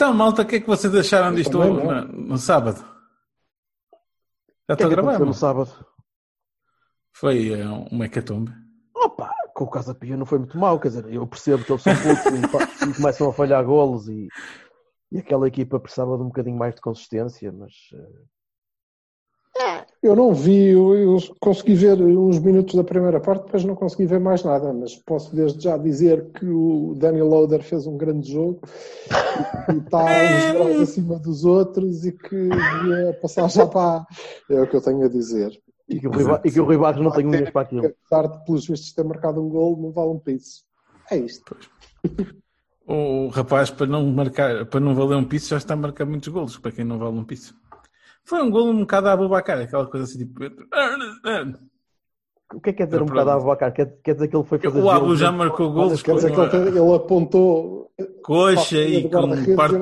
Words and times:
Então, 0.00 0.14
malta, 0.14 0.40
o 0.40 0.46
que 0.46 0.56
é 0.56 0.60
que 0.60 0.66
vocês 0.66 0.94
acharam 0.94 1.34
disto 1.34 1.52
também 1.52 1.74
no, 1.74 2.04
no 2.04 2.38
sábado? 2.38 2.78
Já 4.66 4.74
que 4.74 4.82
estou 4.82 4.88
é 4.88 4.92
a 4.94 4.96
gravar? 4.96 5.18
no 5.18 5.34
sábado? 5.34 5.70
Foi 7.12 7.52
eh, 7.52 7.66
uma 7.92 8.06
hecatombe. 8.06 8.50
Opa, 8.96 9.30
com 9.54 9.64
o 9.64 9.70
Casa 9.70 9.94
Pia 9.94 10.16
não 10.16 10.24
foi 10.24 10.38
muito 10.38 10.56
mau, 10.56 10.80
quer 10.80 10.88
dizer, 10.88 11.12
eu 11.12 11.26
percebo 11.26 11.62
que 11.64 11.72
eles 11.72 11.82
são 11.82 11.92
poucos 11.94 12.24
e, 12.80 12.94
começam 12.94 13.28
a 13.28 13.32
falhar 13.34 13.62
golos 13.62 14.08
e, 14.08 14.28
e 15.12 15.18
aquela 15.18 15.46
equipa 15.46 15.78
precisava 15.78 16.16
de 16.16 16.22
um 16.22 16.28
bocadinho 16.28 16.56
mais 16.56 16.74
de 16.74 16.80
consistência, 16.80 17.52
mas 17.52 17.74
eh, 17.92 18.22
Eu 20.02 20.16
não 20.16 20.32
vi, 20.32 20.68
eu, 20.68 20.94
eu 20.94 21.18
consegui 21.38 21.74
ver 21.74 22.00
uns 22.00 22.38
minutos 22.38 22.74
da 22.74 22.82
primeira 22.82 23.20
parte, 23.20 23.44
depois 23.44 23.64
não 23.64 23.74
consegui 23.74 24.06
ver 24.06 24.18
mais 24.18 24.42
nada, 24.42 24.72
mas 24.72 24.96
posso 24.96 25.34
desde 25.34 25.62
já 25.62 25.76
dizer 25.76 26.30
que 26.32 26.46
o 26.46 26.94
Daniel 26.96 27.28
Loader 27.28 27.62
fez 27.62 27.86
um 27.86 27.96
grande 27.96 28.32
jogo 28.32 28.60
e 29.72 29.76
está 29.76 30.04
uns 30.08 30.52
graus 30.52 30.80
acima 30.80 31.18
dos 31.18 31.44
outros 31.44 32.06
e 32.06 32.12
que 32.12 32.48
devia 32.48 33.18
passar 33.20 33.50
já 33.50 33.66
para. 33.66 34.06
É 34.48 34.60
o 34.62 34.66
que 34.66 34.76
eu 34.76 34.80
tenho 34.80 35.04
a 35.04 35.08
dizer. 35.08 35.52
e 35.88 36.00
que 36.00 36.08
o 36.08 36.10
Rui, 36.10 36.40
e 36.44 36.50
que 36.50 36.60
o 36.60 36.64
Rui 36.64 36.78
Barros 36.78 37.02
não 37.02 37.10
tem 37.10 37.26
unhas 37.26 37.50
para 37.50 37.62
aquilo. 37.62 37.86
Apesar 37.86 38.28
de, 38.28 38.44
pelos 38.44 38.66
vistos, 38.66 38.92
ter 38.92 39.04
marcado 39.04 39.44
um 39.44 39.48
gol, 39.48 39.76
não 39.76 39.90
vale 39.90 40.10
um 40.10 40.18
piso. 40.18 40.62
É 41.10 41.16
isto. 41.18 41.56
O 42.86 43.28
rapaz, 43.28 43.70
para 43.70 43.86
não 43.86 44.06
marcar, 44.06 44.64
para 44.66 44.80
não 44.80 44.94
valer 44.94 45.16
um 45.16 45.24
piso, 45.24 45.48
já 45.48 45.58
está 45.58 45.74
a 45.74 45.76
marcar 45.76 46.06
muitos 46.06 46.28
golos, 46.28 46.56
para 46.56 46.72
quem 46.72 46.84
não 46.84 46.98
vale 46.98 47.18
um 47.18 47.24
piso. 47.24 47.59
Foi 48.30 48.40
um 48.40 48.48
golo 48.48 48.70
um 48.70 48.80
bocado 48.82 49.08
a 49.08 49.12
Abubacar, 49.12 49.58
aquela 49.58 49.84
coisa 49.88 50.04
assim 50.04 50.18
tipo. 50.18 50.44
O 52.54 52.60
que 52.60 52.70
é 52.70 52.72
que 52.72 52.78
quer 52.78 52.86
dizer 52.86 53.02
um 53.02 53.06
Pronto. 53.06 53.24
bocado 53.24 53.30
a 53.30 53.34
Abacar? 53.34 53.72
Quer, 53.72 53.86
quer 54.04 54.14
dizer 54.14 54.28
que 54.28 54.36
ele 54.36 54.44
foi 54.44 54.60
fazer. 54.60 54.80
O 54.80 54.88
Abu 54.88 55.16
já 55.16 55.32
marcou 55.32 55.72
golos 55.72 56.00
Quer 56.00 56.14
dizer 56.14 56.32
que 56.32 56.56
ele, 56.56 56.94
apontou. 56.94 57.90
coxa 58.22 58.78
e 58.78 59.08
com 59.10 59.56
parte 59.56 59.76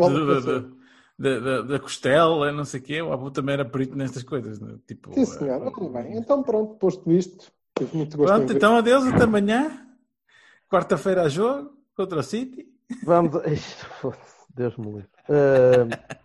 da, 1.19 1.39
da, 1.41 1.63
da, 1.63 1.79
costela, 1.79 2.51
não 2.51 2.65
sei 2.65 2.81
o 2.81 2.83
quê. 2.83 3.03
O 3.03 3.13
Abu 3.13 3.31
também 3.31 3.53
era 3.53 3.67
perito 3.67 3.95
nestas 3.95 4.23
coisas. 4.23 4.59
né? 4.61 4.77
Tipo, 4.87 5.13
Sim, 5.13 5.27
senhor. 5.27 5.67
eh, 5.67 5.71
Tudo 5.71 5.91
bem. 5.91 6.17
Então, 6.17 6.43
pronto, 6.43 6.75
posto 6.77 7.13
isto, 7.13 7.53
tive 7.77 7.95
muito 7.99 8.17
gosto 8.17 8.33
Pronto, 8.35 8.53
então 8.55 8.79
adeus, 8.79 9.07
até 9.07 9.25
amanhã. 9.25 9.87
Quarta-feira 10.71 11.23
a 11.23 11.29
jogo 11.29 11.71
contra 11.95 12.21
o 12.21 12.23
City. 12.23 12.67
Vamos. 13.05 13.33
Deus 14.55 14.75
me 14.79 14.87
livre. 14.87 15.09
Ah, 15.29 16.19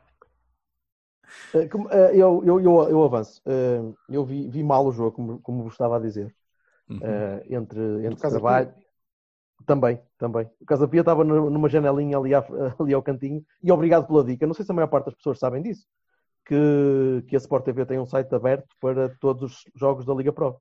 eu, 2.13 2.43
eu, 2.45 2.59
eu, 2.59 2.89
eu 2.89 3.03
avanço. 3.03 3.41
Ah, 3.45 3.93
eu 4.09 4.25
vi, 4.25 4.47
vi 4.49 4.63
mal 4.63 4.85
o 4.85 4.91
jogo, 4.91 5.11
como, 5.11 5.39
como 5.39 5.63
vos 5.63 5.73
estava 5.73 5.97
a 5.97 5.99
dizer. 5.99 6.33
Uhum. 6.89 6.99
Entre 7.49 8.05
entre 8.05 8.15
Casa 8.21 8.39
trabalho. 8.39 8.73
Também, 9.65 10.01
também. 10.17 10.49
O 10.59 10.65
Casa 10.65 10.87
Pia 10.87 10.99
estava 10.99 11.23
nu- 11.23 11.49
numa 11.49 11.69
janelinha 11.69 12.17
ali, 12.17 12.31
ali 12.79 12.93
ao 12.93 13.01
cantinho 13.01 13.43
e 13.61 13.71
obrigado 13.71 14.05
pela 14.05 14.23
dica. 14.23 14.45
Não 14.45 14.53
sei 14.53 14.65
se 14.65 14.71
a 14.71 14.75
maior 14.75 14.87
parte 14.87 15.05
das 15.05 15.15
pessoas 15.15 15.39
sabem 15.39 15.61
disso. 15.61 15.85
Que, 16.45 17.23
que 17.27 17.35
a 17.35 17.39
Sport 17.39 17.63
TV 17.63 17.85
tem 17.85 17.97
um 17.99 18.05
site 18.05 18.33
aberto 18.35 18.67
para 18.81 19.07
todos 19.21 19.43
os 19.53 19.63
jogos 19.75 20.05
da 20.05 20.13
Liga 20.13 20.33
Pro. 20.33 20.57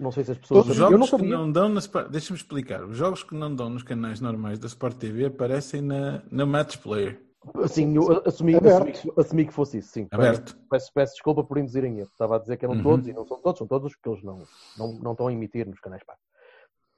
Não 0.00 0.10
sei 0.10 0.24
se 0.24 0.32
as 0.32 0.38
pessoas 0.38 0.66
Os. 0.66 0.78
Eu 0.78 0.90
não 0.92 1.06
jogos 1.06 1.10
que 1.10 1.28
não 1.28 1.52
dão 1.52 1.68
na 1.68 1.80
Sport... 1.80 2.08
Deixa-me 2.08 2.38
explicar. 2.38 2.84
Os 2.84 2.96
jogos 2.96 3.22
que 3.22 3.34
não 3.34 3.54
dão 3.54 3.68
nos 3.68 3.82
canais 3.82 4.20
normais 4.20 4.58
da 4.58 4.66
Sport 4.66 4.96
TV 4.96 5.26
aparecem 5.26 5.82
na, 5.82 6.22
na 6.30 6.46
Match 6.46 6.78
Player. 6.78 7.20
Sim, 7.68 7.94
eu 7.96 8.22
assumi, 8.26 8.54
assumi, 8.56 8.92
assumi 9.16 9.46
que 9.46 9.52
fosse 9.52 9.78
isso, 9.78 9.90
sim. 9.92 10.06
Aberto. 10.10 10.58
Peço, 10.68 10.90
peço 10.92 11.12
desculpa 11.14 11.42
por 11.44 11.56
induzirem 11.58 11.98
erro. 11.98 12.08
Estava 12.10 12.36
a 12.36 12.38
dizer 12.38 12.56
que 12.56 12.64
eram 12.64 12.76
Uhum. 12.76 12.82
todos 12.82 13.06
e 13.08 13.12
não 13.12 13.26
são 13.26 13.40
todos, 13.40 13.58
são 13.58 13.66
todos 13.66 13.94
que 13.94 14.08
eles 14.08 14.22
não, 14.22 14.42
não, 14.76 14.92
não 14.94 15.12
estão 15.12 15.28
a 15.28 15.32
emitir 15.32 15.66
nos 15.66 15.80
canais 15.80 16.02
pagos. 16.04 16.22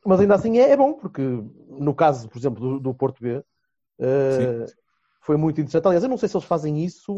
Mas 0.04 0.18
ainda 0.20 0.34
assim 0.34 0.58
é, 0.58 0.70
é 0.70 0.76
bom, 0.76 0.94
porque 0.94 1.20
no 1.68 1.94
caso, 1.94 2.28
por 2.28 2.38
exemplo, 2.38 2.60
do, 2.60 2.80
do 2.80 2.94
Porto 2.94 3.22
B, 3.22 3.44
eh, 4.00 4.64
foi 5.20 5.36
muito 5.36 5.60
interessante. 5.60 5.86
Aliás, 5.86 6.02
eu 6.02 6.08
não 6.10 6.16
sei 6.16 6.28
se 6.28 6.36
eles 6.36 6.46
fazem 6.46 6.82
isso. 6.82 7.16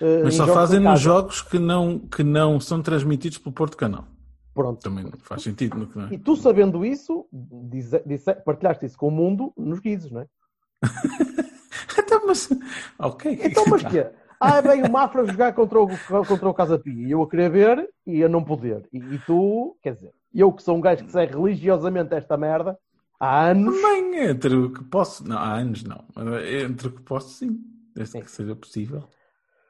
eh, 0.00 0.24
Mas 0.24 0.34
em 0.34 0.36
só 0.38 0.46
jogos 0.46 0.54
fazem 0.60 0.80
em 0.80 0.82
nos 0.82 1.00
jogos 1.00 1.42
que 1.42 1.58
não, 1.58 1.98
que 2.00 2.24
não 2.24 2.58
são 2.60 2.82
transmitidos 2.82 3.38
pelo 3.38 3.54
Porto 3.54 3.76
Canal. 3.76 4.04
Pronto. 4.52 4.82
Também 4.82 5.04
não 5.04 5.12
faz 5.18 5.42
sentido. 5.42 5.78
No 5.78 5.86
canal. 5.86 6.12
E 6.12 6.18
tu 6.18 6.34
sabendo 6.34 6.84
isso, 6.84 7.28
dize, 7.32 8.02
dize- 8.04 8.34
partilhaste 8.44 8.86
isso 8.86 8.98
com 8.98 9.06
o 9.08 9.10
mundo 9.12 9.52
nos 9.56 9.78
guizos, 9.78 10.10
não 10.10 10.22
é? 10.22 10.26
então, 12.06 12.26
mas... 12.26 12.48
Ok. 12.98 13.40
Então, 13.42 13.64
mas 13.68 13.82
quê? 13.90 14.06
Ah, 14.40 14.60
bem, 14.60 14.82
o 14.82 14.90
Mafra 14.90 15.24
jogar 15.24 15.52
contra 15.54 15.80
o, 15.80 15.88
contra 16.26 16.48
o 16.48 16.54
Casa 16.54 16.78
Pia 16.78 17.08
e 17.08 17.10
eu 17.10 17.22
a 17.22 17.28
querer 17.28 17.50
ver 17.50 17.88
e 18.06 18.22
a 18.22 18.28
não 18.28 18.44
poder. 18.44 18.86
E, 18.92 18.98
e 18.98 19.18
tu, 19.20 19.76
quer 19.82 19.94
dizer, 19.94 20.12
eu 20.34 20.52
que 20.52 20.62
sou 20.62 20.76
um 20.76 20.80
gajo 20.80 21.04
que 21.04 21.12
segue 21.12 21.34
religiosamente 21.34 22.14
esta 22.14 22.36
merda 22.36 22.78
há 23.18 23.46
anos, 23.46 23.74
Também 23.74 24.28
entre 24.28 24.54
o 24.54 24.72
que 24.72 24.84
posso... 24.84 25.26
Não, 25.26 25.38
há 25.38 25.54
anos 25.54 25.82
não. 25.82 26.04
Entre 26.62 26.88
o 26.88 26.92
que 26.92 27.02
posso, 27.02 27.30
sim. 27.30 27.58
Desde 27.94 28.12
Sim. 28.12 28.20
que 28.20 28.30
seja 28.30 28.54
possível. 28.54 29.04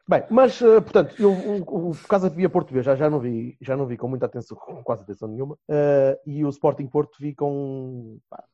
Bem, 0.08 0.24
mas, 0.30 0.60
eh, 0.62 0.80
portanto, 0.80 1.14
eu, 1.18 1.32
o, 1.32 1.90
o 1.90 1.96
Casa 2.08 2.30
Pia 2.30 2.48
Porto 2.48 2.72
B 2.72 2.82
já, 2.82 2.94
já, 2.94 3.08
não 3.08 3.20
vi, 3.20 3.56
já 3.60 3.76
não 3.76 3.86
vi 3.86 3.96
com 3.96 4.08
muita 4.08 4.26
atenção, 4.26 4.56
com 4.56 4.82
quase 4.82 5.02
atenção 5.02 5.28
nenhuma, 5.28 5.56
eh, 5.68 6.20
e 6.26 6.44
o 6.44 6.48
Sporting 6.48 6.86
Porto 6.86 7.16
vi 7.20 7.34
com 7.34 8.18
pá, 8.28 8.44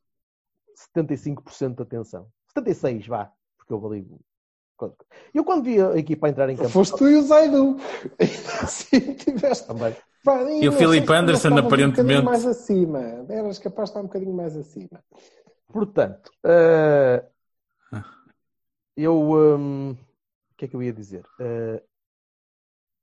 75% 0.97 1.77
de 1.77 1.83
atenção. 1.83 2.27
76, 2.55 3.07
vá, 3.07 3.31
porque 3.79 3.87
eu 3.87 3.93
ali. 3.93 4.07
Eu 5.33 5.45
quando 5.45 5.63
vi 5.63 5.81
a 5.81 5.97
equipa 5.97 6.29
entrar 6.29 6.49
em 6.51 6.57
campo. 6.57 6.69
Foste 6.71 6.97
tu 6.97 7.09
e 7.09 7.17
o 7.17 7.23
Zaidu. 7.23 7.77
Assim 8.63 9.15
tiveste. 9.15 9.67
Também. 9.67 9.95
E 10.61 10.69
o 10.69 10.73
Filipe 10.73 11.13
Anderson, 11.13 11.51
Um 11.51 11.59
aparentemente- 11.59 12.03
bocadinho 12.03 12.25
mais 12.25 12.47
acima. 12.47 13.01
Eras 13.29 13.59
capaz 13.59 13.89
de 13.89 13.91
estar 13.91 14.01
um 14.01 14.05
bocadinho 14.05 14.35
mais 14.35 14.57
acima. 14.57 15.03
Portanto, 15.73 16.31
eh, 16.45 17.25
eu. 18.97 19.15
hum, 19.33 19.93
o 19.93 20.57
que 20.57 20.65
é 20.65 20.69
que 20.69 20.77
eu 20.77 20.83
ia 20.83 20.93
dizer? 20.93 21.25
Eh, 21.41 21.83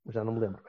já 0.09 0.23
não 0.23 0.33
me 0.33 0.39
lembro. 0.39 0.61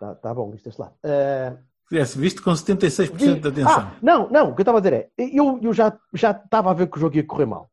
Tá, 0.00 0.14
tá 0.16 0.34
bom, 0.34 0.52
isto 0.54 0.68
é 0.68 0.72
lá. 0.78 0.92
Eh, 1.02 1.56
Tivesse 1.88 2.18
visto 2.18 2.42
com 2.42 2.50
76% 2.50 3.40
de 3.40 3.48
atenção. 3.48 3.80
Ah, 3.80 3.96
não, 4.02 4.28
não, 4.30 4.50
o 4.50 4.54
que 4.54 4.60
eu 4.60 4.62
estava 4.62 4.78
a 4.78 4.80
dizer 4.80 4.94
é, 4.94 5.10
eu, 5.18 5.58
eu 5.62 5.72
já, 5.72 5.96
já 6.12 6.30
estava 6.30 6.70
a 6.70 6.74
ver 6.74 6.88
que 6.88 6.96
o 6.96 7.00
jogo 7.00 7.16
ia 7.16 7.26
correr 7.26 7.46
mal. 7.46 7.70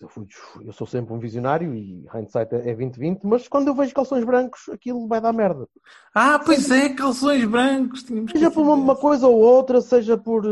Eu, 0.00 0.08
fui- 0.08 0.26
eu 0.64 0.72
sou 0.72 0.86
sempre 0.86 1.12
um 1.12 1.18
visionário 1.18 1.74
e 1.74 2.06
hindsight 2.14 2.54
é 2.54 2.74
2020, 2.74 3.22
mas 3.24 3.46
quando 3.46 3.68
eu 3.68 3.74
vejo 3.74 3.92
calções 3.94 4.24
brancos, 4.24 4.66
aquilo 4.70 5.06
vai 5.06 5.20
dar 5.20 5.32
merda. 5.32 5.68
Ah, 6.14 6.38
pois 6.38 6.70
é, 6.70 6.88
calções 6.94 7.44
brancos. 7.44 8.06
Seja 8.32 8.50
por 8.50 8.62
uma, 8.62 8.74
uma 8.74 8.96
coisa 8.96 9.28
ou 9.28 9.38
outra, 9.38 9.82
seja 9.82 10.16
por, 10.16 10.42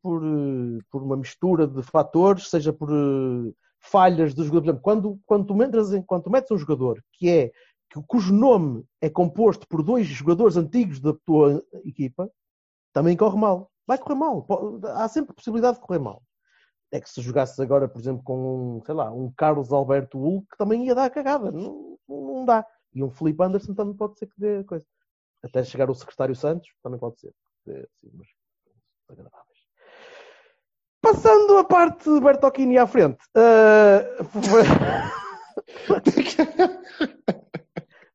por, 0.00 0.22
por 0.88 1.02
uma 1.02 1.16
mistura 1.16 1.66
de 1.66 1.82
fatores, 1.82 2.48
seja 2.48 2.72
por 2.72 2.90
eh, 2.92 3.52
falhas 3.80 4.34
do 4.34 4.44
jogador. 4.44 4.60
Por 4.62 4.68
exemplo, 4.68 4.82
quando, 4.82 5.20
quando, 5.26 5.46
tu 5.46 5.62
entras 5.62 5.88
quando 6.06 6.22
tu 6.22 6.30
metes 6.30 6.50
um 6.52 6.58
jogador 6.58 7.02
que 7.12 7.28
é, 7.28 7.50
que, 7.90 8.00
cujo 8.06 8.32
nome 8.32 8.84
é 9.00 9.10
composto 9.10 9.66
por 9.66 9.82
dois 9.82 10.06
jogadores 10.06 10.56
antigos 10.56 11.00
da 11.00 11.12
tua 11.26 11.60
equipa, 11.84 12.30
também 12.92 13.16
corre 13.16 13.36
mal. 13.36 13.68
Vai 13.84 13.98
correr 13.98 14.14
mal. 14.14 14.46
Há 14.94 15.08
sempre 15.08 15.34
possibilidade 15.34 15.78
de 15.78 15.82
correr 15.82 15.98
mal. 15.98 16.22
É 16.92 17.00
que 17.00 17.08
se 17.08 17.22
jogasses 17.22 17.58
agora, 17.58 17.88
por 17.88 17.98
exemplo, 17.98 18.22
com 18.22 18.76
um, 18.76 18.82
sei 18.84 18.94
lá, 18.94 19.10
um 19.10 19.32
Carlos 19.32 19.72
Alberto 19.72 20.18
Hulk, 20.18 20.46
também 20.58 20.86
ia 20.86 20.94
dar 20.94 21.08
cagada. 21.08 21.50
Não, 21.50 21.98
não 22.06 22.44
dá. 22.44 22.66
E 22.94 23.02
um 23.02 23.10
Felipe 23.10 23.42
Anderson 23.42 23.74
também 23.74 23.96
pode 23.96 24.18
ser 24.18 24.26
que 24.26 24.38
dê 24.38 24.62
coisa. 24.64 24.84
Até 25.42 25.64
chegar 25.64 25.90
o 25.90 25.94
secretário 25.94 26.36
Santos, 26.36 26.68
também 26.82 27.00
pode 27.00 27.18
ser. 27.18 27.32
É, 27.66 27.88
sim, 27.98 28.10
mas 28.12 28.28
agradáveis. 29.08 29.58
Passando 31.00 31.56
a 31.56 31.64
parte 31.64 32.12
de 32.12 32.20
Bertocchini 32.20 32.76
à 32.76 32.86
frente. 32.86 33.24
eh, 33.34 34.18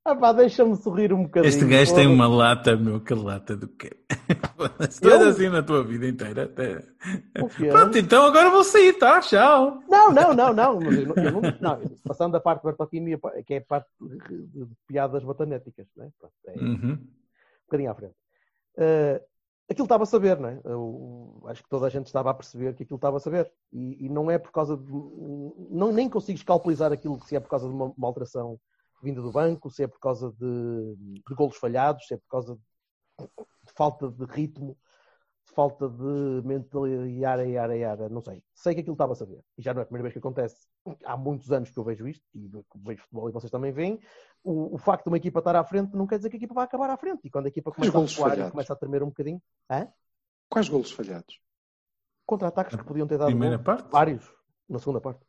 ah, 0.08 0.16
pá, 0.16 0.32
deixa-me 0.32 0.76
sorrir 0.78 1.12
um 1.12 1.24
bocadinho. 1.24 1.50
Este 1.50 1.66
gajo 1.66 1.94
tem 1.94 2.08
uma 2.08 2.28
lata, 2.28 2.78
meu, 2.78 3.02
que 3.02 3.14
lata 3.14 3.58
do 3.58 3.68
quê? 3.68 3.92
Eu? 5.02 5.30
assim 5.30 5.50
na 5.50 5.62
tua 5.62 5.84
vida 5.84 6.08
inteira. 6.08 6.44
Até... 6.44 6.82
Pronto, 7.70 7.98
então 7.98 8.26
agora 8.26 8.50
vou 8.50 8.64
sair, 8.64 8.94
tá? 8.94 9.20
Tchau. 9.20 9.82
Não, 9.88 10.12
não, 10.12 10.34
não, 10.34 10.54
não. 10.54 10.82
Eu 10.82 11.14
eu 11.16 11.32
não, 11.32 11.42
não, 11.60 11.82
passando 12.06 12.36
a 12.36 12.40
parte 12.40 12.62
de 12.62 12.68
Bertocchini, 12.68 13.20
que 13.46 13.56
é 13.56 13.58
a 13.58 13.66
parte 13.66 13.90
de, 14.00 14.68
piadas 14.88 15.24
batanéticas. 15.24 15.88
Né? 15.96 16.10
Pronto, 16.18 16.34
é, 16.48 16.54
Uhum. 16.58 16.92
um 16.94 17.08
bocadinho 17.66 17.92
à 17.92 17.96
frente. 17.96 18.16
Uh, 18.78 19.22
aquilo 19.70 19.86
estava 19.86 20.04
a 20.04 20.08
saber, 20.08 20.40
não 20.40 20.50
é? 20.50 20.62
Eu 20.64 21.44
acho 21.48 21.64
que 21.64 21.70
toda 21.70 21.86
a 21.86 21.90
gente 21.90 22.08
estava 22.08 22.30
a 22.30 22.34
perceber 22.34 22.74
que 22.76 22.84
aquilo 22.84 22.98
estava 22.98 23.18
a 23.18 23.20
saber. 23.20 23.52
E, 23.74 24.06
e 24.06 24.10
não 24.10 24.32
é 24.32 24.38
por 24.38 24.52
causa 24.52 24.78
de. 24.78 24.92
Não, 25.70 25.92
nem 25.92 26.10
consigo 26.10 26.38
escalpelizar 26.38 26.92
aquilo 26.92 27.20
se 27.20 27.36
é 27.36 27.40
por 27.40 27.50
causa 27.50 27.68
de 27.68 27.74
uma, 27.74 27.94
uma 27.98 28.08
alteração 28.08 28.58
vinda 29.02 29.22
do 29.22 29.32
banco, 29.32 29.70
se 29.70 29.84
é 29.84 29.88
por 29.88 30.00
causa 30.00 30.32
de, 30.32 30.96
de 30.98 31.36
golos 31.36 31.58
falhados, 31.58 32.08
se 32.08 32.14
é 32.14 32.18
por 32.18 32.28
causa 32.28 32.56
de, 32.56 33.26
de 33.26 33.74
falta 33.74 34.10
de 34.10 34.26
ritmo, 34.26 34.78
de 35.46 35.54
falta 35.54 35.88
de 35.88 36.42
mentalidade, 36.46 37.50
yara, 37.50 37.76
yara, 37.78 38.10
não 38.10 38.22
sei. 38.22 38.44
Sei 38.54 38.74
que 38.76 38.82
aquilo 38.82 38.96
estava 38.96 39.14
a 39.14 39.16
saber. 39.16 39.44
E 39.58 39.62
já 39.62 39.74
não 39.74 39.80
é 39.82 39.84
a 39.84 39.86
primeira 39.86 40.04
vez 40.04 40.14
que 40.14 40.20
acontece. 40.20 40.68
Há 41.06 41.16
muitos 41.16 41.52
anos 41.52 41.70
que 41.70 41.78
eu 41.78 41.84
vejo 41.84 42.08
isto, 42.08 42.26
e 42.36 42.50
vejo 42.76 43.02
futebol 43.04 43.30
e 43.30 43.32
vocês 43.32 43.52
também 43.52 43.72
veem. 43.72 44.00
O, 44.44 44.76
o 44.76 44.78
facto 44.78 45.06
de 45.06 45.10
uma 45.10 45.18
equipa 45.18 45.40
estar 45.40 45.56
à 45.56 45.64
frente 45.64 45.96
não 45.96 46.06
quer 46.06 46.18
dizer 46.18 46.30
que 46.30 46.36
a 46.36 46.40
equipa 46.40 46.54
vai 46.54 46.66
acabar 46.66 46.90
à 46.90 46.98
frente. 46.98 47.22
E 47.24 47.30
quando 47.30 47.46
a 47.46 47.50
equipa 47.50 47.72
começa 47.72 47.92
a 47.92 47.94
golos 47.94 48.12
recuar 48.12 48.30
e 48.30 48.32
falhados? 48.36 48.52
começa 48.52 48.74
a 48.74 48.76
tremer 48.76 49.04
um 49.04 49.08
bocadinho, 49.08 49.42
hã? 49.70 49.88
Quais 50.50 50.70
golos 50.70 50.92
falhados? 50.92 51.40
contra-ataques 52.28 52.76
que 52.76 52.84
podiam 52.84 53.08
ter 53.08 53.18
dado 53.18 53.28
Primeira 53.28 53.56
gol. 53.56 53.64
parte? 53.64 53.90
vários 53.90 54.30
na 54.68 54.80
segunda 54.80 55.00
parte. 55.00 55.26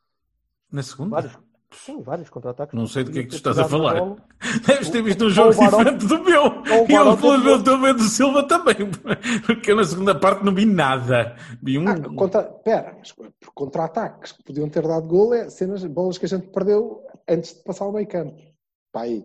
Na 0.70 0.82
segunda? 0.82 1.10
Vários. 1.10 1.38
Sim, 1.70 2.00
vários 2.02 2.30
contra-ataques. 2.30 2.74
Não 2.74 2.86
sei 2.86 3.04
do 3.04 3.12
que 3.12 3.18
é 3.18 3.22
que 3.22 3.28
tu 3.28 3.36
estás 3.36 3.58
a 3.58 3.68
falar. 3.68 4.00
bola. 4.00 4.16
Deves 4.66 4.88
ter 4.88 5.02
visto 5.02 5.26
um 5.26 5.30
jogo 5.30 5.52
o 5.52 5.56
Barão- 5.56 5.78
diferente 5.78 6.06
do 6.06 6.24
meu. 6.24 6.44
o 6.46 6.90
E 6.90 6.94
eu, 6.94 7.16
pelo 7.18 7.38
meu 7.44 7.62
também 7.62 7.94
do 7.94 8.02
Silva, 8.04 8.42
também. 8.42 8.74
Porque 9.44 9.70
eu 9.72 9.76
na 9.76 9.84
segunda 9.84 10.14
parte 10.14 10.42
não 10.44 10.54
vi 10.54 10.64
nada. 10.64 11.36
Vi 11.62 11.78
um. 11.78 11.86
Ah, 11.86 12.00
contra... 12.16 12.42
Pera, 12.44 12.96
mas 12.98 13.12
por 13.12 13.30
contra-ataques 13.54 14.32
que 14.32 14.42
podiam 14.42 14.68
ter 14.70 14.86
dado 14.86 15.06
gol 15.06 15.34
é 15.34 15.50
cenas, 15.50 15.84
bolas 15.84 16.16
que 16.16 16.24
a 16.24 16.28
gente 16.28 16.46
perdeu 16.48 17.02
antes 17.28 17.54
de 17.54 17.62
passar 17.62 17.86
o 17.86 17.92
meio 17.92 18.08
campo. 18.08 18.40
Pá, 18.90 19.02
aí. 19.02 19.24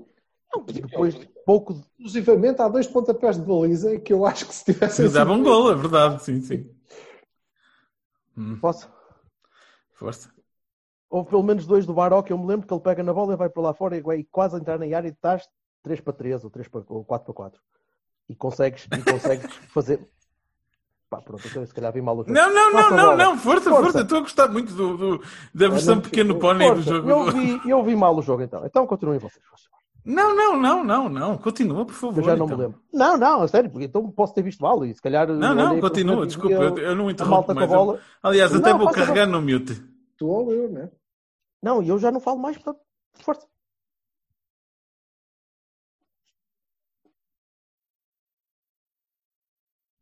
Não, 0.53 0.63
depois 0.65 1.15
de 1.15 1.27
pouco. 1.45 1.81
Inclusivamente 1.97 2.61
há 2.61 2.67
dois 2.67 2.87
pontapés 2.87 3.37
de 3.37 3.43
baliza 3.45 3.97
que 3.99 4.11
eu 4.11 4.25
acho 4.25 4.45
que 4.45 4.53
se 4.53 4.65
tivessem 4.65 5.09
Dava 5.09 5.31
um 5.31 5.41
gol, 5.41 5.71
é 5.71 5.75
verdade. 5.75 6.21
Sim, 6.23 6.41
sim. 6.41 6.69
Posso? 8.59 8.91
força. 9.93 10.29
Houve 11.13 11.30
pelo 11.30 11.44
menos 11.44 11.68
dois 11.68 11.86
do 11.86 11.94
Baró 11.94 12.24
que 12.24 12.33
eu 12.33 12.38
me 12.39 12.48
lembro 12.48 12.65
que 12.65 12.74
ele 12.74 12.81
pega 12.81 13.04
na 13.04 13.13
bola 13.13 13.33
e 13.33 13.38
vai 13.38 13.48
para 13.48 13.62
lá 13.62 13.74
fora 13.74 13.95
e 13.95 14.01
vai 14.01 14.25
quase 14.31 14.56
entrar 14.57 14.80
na 14.80 14.86
área 14.98 15.07
e 15.07 15.12
estás 15.12 15.48
3 15.83 16.01
para 16.01 16.12
3 16.13 16.44
ou 16.44 16.50
3 16.50 16.68
para 16.68 16.81
ou 16.89 17.06
4 17.06 17.25
para 17.25 17.33
4. 17.36 17.62
E 18.30 18.36
consegues, 18.36 18.88
e 18.92 19.12
consegues 19.12 19.54
fazer. 19.71 20.00
Pá, 21.12 21.21
pronto, 21.21 21.45
então 21.48 21.63
se 21.63 21.71
calhar 21.71 21.94
vi 21.94 22.01
mal 22.01 22.15
o 22.15 22.24
jogo. 22.24 22.31
Não, 22.33 22.51
não, 22.51 22.74
não, 22.74 22.89
não, 22.89 23.15
não. 23.18 23.38
Força, 23.38 23.69
Força. 23.69 23.83
força. 23.83 24.01
Estou 24.01 24.18
a 24.18 24.21
gostar 24.21 24.48
muito 24.50 24.74
do, 24.74 24.98
do- 24.98 25.24
da 25.54 25.68
versão 25.69 25.95
não, 25.95 26.01
pequeno 26.01 26.39
pônei 26.39 26.74
do 26.74 26.81
jogo. 26.81 27.07
eu, 27.07 27.31
vi, 27.31 27.62
eu 27.69 27.83
vi 27.83 27.95
mal 27.95 28.15
o 28.18 28.21
jogo 28.24 28.42
então. 28.42 28.65
Então 28.65 28.88
continuem 28.88 29.19
vocês. 29.19 29.45
força. 29.45 29.68
Não, 30.04 30.36
não, 30.36 30.57
não, 30.60 30.83
não, 30.83 31.07
não. 31.10 31.38
Continua, 31.38 31.86
por 31.86 31.94
favor. 31.94 32.18
Eu 32.21 32.24
já 32.25 32.36
não 32.36 32.45
então. 32.48 32.57
me 32.57 32.63
lembro. 32.63 32.80
Não, 32.92 33.18
não, 33.18 33.42
a 33.44 33.48
sério, 33.48 33.69
porque 33.69 33.86
então 33.86 34.10
posso 34.10 34.33
ter 34.33 34.42
visto 34.42 34.62
mal 34.62 34.83
e 34.83 34.95
se 34.95 35.01
calhar. 35.01 35.27
Não, 35.27 35.54
não, 35.54 35.80
continua, 35.80 36.25
desculpa, 36.25 36.56
eu, 36.56 36.77
eu 36.80 36.95
não 36.95 37.12
interrompo 37.12 37.36
malta 37.36 37.54
com 37.54 37.60
a 37.60 37.62
mais. 37.62 37.71
Eu- 37.71 37.77
bola. 37.77 38.00
aliás, 38.24 38.56
até 38.56 38.71
Não, 38.71 38.80
vou 38.80 38.88
faça 38.88 39.00
carregar 39.06 39.27
no 39.27 39.39
mute. 39.42 39.80
Tu 40.18 40.27
ou 40.27 40.51
eu, 40.51 40.69
né? 40.71 40.89
Não, 41.63 41.81
e 41.81 41.88
eu 41.88 41.98
já 41.98 42.12
não 42.12 42.19
falo 42.19 42.38
mais, 42.39 42.57
portanto, 42.57 42.81
força. 43.13 43.48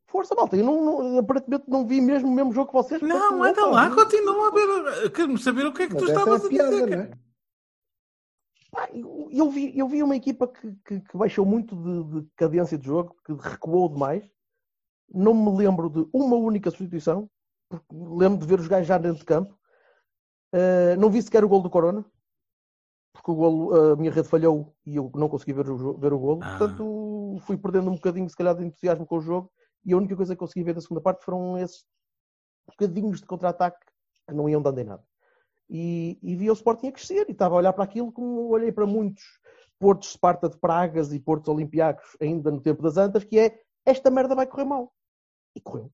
Força, 0.07 0.33
malta. 0.35 0.57
Eu 0.57 0.65
não, 0.65 0.83
não- 0.83 1.19
aparentemente 1.19 1.69
não 1.69 1.87
vi 1.87 2.01
mesmo 2.01 2.27
o 2.27 2.31
mesmo 2.33 2.51
jogo 2.51 2.67
que 2.67 2.73
vocês. 2.73 3.01
Não, 3.01 3.37
portanto, 3.37 3.43
anda 3.43 3.61
opa, 3.67 3.75
lá, 3.75 3.89
vi- 3.89 3.95
continua 3.95 4.47
a 4.47 4.51
ver. 4.51 5.11
Quero-me 5.11 5.37
saber 5.37 5.65
o 5.67 5.73
que 5.73 5.83
é 5.83 5.87
que 5.87 5.93
Mas 5.93 6.03
tu 6.03 6.09
essa 6.09 6.19
é 6.19 6.23
estavas 6.23 6.45
a 6.45 6.49
piada, 6.49 6.71
dizer. 6.71 6.89
né? 6.97 7.11
Pá, 8.71 8.89
Eu, 8.91 9.29
eu 9.31 9.49
vi, 9.51 9.77
eu 9.77 9.87
vi 9.87 10.01
uma 10.01 10.15
equipa 10.15 10.47
que, 10.47 10.73
que- 10.83 10.99
que 11.01 11.17
baixou 11.17 11.45
muito 11.45 11.75
de, 11.75 12.21
de 12.21 12.29
cadência 12.35 12.77
de 12.77 12.85
jogo, 12.87 13.15
que 13.23 13.33
recuou 13.33 13.87
demais. 13.87 14.27
Não 15.13 15.33
me 15.33 15.55
lembro 15.57 15.89
de 15.89 16.07
uma 16.11 16.35
única 16.37 16.71
substituição, 16.71 17.29
porque 17.69 17.85
lembro 17.91 18.39
de 18.39 18.47
ver 18.47 18.59
os 18.59 18.67
gajos 18.67 18.87
já 18.87 18.97
dentro 18.97 19.19
de 19.19 19.25
campo. 19.25 19.57
Uh, 20.53 20.99
não 20.99 21.09
vi 21.09 21.21
sequer 21.21 21.43
o 21.43 21.49
gol 21.49 21.61
do 21.61 21.69
Corona, 21.69 22.05
porque 23.13 23.31
o 23.31 23.35
golo, 23.35 23.93
a 23.93 23.95
minha 23.95 24.11
rede 24.11 24.27
falhou 24.27 24.75
e 24.85 24.95
eu 24.95 25.11
não 25.15 25.29
consegui 25.29 25.53
ver 25.53 25.69
o, 25.69 25.97
ver 25.97 26.13
o 26.13 26.19
golo. 26.19 26.39
Ah. 26.43 26.57
Portanto, 26.57 27.37
fui 27.41 27.57
perdendo 27.57 27.89
um 27.89 27.95
bocadinho, 27.95 28.29
se 28.29 28.35
calhar, 28.35 28.55
de 28.55 28.65
entusiasmo 28.65 29.05
com 29.05 29.17
o 29.17 29.21
jogo. 29.21 29.51
E 29.83 29.93
a 29.93 29.97
única 29.97 30.15
coisa 30.15 30.35
que 30.35 30.39
consegui 30.39 30.63
ver 30.63 30.75
da 30.75 30.81
segunda 30.81 31.01
parte 31.01 31.23
foram 31.23 31.57
esses 31.57 31.85
bocadinhos 32.67 33.19
de 33.19 33.25
contra-ataque 33.25 33.85
que 34.27 34.35
não 34.35 34.47
iam 34.47 34.61
dando 34.61 34.79
em 34.79 34.83
nada 34.83 35.03
e, 35.71 36.19
e 36.21 36.35
vi 36.35 36.49
o 36.49 36.53
Sporting 36.53 36.89
a 36.89 36.91
crescer 36.91 37.25
e 37.29 37.31
estava 37.31 37.55
a 37.55 37.57
olhar 37.57 37.71
para 37.71 37.85
aquilo 37.85 38.11
como 38.11 38.49
olhei 38.49 38.73
para 38.73 38.85
muitos 38.85 39.23
Portos 39.79 40.11
Sparta 40.11 40.49
de 40.49 40.57
Pragas 40.57 41.13
e 41.13 41.19
Portos 41.19 41.47
Olympiacos 41.47 42.17
ainda 42.19 42.51
no 42.51 42.59
tempo 42.59 42.83
das 42.83 42.97
Antas, 42.97 43.23
que 43.23 43.39
é 43.39 43.63
esta 43.85 44.11
merda 44.11 44.35
vai 44.35 44.45
correr 44.45 44.65
mal. 44.65 44.93
E 45.55 45.61
correu. 45.61 45.89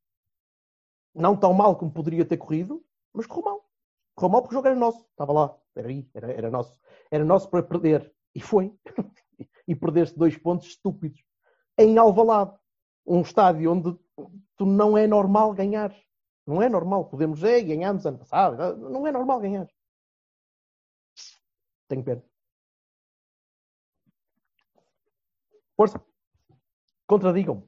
Não 1.14 1.38
tão 1.38 1.54
mal 1.54 1.78
como 1.78 1.94
poderia 1.94 2.26
ter 2.26 2.38
corrido, 2.38 2.84
mas 3.14 3.28
correu 3.28 3.46
mal. 3.46 3.67
Correu 4.18 4.32
mal 4.32 4.42
porque 4.42 4.56
o 4.56 4.58
jogo 4.58 4.68
era 4.68 4.76
nosso. 4.76 5.06
Estava 5.12 5.32
lá. 5.32 5.56
Era 5.76 5.88
aí. 5.88 6.10
Era, 6.12 6.32
era 6.32 6.50
nosso. 6.50 6.80
Era 7.12 7.24
nosso 7.24 7.50
para 7.52 7.62
perder. 7.62 8.12
E 8.34 8.42
foi. 8.42 8.76
e 9.68 9.76
perdeste 9.76 10.18
dois 10.18 10.36
pontos 10.36 10.68
estúpidos. 10.68 11.24
Em 11.78 11.98
Alvalade. 12.00 12.58
Um 13.06 13.22
estádio 13.22 13.72
onde 13.72 13.98
tu 14.58 14.66
não 14.66 14.98
é 14.98 15.06
normal 15.06 15.54
ganhar. 15.54 15.96
Não 16.48 16.62
é 16.64 16.68
normal. 16.68 17.06
Podemos, 17.06 17.44
é, 17.44 17.62
ganhamos 17.62 18.08
ano 18.08 18.18
passado. 18.18 18.76
Não 18.78 19.06
é 19.06 19.12
normal 19.12 19.40
ganhar. 19.40 19.68
Tenho 21.88 22.04
pena. 22.04 22.24
Força. 25.76 26.04
Contradigam-me. 27.06 27.64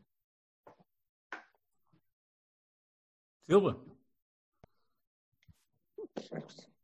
Silva. 3.48 3.89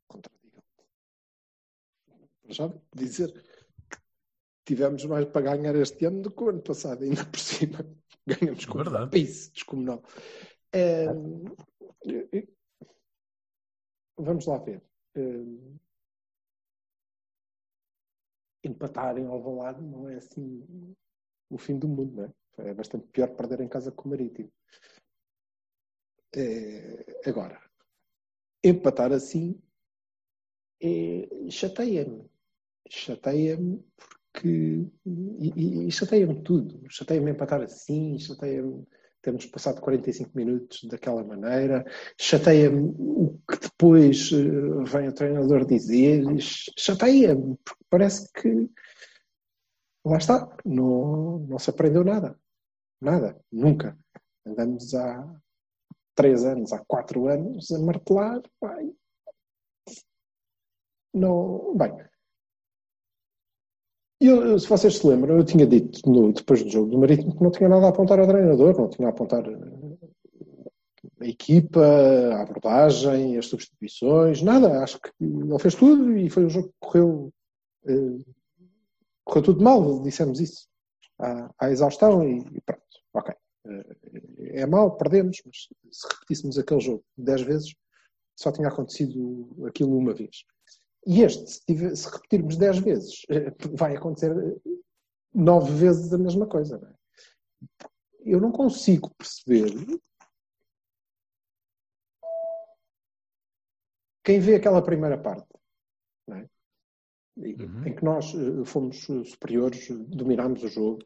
Contradigam. 0.08 0.64
Já 2.46 2.72
dizer 2.96 3.32
que 3.90 3.98
tivemos 4.66 5.04
mais 5.06 5.26
para 5.26 5.56
ganhar 5.56 5.76
este 5.76 6.06
ano 6.06 6.22
do 6.22 6.32
que 6.32 6.44
o 6.44 6.50
ano 6.50 6.62
passado, 6.62 7.04
ainda 7.04 7.26
por 7.26 7.40
cima. 7.40 7.80
Ganhamos 8.28 8.66
com 8.66 8.78
Verdade. 8.78 9.06
um 9.06 9.10
país 9.10 9.50
descomunal. 9.50 10.04
É, 10.72 11.06
vamos 14.18 14.46
lá 14.46 14.58
ver. 14.58 14.82
É, 15.16 15.22
empatar 18.64 19.18
em 19.18 19.28
Alvalade 19.28 19.82
não 19.82 20.10
é 20.10 20.16
assim 20.16 20.96
o 21.50 21.58
fim 21.58 21.78
do 21.78 21.88
mundo, 21.88 22.16
não 22.16 22.24
é? 22.26 22.70
É 22.70 22.74
bastante 22.74 23.08
pior 23.08 23.36
perder 23.36 23.62
em 23.62 23.68
casa 23.68 23.92
com 23.92 24.08
o 24.08 24.12
Marítimo. 24.12 24.52
É, 26.36 27.30
agora, 27.30 27.62
empatar 28.70 29.12
assim 29.14 29.60
é, 30.82 31.28
chateia-me. 31.50 32.26
Chateia-me 32.90 33.84
porque. 33.98 34.88
E, 35.06 35.88
e- 35.88 35.92
chateia-me 35.92 36.42
tudo. 36.44 36.82
Chateia-me 36.90 37.32
empatar 37.32 37.62
assim, 37.62 38.18
chateia-me 38.20 38.86
termos 39.22 39.46
passado 39.48 39.82
45 39.82 40.32
minutos 40.36 40.84
daquela 40.84 41.24
maneira, 41.24 41.84
chateia-me 42.20 42.94
o 42.96 43.40
que 43.50 43.58
depois 43.60 44.30
eh, 44.32 44.84
vem 44.86 45.08
o 45.08 45.14
treinador 45.14 45.66
dizer, 45.66 46.24
chateia-me, 46.78 47.58
porque 47.66 47.84
parece 47.90 48.32
que. 48.34 48.70
Lá 50.06 50.18
está, 50.18 50.48
não, 50.64 51.40
não 51.40 51.58
se 51.58 51.72
aprendeu 51.72 52.04
nada. 52.04 52.40
Nada, 53.02 53.36
nunca. 53.52 53.98
Andamos 54.46 54.94
há 54.94 55.42
três 56.16 56.44
anos, 56.46 56.72
há 56.74 56.80
quatro 56.88 57.28
anos 57.28 57.72
a 57.72 57.80
martelar, 57.80 58.42
vai. 58.62 58.90
Não, 61.14 61.76
bem, 61.78 61.92
eu, 64.20 64.58
se 64.58 64.68
vocês 64.68 64.98
se 64.98 65.08
lembram, 65.08 65.38
eu 65.38 65.46
tinha 65.46 65.66
dito 65.68 66.10
no- 66.10 66.34
depois 66.34 66.64
do 66.64 66.70
jogo 66.70 66.90
do 66.90 66.98
Marítimo 66.98 67.36
que 67.36 67.44
não 67.44 67.52
tinha 67.52 67.70
nada 67.70 67.86
a 67.86 67.90
apontar 67.90 68.20
ao 68.20 68.28
treinador, 68.28 68.78
não 68.78 68.90
tinha 68.90 69.08
a 69.08 69.12
apontar 69.12 69.46
eh, 69.48 69.98
a 71.22 71.26
equipa, 71.28 71.80
a 71.82 72.42
abordagem, 72.42 73.38
as 73.38 73.48
substituições, 73.48 74.42
nada. 74.42 74.82
Acho 74.84 75.00
que 75.00 75.10
ele 75.22 75.60
fez 75.60 75.76
tudo 75.76 76.18
e 76.18 76.30
foi 76.30 76.46
um 76.46 76.50
jogo 76.50 76.70
que 76.70 76.74
correu, 76.80 77.34
eh, 77.88 78.20
correu 79.24 79.44
tudo 79.44 79.64
mal, 79.64 80.02
dissemos 80.02 80.40
isso 80.40 80.68
à, 81.20 81.50
à 81.60 81.70
exaustão 81.72 82.24
e, 82.24 82.40
e 82.40 82.62
pronto, 82.62 82.82
ok. 83.14 83.36
Eh, 83.66 84.62
É 84.62 84.66
mau, 84.66 84.96
perdemos, 84.98 85.42
mas 85.46 85.68
se 85.92 86.08
repetíssemos 86.12 86.58
aquele 86.58 86.80
jogo 86.82 87.04
dez 87.18 87.42
vezes, 87.42 87.76
só 88.38 88.52
tinha 88.52 88.68
acontecido 88.68 89.66
aquilo 89.66 89.98
uma 89.98 90.14
vez. 90.14 90.44
E 91.08 91.22
este, 91.22 91.50
se, 91.52 91.66
tiver- 91.66 91.96
se 91.96 92.10
repetirmos 92.10 92.58
10 92.58 92.80
vezes, 92.80 93.22
vai 93.76 93.96
acontecer 93.96 94.32
eh, 94.32 94.56
nove 95.34 95.72
vezes 95.74 96.12
a 96.14 96.18
mesma 96.18 96.48
coisa. 96.48 96.78
não 96.78 96.90
é? 96.90 96.94
Eu 98.26 98.42
não 98.42 98.52
consigo 98.52 99.14
perceber 99.16 99.72
quem 104.24 104.40
vê 104.40 104.56
aquela 104.56 104.82
primeira 104.82 105.18
parte, 105.18 105.48
é? 106.32 106.48
Uhum. 107.38 107.86
em 107.86 107.94
que 107.96 108.04
nós 108.04 108.34
eh, 108.34 108.64
fomos 108.66 109.02
superiores, 109.30 109.88
dominámos 110.08 110.64
o 110.64 110.68
jogo. 110.70 111.00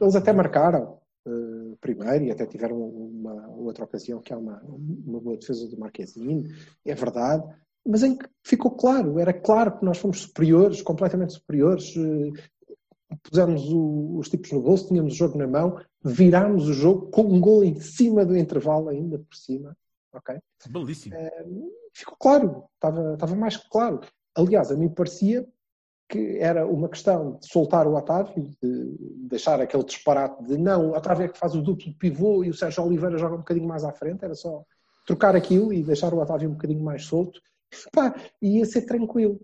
Eles 0.00 0.16
até 0.16 0.32
marcaram, 0.32 1.00
uh, 1.26 1.76
primeiro 1.80 2.24
e 2.24 2.30
até 2.30 2.46
tiveram 2.46 2.78
uma 2.78 3.48
outra 3.48 3.84
ocasião 3.84 4.20
que 4.20 4.32
há 4.32 4.38
uma, 4.38 4.62
uma 4.62 5.20
boa 5.20 5.36
defesa 5.36 5.68
do 5.68 5.78
Marquezine, 5.78 6.48
é 6.84 6.94
verdade, 6.94 7.44
mas 7.86 8.02
em 8.02 8.16
que 8.16 8.26
ficou 8.44 8.70
claro, 8.72 9.18
era 9.18 9.32
claro 9.32 9.78
que 9.78 9.84
nós 9.84 9.98
fomos 9.98 10.20
superiores, 10.22 10.82
completamente 10.82 11.34
superiores, 11.34 11.94
uh, 11.96 12.32
pusemos 13.22 13.62
o, 13.72 14.18
os 14.18 14.28
tipos 14.28 14.50
no 14.52 14.62
bolso, 14.62 14.88
tínhamos 14.88 15.14
o 15.14 15.16
jogo 15.16 15.38
na 15.38 15.46
mão, 15.46 15.80
virámos 16.04 16.68
o 16.68 16.72
jogo 16.72 17.10
com 17.10 17.22
um 17.22 17.40
gol 17.40 17.64
em 17.64 17.80
cima 17.80 18.24
do 18.24 18.36
intervalo 18.36 18.88
ainda 18.88 19.18
por 19.18 19.36
cima, 19.36 19.76
ok? 20.12 20.38
Belíssimo. 20.68 21.16
Uh, 21.16 21.72
ficou 21.92 22.16
claro, 22.16 22.64
estava, 22.74 23.14
estava 23.14 23.34
mais 23.34 23.56
que 23.56 23.68
claro. 23.68 24.00
Aliás, 24.34 24.70
a 24.70 24.76
mim 24.76 24.88
parecia 24.88 25.46
que 26.08 26.38
era 26.38 26.66
uma 26.66 26.88
questão 26.88 27.36
de 27.36 27.48
soltar 27.48 27.86
o 27.86 27.96
Otávio, 27.96 28.48
de 28.62 28.96
deixar 29.28 29.60
aquele 29.60 29.84
disparate 29.84 30.42
de 30.44 30.56
não, 30.56 30.90
o 30.90 30.96
Otávio 30.96 31.24
é 31.24 31.28
que 31.28 31.38
faz 31.38 31.54
o 31.54 31.62
duplo 31.62 31.92
pivô 31.94 32.44
e 32.44 32.50
o 32.50 32.54
Sérgio 32.54 32.84
Oliveira 32.84 33.18
joga 33.18 33.34
um 33.34 33.38
bocadinho 33.38 33.66
mais 33.66 33.84
à 33.84 33.92
frente, 33.92 34.24
era 34.24 34.34
só 34.34 34.64
trocar 35.06 35.34
aquilo 35.34 35.72
e 35.72 35.82
deixar 35.82 36.14
o 36.14 36.18
Otávio 36.18 36.48
um 36.48 36.52
bocadinho 36.52 36.82
mais 36.82 37.04
solto, 37.04 37.40
pá, 37.92 38.14
ia 38.40 38.64
ser 38.64 38.82
tranquilo. 38.82 39.40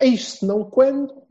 Eis 0.00 0.34
se 0.34 0.46
não 0.46 0.64
quando 0.64 1.26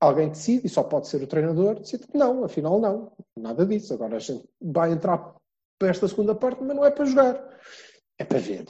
alguém 0.00 0.30
decide, 0.30 0.66
e 0.66 0.70
só 0.70 0.82
pode 0.82 1.08
ser 1.08 1.22
o 1.22 1.26
treinador, 1.26 1.78
decide 1.78 2.06
que 2.06 2.16
não, 2.16 2.42
afinal 2.42 2.80
não, 2.80 3.12
nada 3.36 3.66
disso. 3.66 3.92
Agora 3.92 4.16
a 4.16 4.18
gente 4.18 4.48
vai 4.60 4.92
entrar 4.92 5.36
para 5.78 5.88
esta 5.88 6.08
segunda 6.08 6.34
parte, 6.34 6.62
mas 6.62 6.74
não 6.74 6.84
é 6.84 6.90
para 6.90 7.04
jogar, 7.04 7.58
é 8.18 8.24
para 8.24 8.38
ver. 8.38 8.66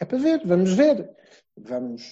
É 0.00 0.04
para 0.04 0.18
ver, 0.18 0.46
vamos 0.46 0.72
ver. 0.72 1.10
Vamos. 1.56 2.10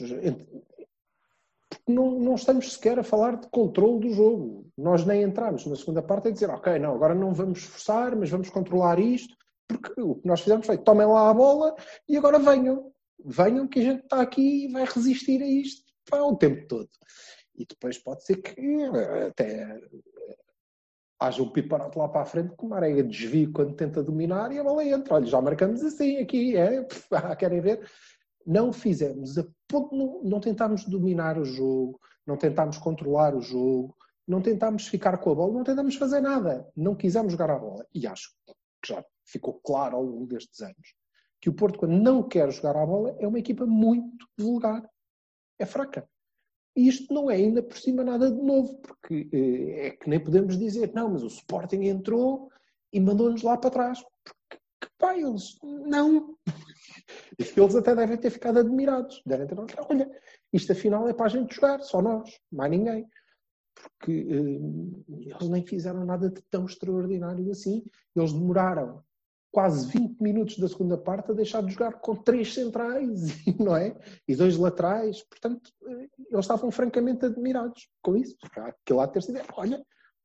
Porque 1.68 1.92
não, 1.92 2.18
não 2.18 2.34
estamos 2.34 2.72
sequer 2.74 2.98
a 2.98 3.02
falar 3.02 3.36
de 3.36 3.48
controle 3.48 4.00
do 4.00 4.14
jogo. 4.14 4.66
Nós 4.76 5.04
nem 5.04 5.22
entramos 5.22 5.66
na 5.66 5.76
segunda 5.76 6.02
parte 6.02 6.28
a 6.28 6.30
dizer, 6.30 6.50
ok, 6.50 6.78
não, 6.78 6.94
agora 6.94 7.14
não 7.14 7.32
vamos 7.32 7.64
forçar, 7.64 8.14
mas 8.14 8.30
vamos 8.30 8.50
controlar 8.50 8.98
isto, 8.98 9.36
porque 9.66 10.00
o 10.00 10.16
que 10.16 10.26
nós 10.26 10.40
fizemos 10.40 10.66
foi 10.66 10.78
tomem 10.78 11.06
lá 11.06 11.30
a 11.30 11.34
bola 11.34 11.74
e 12.08 12.16
agora 12.16 12.38
venham. 12.38 12.92
Venham 13.24 13.68
que 13.68 13.80
a 13.80 13.82
gente 13.82 14.02
está 14.04 14.20
aqui 14.20 14.64
e 14.64 14.72
vai 14.72 14.84
resistir 14.84 15.42
a 15.42 15.46
isto 15.46 15.92
pá, 16.10 16.20
o 16.20 16.36
tempo 16.36 16.66
todo. 16.66 16.88
E 17.56 17.66
depois 17.66 17.98
pode 17.98 18.24
ser 18.24 18.36
que 18.36 18.84
até 19.28 19.80
haja 21.26 21.42
um 21.42 21.48
piparote 21.48 21.98
lá 21.98 22.08
para 22.08 22.22
a 22.22 22.26
frente 22.26 22.54
que 22.56 22.64
o 22.64 22.68
Marega 22.68 23.02
desvia 23.02 23.50
quando 23.52 23.74
tenta 23.74 24.02
dominar 24.02 24.52
e 24.52 24.58
a 24.58 24.64
bola 24.64 24.84
entra. 24.84 25.14
Olha, 25.14 25.26
já 25.26 25.40
marcamos 25.40 25.82
assim 25.82 26.18
aqui, 26.18 26.56
é? 26.56 26.86
Ah, 27.12 27.36
querem 27.36 27.60
ver? 27.60 27.88
Não 28.46 28.72
fizemos, 28.72 29.36
não, 29.36 30.22
não 30.24 30.40
tentámos 30.40 30.84
dominar 30.84 31.38
o 31.38 31.44
jogo, 31.44 32.00
não 32.26 32.36
tentámos 32.36 32.76
controlar 32.78 33.34
o 33.36 33.40
jogo, 33.40 33.96
não 34.26 34.40
tentámos 34.40 34.88
ficar 34.88 35.18
com 35.18 35.30
a 35.30 35.34
bola, 35.34 35.52
não 35.52 35.64
tentámos 35.64 35.94
fazer 35.96 36.20
nada. 36.20 36.68
Não 36.76 36.94
quisemos 36.94 37.32
jogar 37.32 37.50
a 37.50 37.58
bola. 37.58 37.86
E 37.94 38.06
acho 38.06 38.30
que 38.46 38.92
já 38.92 39.04
ficou 39.24 39.60
claro 39.64 39.96
ao 39.96 40.02
longo 40.02 40.26
destes 40.26 40.60
anos 40.60 40.94
que 41.40 41.50
o 41.50 41.54
Porto, 41.54 41.80
quando 41.80 42.00
não 42.00 42.22
quer 42.22 42.50
jogar 42.52 42.76
a 42.76 42.86
bola, 42.86 43.16
é 43.18 43.26
uma 43.26 43.38
equipa 43.38 43.66
muito 43.66 44.28
vulgar. 44.38 44.88
É 45.58 45.66
fraca. 45.66 46.08
E 46.74 46.88
isto 46.88 47.12
não 47.12 47.30
é 47.30 47.34
ainda 47.36 47.62
por 47.62 47.76
cima 47.76 48.02
nada 48.02 48.30
de 48.30 48.42
novo, 48.42 48.74
porque 48.78 49.28
eh, 49.32 49.86
é 49.88 49.90
que 49.90 50.08
nem 50.08 50.18
podemos 50.18 50.58
dizer, 50.58 50.92
não, 50.94 51.10
mas 51.10 51.22
o 51.22 51.26
Sporting 51.26 51.82
entrou 51.84 52.50
e 52.92 53.00
mandou-nos 53.00 53.42
lá 53.42 53.56
para 53.56 53.70
trás. 53.70 54.02
Porque, 54.24 54.92
pá, 54.98 55.16
eles 55.16 55.58
não. 55.62 56.36
Eles 57.38 57.74
até 57.74 57.94
devem 57.94 58.16
ter 58.16 58.30
ficado 58.30 58.58
admirados. 58.58 59.22
Devem 59.26 59.46
ter 59.46 59.56
olha, 59.58 60.10
isto 60.52 60.72
afinal 60.72 61.08
é 61.08 61.12
para 61.12 61.26
a 61.26 61.28
gente 61.28 61.54
jogar, 61.54 61.80
só 61.80 62.00
nós, 62.00 62.38
mais 62.50 62.70
ninguém. 62.70 63.06
Porque 63.74 64.12
eh, 64.12 65.30
eles 65.30 65.48
nem 65.48 65.66
fizeram 65.66 66.04
nada 66.04 66.30
de 66.30 66.40
tão 66.42 66.64
extraordinário 66.64 67.50
assim. 67.50 67.84
Eles 68.14 68.32
demoraram 68.32 69.02
quase 69.52 69.86
20 69.86 70.18
minutos 70.18 70.58
da 70.58 70.66
segunda 70.66 70.96
parte 70.96 71.30
a 71.30 71.34
deixar 71.34 71.62
de 71.62 71.72
jogar 71.72 71.92
com 72.00 72.16
três 72.16 72.54
centrais, 72.54 73.20
não 73.60 73.76
é? 73.76 73.94
E 74.26 74.34
dois 74.34 74.56
laterais. 74.56 75.22
Portanto, 75.24 75.70
eh, 75.86 76.08
eles 76.30 76.44
estavam 76.44 76.70
francamente 76.70 77.26
admirados 77.26 77.88
com 78.02 78.16
isso. 78.16 78.34
Aquilo 78.56 78.98
lá 78.98 79.06
ter 79.06 79.22
sido, 79.22 79.40
olha, 79.54 79.84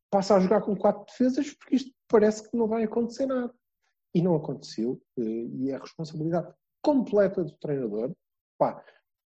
passa 0.09 0.35
a 0.35 0.39
jogar 0.39 0.61
com 0.61 0.75
quatro 0.75 1.05
defesas 1.05 1.53
porque 1.53 1.75
isto 1.75 1.93
parece 2.07 2.49
que 2.49 2.57
não 2.57 2.67
vai 2.67 2.83
acontecer 2.83 3.25
nada. 3.25 3.53
E 4.15 4.21
não 4.21 4.35
aconteceu. 4.35 4.99
Eh, 5.19 5.21
e 5.21 5.71
é 5.71 5.75
a 5.75 5.79
responsabilidade 5.79 6.51
completa 6.81 7.43
do 7.43 7.51
treinador. 7.57 8.13
Pá, 8.57 8.81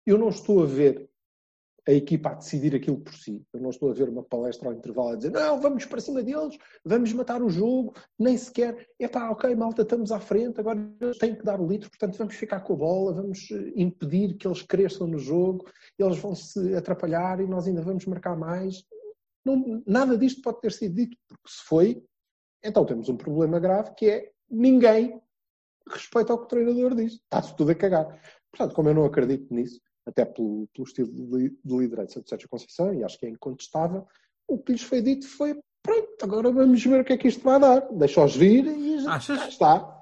eu 0.05 0.17
não 0.17 0.29
estou 0.29 0.61
a 0.61 0.65
ver 0.67 1.09
a 1.87 1.91
equipa 1.91 2.29
a 2.29 2.33
decidir 2.35 2.75
aquilo 2.75 2.97
por 2.97 3.13
si. 3.13 3.41
Eu 3.53 3.61
não 3.61 3.69
estou 3.69 3.89
a 3.89 3.93
ver 3.93 4.09
uma 4.09 4.21
palestra 4.21 4.67
ao 4.67 4.73
intervalo 4.73 5.09
a 5.09 5.15
dizer 5.15 5.31
não, 5.31 5.59
vamos 5.59 5.85
para 5.85 6.01
cima 6.01 6.21
deles, 6.21 6.57
vamos 6.83 7.13
matar 7.13 7.41
o 7.41 7.49
jogo, 7.49 7.93
nem 8.19 8.37
sequer, 8.37 8.87
é 8.99 9.07
pá, 9.07 9.29
ok, 9.29 9.55
malta, 9.55 9.83
estamos 9.83 10.11
à 10.11 10.19
frente, 10.19 10.59
agora 10.59 10.79
eles 10.99 11.17
têm 11.17 11.33
que 11.33 11.43
dar 11.43 11.61
o 11.61 11.67
litro, 11.67 11.89
portanto 11.89 12.17
vamos 12.17 12.35
ficar 12.35 12.59
com 12.59 12.73
a 12.73 12.75
bola, 12.75 13.13
vamos 13.13 13.49
eh, 13.51 13.71
impedir 13.75 14.35
que 14.35 14.45
eles 14.45 14.61
cresçam 14.61 15.07
no 15.07 15.17
jogo, 15.17 15.65
eles 15.97 16.17
vão 16.19 16.35
se 16.35 16.75
atrapalhar 16.75 17.39
e 17.39 17.47
nós 17.47 17.67
ainda 17.67 17.81
vamos 17.81 18.05
marcar 18.05 18.35
mais. 18.35 18.83
Não, 19.45 19.81
nada 19.87 20.17
disto 20.17 20.41
pode 20.41 20.59
ter 20.59 20.73
sido 20.73 20.95
dito, 20.95 21.15
porque 21.27 21.49
se 21.49 21.63
foi, 21.63 22.03
então 22.63 22.85
temos 22.85 23.07
um 23.07 23.15
problema 23.15 23.59
grave 23.59 23.93
que 23.95 24.09
é 24.09 24.31
ninguém 24.49 25.21
respeita 25.89 26.33
ao 26.33 26.39
que 26.39 26.45
o 26.45 26.47
treinador 26.47 26.95
diz. 26.95 27.13
Está-se 27.13 27.55
tudo 27.55 27.71
a 27.71 27.75
cagar. 27.75 28.21
Portanto, 28.51 28.75
como 28.75 28.89
eu 28.89 28.93
não 28.93 29.05
acredito 29.05 29.53
nisso, 29.53 29.79
até 30.07 30.23
pelo, 30.23 30.67
pelo 30.73 30.87
estilo 30.87 31.11
de, 31.11 31.49
de 31.63 31.77
liderança 31.77 32.21
de 32.21 32.29
Sérgio 32.29 32.47
Conceição, 32.47 32.93
e 32.93 33.03
acho 33.03 33.19
que 33.19 33.25
é 33.25 33.29
incontestável, 33.29 34.07
o 34.47 34.57
que 34.57 34.71
lhes 34.71 34.81
foi 34.81 35.01
dito 35.01 35.27
foi 35.27 35.59
pronto, 35.83 36.23
agora 36.23 36.51
vamos 36.51 36.83
ver 36.83 37.01
o 37.01 37.03
que 37.03 37.13
é 37.13 37.17
que 37.17 37.27
isto 37.27 37.43
vai 37.43 37.59
dar. 37.59 37.81
Deixa-os 37.91 38.35
vir 38.35 38.65
e 38.65 38.99
já, 38.99 39.19
já 39.19 39.47
está. 39.47 39.97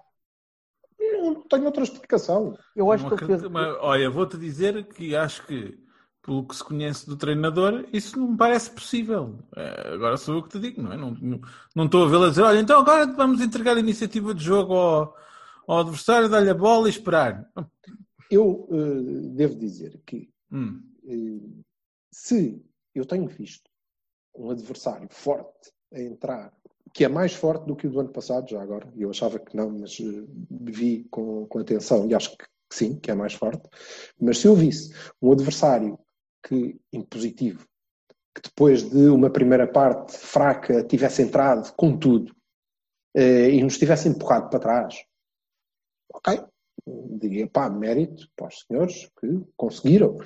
Não 0.99 1.41
tenho 1.41 1.65
outra 1.65 1.83
explicação. 1.83 2.55
Eu 2.75 2.91
acho 2.91 3.05
Uma, 3.05 3.17
que 3.17 3.23
ele 3.23 3.33
fez... 3.33 3.43
uma, 3.43 3.79
olha, 3.81 4.09
vou-te 4.09 4.37
dizer 4.37 4.87
que 4.87 5.15
acho 5.15 5.45
que, 5.45 5.77
pelo 6.21 6.47
que 6.47 6.55
se 6.55 6.63
conhece 6.63 7.07
do 7.07 7.17
treinador, 7.17 7.85
isso 7.91 8.19
não 8.19 8.31
me 8.31 8.37
parece 8.37 8.69
possível. 8.69 9.39
É, 9.55 9.93
agora 9.93 10.17
sou 10.17 10.35
eu 10.35 10.43
que 10.43 10.49
te 10.49 10.59
digo, 10.59 10.81
não 10.81 10.93
é? 10.93 10.97
Não, 10.97 11.11
não, 11.11 11.41
não 11.75 11.85
estou 11.85 12.05
a 12.05 12.07
vê-lo 12.07 12.25
a 12.25 12.29
dizer, 12.29 12.43
olha, 12.43 12.59
então 12.59 12.79
agora 12.79 13.07
vamos 13.07 13.41
entregar 13.41 13.75
a 13.75 13.79
iniciativa 13.79 14.33
de 14.33 14.43
jogo 14.43 14.73
ao, 14.73 15.15
ao 15.67 15.79
adversário, 15.79 16.29
dar-lhe 16.29 16.49
a 16.49 16.55
bola 16.55 16.87
e 16.87 16.91
esperar. 16.91 17.47
Eu 18.29 18.67
uh, 18.69 19.29
devo 19.29 19.55
dizer 19.55 20.01
que 20.05 20.29
Hum. 20.51 20.81
uh, 21.03 21.63
se 22.11 22.63
eu 22.93 23.05
tenho 23.05 23.27
visto 23.27 23.69
um 24.35 24.49
adversário 24.49 25.07
forte 25.11 25.71
a 25.93 25.99
entrar, 25.99 26.53
que 26.93 27.03
é 27.03 27.09
mais 27.09 27.33
forte 27.33 27.65
do 27.65 27.75
que 27.75 27.87
o 27.87 27.89
do 27.89 27.99
ano 27.99 28.09
passado, 28.09 28.49
já 28.49 28.61
agora, 28.61 28.91
eu 28.95 29.09
achava 29.09 29.39
que 29.39 29.55
não, 29.55 29.69
mas 29.69 29.99
uh, 29.99 30.27
vi 30.49 31.03
com, 31.05 31.45
com 31.47 31.59
atenção 31.59 32.07
e 32.07 32.15
acho 32.15 32.37
que 32.37 32.45
sim, 32.71 32.97
que 32.99 33.11
é 33.11 33.15
mais 33.15 33.33
forte, 33.33 33.67
mas 34.19 34.37
se 34.39 34.47
eu 34.47 34.55
visse 34.55 34.93
um 35.21 35.31
adversário 35.31 35.99
que, 36.43 36.79
impositivo, 36.93 37.67
que 38.33 38.41
depois 38.41 38.89
de 38.89 39.07
uma 39.07 39.29
primeira 39.29 39.67
parte 39.67 40.17
fraca 40.17 40.83
tivesse 40.83 41.21
entrado 41.21 41.73
com 41.75 41.97
tudo 41.97 42.35
e 43.15 43.63
nos 43.63 43.77
tivesse 43.77 44.09
empurrado 44.09 44.49
para 44.49 44.59
trás, 44.59 45.05
ok, 46.13 46.43
diria, 47.19 47.47
pá, 47.47 47.69
mérito 47.69 48.27
para 48.35 48.47
os 48.47 48.65
senhores 48.67 49.09
que 49.19 49.41
conseguiram. 49.57 50.17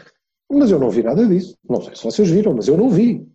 Mas 0.51 0.71
eu 0.71 0.79
não 0.79 0.89
vi 0.89 1.03
nada 1.03 1.25
disso. 1.25 1.57
Não 1.69 1.81
sei 1.81 1.95
se 1.95 2.03
vocês 2.03 2.29
viram, 2.29 2.53
mas 2.53 2.67
eu 2.67 2.77
não 2.77 2.89
vi. 2.89 3.25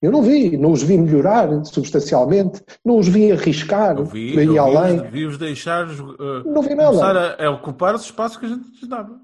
Eu 0.00 0.10
não 0.10 0.22
vi. 0.22 0.56
Não 0.56 0.72
os 0.72 0.82
vi 0.82 0.96
melhorar 0.96 1.48
substancialmente. 1.64 2.62
Não 2.84 2.98
os 2.98 3.08
vi 3.08 3.32
arriscar. 3.32 3.98
Eu 3.98 4.04
vi, 4.04 4.34
ir 4.34 4.46
eu 4.46 4.62
além. 4.62 5.02
vi, 5.02 5.08
vi 5.08 5.26
os 5.26 5.36
deixar 5.36 5.86
uh, 5.86 6.44
Não 6.44 6.62
vi 6.62 6.74
nada. 6.74 6.88
começar 6.88 7.16
a, 7.16 7.46
a 7.46 7.50
ocupar 7.50 7.94
os 7.94 8.02
espaços 8.02 8.38
que 8.38 8.46
a 8.46 8.48
gente 8.48 8.70
lhes 8.70 8.88
dava. 8.88 9.20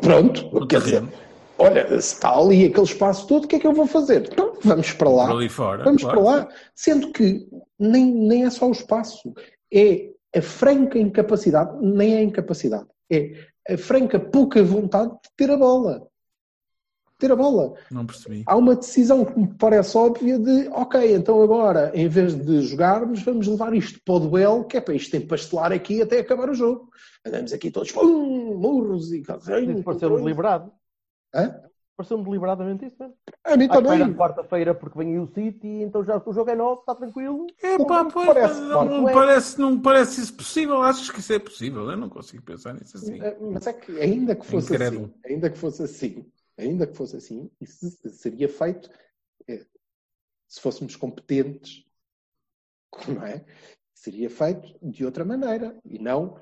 Pronto. 0.00 0.50
No 0.52 0.66
Quer 0.66 0.80
dizer, 0.80 1.00
terreno. 1.00 1.12
olha, 1.58 1.88
se 1.88 2.14
está 2.14 2.36
ali 2.36 2.66
aquele 2.66 2.86
espaço 2.86 3.26
todo, 3.26 3.44
o 3.44 3.48
que 3.48 3.56
é 3.56 3.58
que 3.58 3.66
eu 3.66 3.72
vou 3.72 3.86
fazer? 3.86 4.28
Então, 4.30 4.52
vamos 4.62 4.92
para 4.92 5.08
lá. 5.08 5.26
Por 5.26 5.36
ali 5.36 5.48
fora. 5.48 5.84
Vamos 5.84 6.02
claro. 6.02 6.20
para 6.20 6.30
lá. 6.30 6.48
Sendo 6.76 7.10
que 7.12 7.48
nem, 7.78 8.12
nem 8.12 8.44
é 8.44 8.50
só 8.50 8.68
o 8.68 8.72
espaço. 8.72 9.32
É 9.72 10.13
a 10.34 10.42
franca 10.42 10.98
incapacidade, 10.98 11.76
nem 11.80 12.16
é 12.16 12.22
incapacidade. 12.22 12.86
É 13.10 13.46
a 13.68 13.78
franca 13.78 14.18
pouca 14.18 14.62
vontade 14.62 15.10
de 15.10 15.30
ter 15.36 15.50
a 15.50 15.56
bola. 15.56 16.06
Ter 17.18 17.30
a 17.30 17.36
bola. 17.36 17.74
Não 17.90 18.04
percebi. 18.04 18.42
Há 18.44 18.56
uma 18.56 18.74
decisão 18.74 19.24
que 19.24 19.38
me 19.38 19.46
parece 19.54 19.96
óbvia 19.96 20.38
de, 20.38 20.68
ok, 20.68 21.14
então 21.14 21.40
agora, 21.40 21.92
em 21.94 22.08
vez 22.08 22.34
de 22.34 22.62
jogarmos, 22.62 23.22
vamos 23.22 23.46
levar 23.46 23.72
isto 23.74 24.00
para 24.04 24.14
o 24.14 24.20
duelo, 24.20 24.64
que 24.64 24.76
é 24.76 24.80
para 24.80 24.94
isto 24.94 25.12
tem 25.12 25.26
pastelar 25.26 25.72
aqui 25.72 26.02
até 26.02 26.18
acabar 26.18 26.50
o 26.50 26.54
jogo. 26.54 26.90
Andamos 27.24 27.52
aqui 27.52 27.70
todos, 27.70 27.92
pum, 27.92 28.58
murros 28.58 29.12
e 29.12 29.20
Isso 29.20 29.82
pareceu-me 29.84 30.16
deliberado. 30.16 30.72
Hã? 31.32 31.60
Pareceu-me 31.96 32.24
deliberadamente 32.24 32.86
isso 32.86 32.96
mesmo. 32.98 33.14
A 33.44 33.56
mim 33.56 33.68
vai 33.68 33.76
também. 33.82 33.98
na 33.98 34.14
quarta-feira 34.14 34.74
porque 34.74 34.98
vem 34.98 35.18
o 35.20 35.28
City, 35.28 35.68
então 35.82 36.04
já 36.04 36.20
o 36.24 36.32
jogo 36.32 36.50
é 36.50 36.56
novo, 36.56 36.80
está 36.80 36.94
tranquilo. 36.94 37.46
É 37.62 37.78
Não 37.78 37.86
pá, 37.86 38.04
pois, 38.04 38.26
parece 38.26 38.60
não, 38.60 38.84
não 38.84 39.04
parece, 39.04 39.60
não 39.60 39.80
parece 39.80 40.20
isso 40.20 40.34
possível. 40.34 40.82
Achas 40.82 41.08
que 41.08 41.20
isso 41.20 41.32
é 41.32 41.38
possível? 41.38 41.88
Eu 41.88 41.96
não 41.96 42.08
consigo 42.08 42.42
pensar 42.42 42.74
nisso 42.74 42.96
assim. 42.96 43.18
Mas 43.52 43.66
é 43.68 43.72
que 43.72 44.00
ainda 44.00 44.34
que 44.34 44.44
fosse 44.44 44.72
Incrédulo. 44.72 45.04
assim, 45.04 45.32
ainda 45.32 45.50
que 45.50 45.58
fosse 45.58 45.82
assim, 45.84 46.26
ainda 46.58 46.86
que 46.86 46.96
fosse 46.96 47.16
assim, 47.16 47.50
isso 47.60 47.90
seria 48.10 48.48
feito. 48.48 48.90
é, 49.46 49.64
se 50.48 50.60
fôssemos 50.60 50.96
competentes, 50.96 51.84
não 53.08 53.24
é? 53.24 53.44
Seria 53.94 54.28
feito 54.28 54.76
de 54.82 55.04
outra 55.04 55.24
maneira 55.24 55.78
e 55.84 55.98
não 55.98 56.38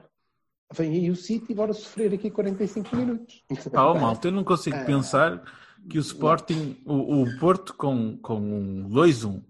vem 0.75 0.93
aí 0.93 1.11
o 1.11 1.17
City 1.17 1.53
e 1.53 1.55
bora 1.55 1.73
sofrer 1.73 2.13
aqui 2.15 2.31
45 2.31 2.97
minutos. 2.97 3.43
Ah, 3.73 3.95
malta, 3.95 4.29
eu 4.29 4.33
não 4.33 4.45
consigo 4.45 4.77
Ah. 4.77 4.85
pensar 4.85 5.43
que 5.89 5.99
o 5.99 6.01
Sporting, 6.01 6.77
o, 6.85 7.23
o 7.23 7.39
Porto 7.39 7.75
com, 7.75 8.17
com 8.19 8.39
um 8.39 8.89
2-1, 8.89 9.43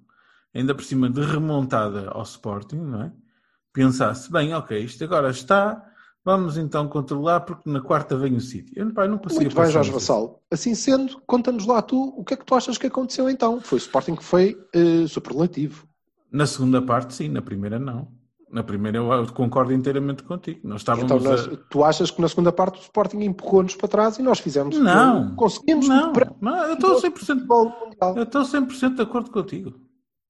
ainda 0.55 0.75
por 0.75 0.85
cima 0.85 1.09
de 1.11 1.21
remontada 1.21 2.11
ao 2.11 2.23
Sporting, 2.23 2.77
não 2.77 3.03
é? 3.03 3.13
Pensasse, 3.73 4.31
bem, 4.31 4.53
ok, 4.55 4.79
isto 4.85 5.03
agora 5.05 5.31
está, 5.31 5.83
vamos 6.25 6.59
então 6.59 6.89
controlar 6.89 7.41
porque 7.41 7.69
na 7.71 7.81
quarta 7.81 8.17
vem 8.17 8.35
o 8.37 8.41
City. 8.41 8.73
Eu, 8.77 8.93
pá, 8.93 9.09
não 9.09 9.19
consigo 9.19 9.43
Muito 9.43 9.57
bem, 9.57 9.71
Jorge. 9.71 9.91
Vassal. 9.91 10.43
Assim 10.51 10.75
sendo, 10.75 11.21
conta-nos 11.27 11.67
lá 11.67 11.81
tu 11.81 12.15
o 12.17 12.23
que 12.25 12.35
é 12.35 12.37
que 12.37 12.45
tu 12.45 12.55
achas 12.55 12.77
que 12.77 12.87
aconteceu 12.87 13.31
então. 13.31 13.61
Foi 13.61 13.79
o 13.79 13.81
Sporting 13.81 14.17
que 14.17 14.25
foi 14.25 14.59
eh, 14.75 15.07
superlativo. 15.07 15.87
Na 16.31 16.47
segunda 16.47 16.81
parte, 16.83 17.15
sim, 17.15 17.29
na 17.29 17.43
primeira, 17.43 17.79
não. 17.79 18.09
Na 18.53 18.63
primeira, 18.63 18.99
eu, 18.99 19.27
concordo 19.33 19.73
inteiramente 19.73 20.23
contigo. 20.23 20.61
Nós 20.65 20.83
estávamos 20.83 21.11
Então, 21.11 21.19
nós- 21.31 21.49
a... 21.49 21.57
tu 21.71 21.83
achas 21.83 22.11
que 22.11 22.21
na 22.21 22.29
segunda 22.29 22.53
parte 22.53 22.79
o 22.79 22.83
Sporting 22.83 23.21
empurrou-nos 23.23 23.75
para 23.75 23.89
trás 23.89 24.19
e 24.19 24.23
nós 24.23 24.41
fizemos. 24.41 24.79
Não, 24.79 25.35
conseguimos 25.35 25.89
não, 25.89 26.13
não, 26.41 26.65
eu 26.67 26.75
estou 26.75 27.01
100%, 27.01 27.17
futebol 27.19 27.65
mundial. 27.65 28.17
eu 28.17 28.25
estou 28.25 28.43
100% 28.43 28.95
de 28.97 29.03
acordo 29.03 29.31
contigo. 29.31 29.73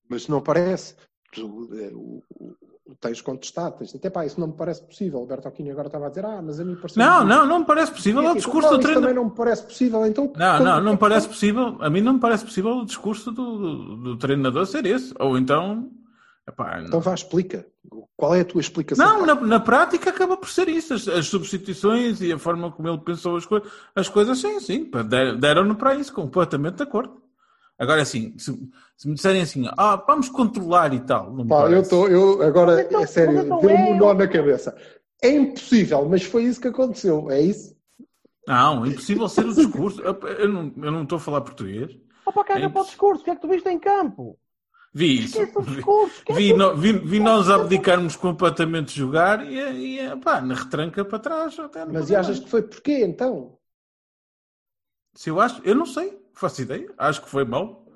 Mas 0.09 0.29
não 0.29 0.41
parece. 0.41 0.95
Tu, 1.35 1.69
eh, 1.75 1.91
o, 1.95 2.23
o- 2.39 2.55
tens 3.01 3.21
contestado. 3.21 3.79
Tens, 3.79 3.95
até 3.95 4.09
pá, 4.11 4.25
isso 4.25 4.39
não 4.39 4.49
me 4.49 4.53
parece 4.53 4.83
possível. 4.87 5.19
O 5.19 5.23
Alberto 5.23 5.49
Aquino 5.49 5.71
agora 5.73 5.89
estava 5.89 6.07
a 6.07 6.09
dizer, 6.11 6.25
ah, 6.25 6.41
mas 6.41 6.61
a 6.61 6.65
mim 6.65 6.77
parece. 6.77 6.99
Não, 6.99 7.25
não, 7.25 7.45
não 7.47 7.59
me 7.61 7.65
parece 7.65 7.91
possível. 7.91 8.23
É 8.23 8.31
o 8.31 8.35
discurso 8.37 8.69
do 8.71 8.79
treinador. 8.79 9.09
também 9.09 9.15
não 9.17 9.31
me 9.31 9.35
parece 9.37 9.65
possível. 9.65 10.07
Então, 10.07 10.33
Não, 10.37 10.63
não, 10.63 10.81
não 10.81 10.93
me 10.93 10.99
parece 10.99 11.27
possível. 11.27 11.77
A 11.81 11.91
mim 11.91 12.03
não 12.03 12.13
me 12.15 12.21
parece 12.21 12.45
possível 12.45 12.71
o 12.77 12.85
discurso 12.85 13.33
do, 13.33 13.59
do, 13.59 13.97
do 13.97 14.17
treinador 14.17 14.65
ser 14.67 14.87
esse. 14.87 15.13
Ou 15.19 15.37
então. 15.39 15.91
Epá, 16.49 16.79
não. 16.79 16.87
Então 16.87 17.01
vá, 17.01 17.15
explica. 17.15 17.67
Qual 18.17 18.35
é 18.35 18.41
a 18.41 18.45
tua 18.45 18.61
explicação? 18.61 19.05
Não, 19.05 19.27
na, 19.27 19.35
na 19.35 19.61
prática 19.61 20.11
acaba 20.11 20.37
por 20.37 20.49
ser 20.49 20.69
isso. 20.69 20.95
As, 20.95 21.09
as 21.09 21.27
substituições 21.27 22.21
e 22.21 22.33
a 22.33 22.39
forma 22.39 22.71
como 22.71 22.89
ele 22.89 22.99
pensou 22.99 23.37
as, 23.37 23.47
coi 23.47 23.63
as 23.95 24.09
coisas, 24.09 24.39
sim, 24.39 24.61
sim. 24.61 24.91
Deram-no 25.39 25.75
para 25.77 25.95
isso, 25.95 26.13
completamente 26.13 26.77
de 26.77 26.83
acordo. 26.85 27.23
Agora, 27.79 28.03
assim, 28.03 28.35
se, 28.39 28.53
se 28.97 29.09
me 29.09 29.15
disserem 29.15 29.43
assim, 29.43 29.69
ah, 29.77 29.97
vamos 30.07 30.29
controlar 30.29 30.95
e 30.95 31.01
tal, 31.01 31.33
não 31.33 31.47
Pá, 31.47 31.69
eu 31.69 31.81
estou, 31.81 32.09
eu 32.09 32.41
agora, 32.43 32.81
é 32.81 33.07
sério, 33.07 33.43
deu-me 33.43 33.73
é- 33.73 33.93
um 33.93 33.97
nó 33.97 34.15
na 34.15 34.29
cabeça. 34.29 34.77
É 35.21 35.31
impossível, 35.31 36.09
mas 36.09 36.23
foi 36.23 36.45
isso 36.45 36.61
que 36.61 36.69
aconteceu, 36.69 37.31
é 37.31 37.41
isso? 37.41 37.75
Não, 38.47 38.87
impossível 38.87 39.29
ser 39.29 39.47
o 39.47 39.55
discurso. 39.55 40.01
Eu 40.03 40.49
não, 40.49 40.73
eu 40.77 40.93
não 40.93 41.03
estou 41.05 41.17
a 41.17 41.21
falar 41.21 41.41
português. 41.41 41.97
Opa, 42.27 42.45
caga 42.45 42.67
É 42.67 42.69
para 42.69 42.83
o 42.83 42.85
discurso, 42.85 43.23
o 43.23 43.25
que 43.25 43.31
é 43.31 43.35
que 43.35 43.41
tu 43.41 43.49
viste 43.49 43.69
em 43.69 43.79
campo? 43.79 44.39
Vi 44.95 45.25
isso. 45.25 45.39
Vi, 46.35 46.53
no- 46.53 46.77
vi, 46.77 46.93
vi 46.93 47.19
nós 47.19 47.49
abdicarmos 47.49 48.15
completamente 48.15 48.89
de 48.93 48.99
jogar 49.01 49.47
e, 49.51 49.99
e 50.01 50.17
pá, 50.21 50.41
na 50.43 50.55
retranca 50.55 51.03
para 51.05 51.19
trás. 51.19 51.59
Até 51.59 51.85
não 51.87 51.95
Mas 51.95 52.11
e 52.11 52.17
achas 52.17 52.39
que 52.39 52.51
foi 52.51 52.63
porquê 52.63 53.03
então? 53.05 53.59
Se 55.15 55.31
eu 55.31 55.41
acho, 55.41 55.63
eu 55.63 55.75
não 55.75 55.87
sei, 55.87 56.23
faço 56.35 56.61
ideia. 56.63 56.93
Acho 56.99 57.23
que 57.23 57.29
foi 57.31 57.45
mau, 57.45 57.87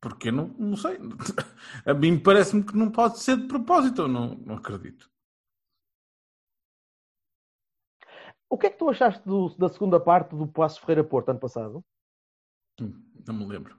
porque 0.00 0.28
eu 0.28 0.32
não, 0.32 0.48
não 0.58 0.76
sei. 0.76 0.98
A 1.84 1.92
mim 1.94 2.18
parece-me 2.18 2.62
que 2.64 2.76
não 2.76 2.90
pode 2.92 3.18
ser 3.18 3.36
de 3.36 3.48
propósito, 3.48 4.02
eu 4.02 4.08
não, 4.08 4.34
não 4.36 4.56
acredito. 4.56 5.10
O 8.48 8.56
que 8.56 8.68
é 8.68 8.70
que 8.70 8.78
tu 8.78 8.88
achaste 8.88 9.24
do- 9.26 9.48
da 9.56 9.68
segunda 9.68 9.98
parte 9.98 10.34
do 10.36 10.46
Passo 10.46 10.80
Ferreira 10.80 11.02
Porto 11.02 11.30
ano 11.30 11.40
passado? 11.40 11.84
Hum, 12.80 13.02
Não 13.26 13.34
me 13.34 13.46
lembro. 13.46 13.76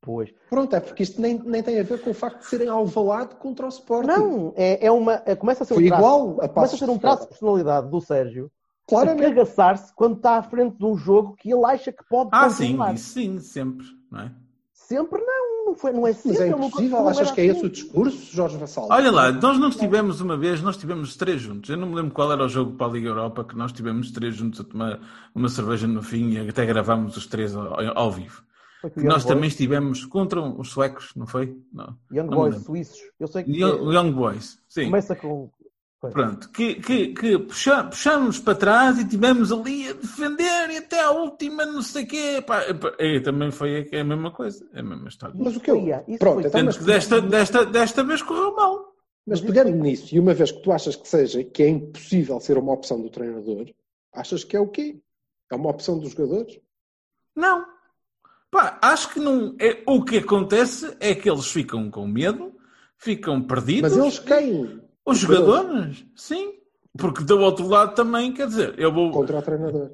Pois. 0.00 0.30
Pronto, 0.48 0.74
é 0.74 0.80
porque 0.80 1.02
isto 1.02 1.20
nem, 1.20 1.38
nem 1.38 1.62
tem 1.62 1.78
a 1.80 1.82
ver 1.82 2.00
com 2.00 2.10
o 2.10 2.14
facto 2.14 2.38
de 2.38 2.46
serem 2.46 2.68
alvalado 2.68 3.36
contra 3.36 3.66
o 3.66 3.68
Sporting. 3.68 4.06
Não, 4.06 4.52
é, 4.56 4.86
é 4.86 4.90
uma. 4.90 5.22
é- 5.26 5.34
começa 5.34 5.64
a 5.64 5.66
ser 5.66 5.74
Foi 5.74 5.84
um 5.84 5.88
traço, 5.88 6.02
igual 6.02 6.40
a 6.40 6.48
Começa 6.48 6.76
a 6.76 6.78
ser 6.78 6.90
um 6.90 6.94
de 6.94 7.00
traço 7.00 7.22
de 7.22 7.28
personalidade 7.28 7.90
do 7.90 8.00
Sérgio 8.00 8.50
Claramente. 8.86 9.22
cagaçar-se 9.34 9.92
quando 9.94 10.16
está 10.16 10.36
à 10.38 10.42
frente 10.42 10.78
de 10.78 10.84
um 10.84 10.96
jogo 10.96 11.34
que 11.36 11.52
ele 11.52 11.64
acha 11.64 11.92
que 11.92 12.02
pode 12.08 12.30
Ah, 12.32 12.48
sim, 12.48 12.68
controlar. 12.70 12.94
isso 12.94 13.10
sim, 13.10 13.38
sempre, 13.40 13.86
não 14.10 14.20
é? 14.20 14.32
Sempre 14.72 15.20
não, 15.20 15.66
não, 15.66 15.74
foi, 15.74 15.92
não 15.92 16.06
é 16.06 16.14
sempre. 16.14 16.30
Mas 16.30 16.40
é 16.40 16.50
nunca 16.50 16.66
impossível, 16.66 17.08
achas 17.08 17.28
ver 17.28 17.34
que 17.34 17.40
é 17.42 17.44
esse 17.44 17.58
assim. 17.58 17.66
o 17.66 17.70
discurso, 17.70 18.34
Jorge 18.34 18.56
Vassal? 18.56 18.86
Olha 18.90 19.10
lá, 19.10 19.30
nós 19.32 19.58
não 19.58 19.68
estivemos 19.68 20.22
uma 20.22 20.36
vez, 20.36 20.62
nós 20.62 20.76
estivemos 20.76 21.14
três 21.16 21.42
juntos. 21.42 21.68
Eu 21.68 21.76
não 21.76 21.88
me 21.88 21.94
lembro 21.96 22.12
qual 22.14 22.32
era 22.32 22.42
o 22.42 22.48
jogo 22.48 22.72
para 22.72 22.86
a 22.86 22.90
Liga 22.90 23.08
Europa, 23.08 23.44
que 23.44 23.54
nós 23.54 23.70
estivemos 23.70 24.10
três 24.10 24.34
juntos 24.34 24.60
a 24.60 24.64
tomar 24.64 25.00
uma 25.34 25.48
cerveja 25.50 25.86
no 25.86 26.02
fim 26.02 26.30
e 26.30 26.48
até 26.48 26.64
gravámos 26.64 27.16
os 27.18 27.26
três 27.26 27.54
ao, 27.54 27.98
ao 27.98 28.10
vivo. 28.10 28.42
Foi 28.80 28.90
nós 28.96 29.22
Young 29.22 29.28
também 29.28 29.40
Boys, 29.42 29.52
estivemos 29.52 30.04
contra 30.06 30.40
os 30.40 30.68
suecos, 30.70 31.12
não 31.16 31.26
foi? 31.26 31.56
Não. 31.72 31.96
Young 32.12 32.26
não 32.28 32.38
Boys 32.38 32.62
suíços. 32.64 32.98
Eu 33.18 33.26
sei 33.26 33.42
que 33.44 33.50
Young, 33.50 33.92
Young 33.94 34.12
Boys, 34.12 34.58
sim. 34.68 34.84
começa 34.84 35.16
com. 35.16 35.50
Pronto, 36.00 36.48
que, 36.50 36.76
que, 36.76 37.08
que 37.08 37.38
puxa- 37.40 37.82
puxamos 37.82 38.38
para 38.38 38.54
trás 38.54 39.00
e 39.00 39.04
tivemos 39.08 39.50
ali 39.50 39.88
a 39.88 39.94
defender 39.94 40.70
e 40.70 40.76
até 40.76 41.02
à 41.02 41.10
última 41.10 41.66
não 41.66 41.82
sei 41.82 42.04
o 42.04 42.06
quê. 42.06 42.44
Pá, 42.46 42.60
pá, 42.72 42.94
é, 43.00 43.18
também 43.18 43.50
foi 43.50 43.88
a 43.92 44.04
mesma 44.04 44.30
coisa, 44.30 44.64
é 44.72 44.78
a 44.78 44.82
mesma 44.84 45.08
história. 45.08 45.34
Mas 45.36 45.56
o 45.56 45.60
que 45.60 45.72
eu... 45.72 45.80
Foi, 45.80 45.90
é, 45.90 46.04
isso 46.06 46.18
Pronto, 46.20 46.34
foi. 46.40 46.48
então, 46.48 46.64
mas, 46.64 46.76
que 46.78 46.84
desta, 46.84 47.20
desta, 47.20 47.66
desta 47.66 48.04
vez 48.04 48.22
correu 48.22 48.54
mal. 48.54 48.92
mas 49.26 49.40
pegando 49.40 49.72
nisso, 49.72 50.14
e 50.14 50.20
uma 50.20 50.34
vez 50.34 50.52
que 50.52 50.62
tu 50.62 50.70
achas 50.70 50.94
que 50.94 51.08
seja, 51.08 51.42
que 51.42 51.64
é 51.64 51.68
impossível 51.68 52.38
ser 52.38 52.58
uma 52.58 52.72
opção 52.74 53.02
do 53.02 53.10
treinador, 53.10 53.66
achas 54.14 54.44
que 54.44 54.56
é 54.56 54.60
o 54.60 54.68
quê? 54.68 55.00
É 55.50 55.56
uma 55.56 55.70
opção 55.70 55.98
dos 55.98 56.12
jogadores? 56.12 56.60
Não. 57.34 57.64
Pá, 58.50 58.78
acho 58.82 59.10
que 59.12 59.20
não. 59.20 59.54
É, 59.60 59.82
o 59.86 60.02
que 60.04 60.18
acontece 60.18 60.96
é 61.00 61.14
que 61.14 61.28
eles 61.30 61.46
ficam 61.50 61.90
com 61.90 62.06
medo, 62.06 62.54
ficam 62.96 63.42
perdidos. 63.42 63.94
Mas 63.94 63.98
eles 64.04 64.18
quem? 64.18 64.80
Os 65.04 65.18
jogadores, 65.18 66.04
sim. 66.16 66.54
Porque 66.96 67.22
do 67.22 67.38
outro 67.40 67.66
lado 67.68 67.94
também, 67.94 68.32
quer 68.32 68.46
dizer, 68.46 68.74
eu 68.78 68.92
vou 68.92 69.10
Contra 69.12 69.38
o 69.38 69.42
treinador. 69.42 69.90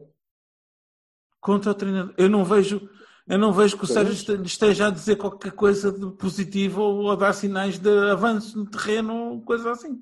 contra 1.41 1.71
o 1.71 1.75
treinador. 1.75 2.15
Eu 2.17 2.29
não 2.31 2.45
vejo, 2.45 2.89
eu 3.27 3.39
não 3.39 3.53
vejo 3.53 3.77
que 3.77 3.85
o. 3.85 3.87
Sérgio 3.87 4.13
este- 4.13 4.41
esteja 4.45 4.87
a 4.87 4.91
dizer 4.91 5.17
qualquer 5.17 5.53
coisa 5.53 5.93
de 5.93 6.11
positivo 6.17 6.81
ou 6.83 7.11
a 7.11 7.17
dar 7.17 7.33
sinais 7.33 7.79
de 7.79 7.91
avanço 8.11 8.57
no 8.59 8.67
terreno, 8.71 9.43
coisa 9.45 9.73
assim. 9.73 10.01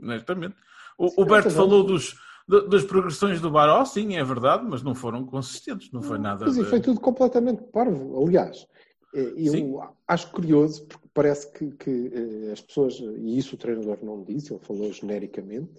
Honestamente. 0.00 0.56
O, 0.98 1.22
o 1.22 1.24
Berto 1.24 1.50
falou 1.50 1.82
dos, 1.84 2.14
das 2.46 2.84
progressões 2.84 3.40
do 3.40 3.50
Baró, 3.50 3.84
sim, 3.84 4.16
é 4.16 4.24
verdade, 4.24 4.64
mas 4.68 4.82
não 4.82 4.94
foram 4.94 5.24
consistentes, 5.24 5.90
não 5.92 6.02
foi 6.02 6.18
nada. 6.18 6.44
Mas 6.46 6.56
de- 6.56 6.64
foi 6.64 6.80
tudo 6.80 7.00
completamente 7.00 7.62
parvo. 7.64 8.22
Aliás, 8.22 8.66
eh, 9.14 9.32
eu 9.36 9.52
Sim. 9.52 9.74
acho 10.06 10.30
curioso, 10.30 10.84
porque 10.86 11.08
parece 11.14 11.50
que, 11.52 11.70
que, 11.72 12.10
eh, 12.12 12.52
as 12.52 12.60
pessoas, 12.60 12.98
e 12.98 13.38
isso 13.38 13.54
o 13.54 13.58
treinador 13.58 13.98
não 14.02 14.22
disse, 14.22 14.52
ele 14.52 14.60
falou 14.62 14.92
genericamente. 14.92 15.70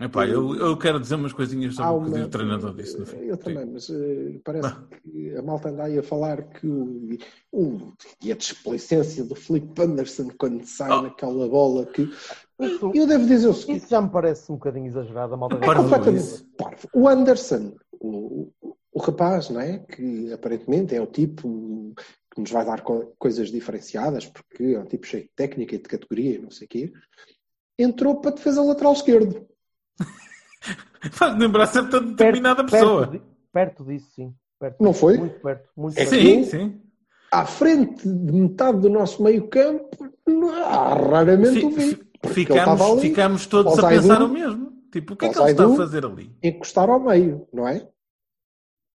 Epá, 0.00 0.26
eu, 0.26 0.54
eu 0.56 0.76
quero 0.76 0.98
dizer 0.98 1.16
umas 1.16 1.34
coisinhas 1.34 1.74
sobre 1.74 1.90
Há 1.90 1.92
o 1.92 2.02
que 2.02 2.08
uma- 2.10 2.24
o 2.24 2.28
treinador 2.28 2.74
disse 2.74 2.98
no 2.98 3.04
fim. 3.04 3.18
Eu 3.18 3.36
também, 3.36 3.66
mas 3.66 3.90
eh, 3.90 4.40
parece 4.42 4.62
Bah. 4.68 4.84
que 5.02 5.36
a 5.36 5.42
malta 5.42 5.68
anda 5.68 5.84
aí 5.84 5.98
a 5.98 6.02
falar 6.02 6.42
que 6.44 6.66
o, 6.66 7.08
o- 7.52 7.92
e 8.22 8.32
a 8.32 8.34
desplicência 8.34 9.22
do 9.22 9.34
Felipe 9.34 9.82
Anderson 9.82 10.30
quando 10.38 10.64
sai 10.64 10.90
Oh. 10.90 11.02
naquela 11.02 11.46
bola 11.48 11.84
que. 11.86 12.10
Isso, 12.66 12.90
Eu 12.94 13.06
devo 13.06 13.26
dizer 13.26 13.48
o 13.48 13.54
seguinte. 13.54 13.78
isso 13.78 13.88
já 13.90 14.00
me 14.00 14.08
parece 14.10 14.50
um 14.50 14.56
bocadinho 14.56 14.86
exagerado. 14.86 15.34
A 15.34 15.36
malta 15.36 15.56
É 15.56 15.74
completamente. 15.74 16.46
O 16.92 17.08
Anderson, 17.08 17.74
o, 17.92 18.50
o, 18.92 18.98
rapaz, 19.00 19.48
não 19.50 19.60
é? 19.60 19.78
Que 19.78 20.32
aparentemente 20.32 20.94
é 20.94 21.00
o 21.00 21.06
tipo 21.06 21.94
que 22.34 22.40
nos 22.40 22.50
vai 22.50 22.64
dar 22.64 22.80
co- 22.82 23.12
coisas 23.18 23.50
diferenciadas, 23.50 24.26
porque 24.26 24.62
é 24.74 24.78
um 24.78 24.86
tipo 24.86 25.06
cheio 25.06 25.24
de 25.24 25.30
técnica 25.36 25.74
e 25.74 25.78
de 25.78 25.84
categoria 25.84 26.36
e 26.36 26.38
não 26.38 26.50
sei 26.50 26.66
o 26.66 26.68
quê, 26.68 26.92
entrou 27.78 28.20
para 28.20 28.30
defesa 28.32 28.62
lateral 28.62 28.92
esquerdo. 28.94 29.46
Faz 31.12 31.38
lembrar 31.38 31.66
certa 31.66 32.00
determinada 32.00 32.64
pessoa. 32.64 33.08
Perto, 33.08 33.26
perto 33.52 33.84
disso, 33.84 34.10
sim. 34.14 34.34
Perto 34.58 34.82
Não 34.82 34.90
disso, 34.92 35.00
foi? 35.00 35.18
Muito 35.18 35.40
perto. 35.40 35.68
Muito 35.76 35.98
É 35.98 36.04
perto. 36.04 36.10
Sim, 36.10 36.44
sim. 36.44 36.80
À 37.30 37.44
frente 37.46 38.06
de 38.06 38.32
metade 38.32 38.80
do 38.80 38.88
nosso 38.90 39.22
meio 39.22 39.48
campo, 39.48 39.88
ah, 40.64 40.94
raramente 40.94 41.64
o 41.64 41.70
vi. 41.70 41.98
Fi- 42.32 42.40
Porque 42.46 42.52
ele 42.52 42.60
Ficámos, 42.60 42.80
estava 42.80 42.92
ali, 42.92 43.08
ficámos 43.08 43.46
todos 43.46 43.78
a 43.78 43.88
pensar 43.88 44.22
o 44.22 44.28
mesmo. 44.28 44.72
Tipo, 44.90 45.14
o 45.14 45.16
que 45.16 45.24
é 45.26 45.28
que 45.30 45.38
ele 45.38 45.50
está 45.50 45.64
a 45.64 45.76
fazer 45.76 46.04
ali? 46.04 46.30
encostar 46.42 46.88
ao 46.90 47.00
meio, 47.00 47.46
não 47.52 47.66
é? 47.66 47.88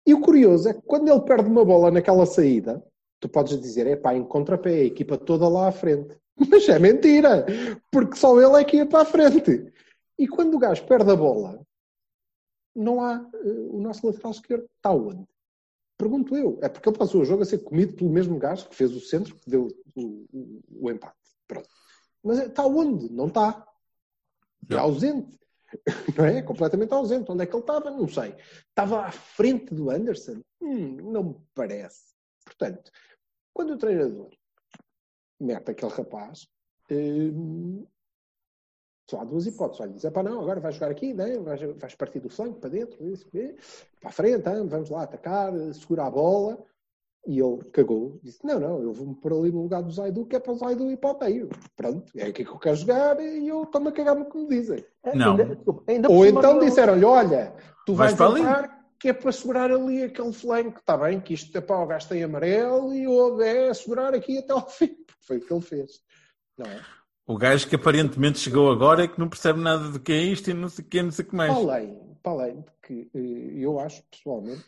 E 0.07 0.15
o 0.15 0.21
curioso 0.21 0.69
é 0.69 0.75
que 0.75 0.83
quando 0.83 1.09
ele 1.09 1.21
perde 1.23 1.49
uma 1.49 1.65
bola 1.65 1.91
naquela 1.91 2.27
saída, 2.27 2.85
tu 3.21 3.29
podes 3.29 3.59
dizer, 3.61 3.87
é 3.87 3.97
pá, 3.97 4.15
em 4.15 4.23
contrapé, 4.25 4.71
a 4.75 4.85
equipa 4.85 5.17
toda 5.19 5.49
lá 5.49 5.69
à 5.69 5.73
frente. 5.73 6.17
Mas 6.51 6.69
é 6.69 6.79
mentira, 6.79 7.47
porque 7.91 8.17
só 8.17 8.39
ele 8.41 8.61
é 8.61 8.65
que 8.65 8.77
ia 8.77 8.87
para 8.87 9.01
a 9.03 9.05
frente. 9.07 9.73
E 10.19 10.29
quando 10.29 10.55
o 10.55 10.59
gajo 10.59 10.85
perde 10.87 11.11
a 11.11 11.17
bola, 11.17 11.61
não 12.75 13.03
há 13.03 13.27
eh, 13.35 13.49
o 13.71 13.81
nosso 13.81 14.07
lateral 14.07 14.33
esquerdo. 14.33 14.67
Está 14.77 14.93
onde? 14.93 15.25
Pergunto 15.99 16.37
eu. 16.37 16.59
É 16.63 16.69
porque 16.69 16.89
ele 16.89 16.99
passou 16.99 17.23
o 17.23 17.25
jogo 17.25 17.43
a 17.43 17.47
ser 17.47 17.59
comido 17.59 17.95
pelo 17.95 18.11
mesmo 18.11 18.39
gajo 18.39 18.69
que 18.69 18.77
fez 18.77 18.95
o 18.95 19.01
centro, 19.01 19.35
que 19.35 19.49
deu 19.49 19.69
o, 19.95 20.27
o- 20.31 20.61
o 20.83 20.91
empate. 20.91 21.15
Pronto. 21.49 21.69
Mas 22.27 22.39
está 22.41 22.67
onde? 22.67 23.13
Não 23.13 23.29
está. 23.29 23.67
É 24.69 24.75
Não. 24.75 24.81
ausente. 24.83 25.39
Não 26.19 26.25
é? 26.25 26.43
Completamente 26.43 26.93
ausente. 26.93 27.31
Onde 27.31 27.43
é 27.43 27.47
que 27.47 27.55
ele 27.55 27.63
estava? 27.63 27.91
Não 27.91 28.09
sei. 28.09 28.35
Estava 28.69 29.07
à 29.07 29.11
frente 29.13 29.75
do 29.75 29.91
Anderson? 29.91 30.41
Hum, 30.61 31.13
não 31.13 31.23
me 31.23 31.37
parece. 31.55 32.15
Portanto, 32.45 32.91
quando 33.53 33.75
o 33.75 33.79
treinador 33.79 34.31
mete 35.41 35.71
aquele 35.71 35.93
rapaz. 35.93 36.49
hum, 36.91 37.87
só 39.09 39.21
há 39.21 39.25
duas 39.25 39.47
hipóteses. 39.47 39.81
Olha, 39.81 39.93
diz, 39.93 40.05
"Epá, 40.05 40.23
não, 40.23 40.41
agora 40.41 40.61
vais 40.61 40.75
jogar 40.75 40.91
aqui, 40.91 41.15
né? 41.15 41.39
vais, 41.39 41.61
vais 41.77 41.95
partir 41.95 42.19
do 42.21 42.29
flanco 42.29 42.59
para 42.59 42.71
dentro, 42.71 43.07
isso, 43.09 43.29
para 44.01 44.11
a 44.11 44.13
frente, 44.13 44.49
ah, 44.49 44.63
vamos 44.65 44.91
lá 44.91 45.03
atacar, 45.05 45.53
segura 45.75 46.07
a 46.07 46.11
bola. 46.11 46.65
E 47.27 47.41
ele 47.41 47.59
cagou, 47.73 48.21
disse: 48.23 48.39
Não, 48.45 48.61
não, 48.61 48.81
eu 48.81 48.93
vou-me 48.93 49.15
pôr 49.17 49.33
ali 49.33 49.51
no 49.51 49.63
lugar 49.63 49.83
do 49.83 49.91
Zaidu, 49.91 50.27
que 50.27 50.37
é 50.37 50.41
para 50.41 50.53
o 50.53 50.57
Zaidu 50.57 50.91
ir 50.91 50.97
para 50.97 51.17
o 51.17 51.19
meio. 51.21 51.49
Pronto, 51.77 52.13
é 52.17 52.27
aqui 52.27 52.45
que 52.45 52.51
eu 52.51 52.59
quero 52.59 52.77
jogar 52.77 53.21
e 53.21 53.49
eu 53.49 53.65
estou-me 53.65 53.89
a 53.89 53.93
cagar 53.93 54.15
no 54.15 54.27
que 54.27 54.39
me 54.39 54.49
dizem. 54.49 54.85
Não. 55.15 55.33
Ainda, 55.33 55.59
ainda 55.89 56.11
Ou 56.11 56.25
então 56.25 56.59
disseram-lhe: 56.61 57.05
Olha, 57.05 57.53
tu 57.85 57.95
Vais 57.95 58.13
vais, 58.13 58.15
para 58.15 58.27
ali. 58.27 58.41
entrar, 58.41 58.87
que 58.99 59.09
é 59.09 59.13
para 59.13 59.33
segurar 59.33 59.71
ali 59.73 60.05
aquele 60.05 60.33
flanco. 60.33 60.79
Está 60.79 60.97
bem, 60.97 61.21
que 61.21 61.35
isto 61.35 61.57
é 61.57 61.61
para 61.61 61.83
o 61.83 61.87
gajo 61.87 62.09
tem 62.09 62.23
amarelo 62.23 62.95
e 62.95 63.09
o 63.09 63.41
é 63.43 63.75
segurar 63.75 64.15
aqui 64.15 64.39
até 64.39 64.53
ao 64.53 64.69
fim, 64.69 64.89
porque 65.07 65.27
foi 65.27 65.39
o 65.39 65.41
que 65.41 65.53
ele 65.53 65.63
fez. 65.63 65.91
Não 66.57 66.67
é? 66.67 66.81
O 67.27 67.37
gajo 67.37 67.69
que 67.69 67.75
aparentemente 67.75 68.39
chegou 68.39 68.71
agora 68.71 69.03
é 69.03 69.09
que 69.09 69.19
não 69.19 69.29
percebe 69.29 69.61
nada 69.61 69.89
do 69.91 69.99
que 69.99 70.13
é 70.13 70.23
isto 70.23 70.49
e 70.49 70.55
não 70.55 70.69
sei 70.69 70.85
o 70.85 70.89
que, 70.89 71.03
não 71.03 71.11
sei 71.11 71.25
o 71.25 71.29
que 71.29 71.35
mais. 71.35 71.53
Para 71.53 71.61
além, 71.61 72.01
para 72.23 72.33
além 72.33 72.61
de 72.61 72.71
que 72.83 73.11
eh, 73.13 73.65
eu 73.65 73.81
acho, 73.81 74.01
pessoalmente, 74.09 74.65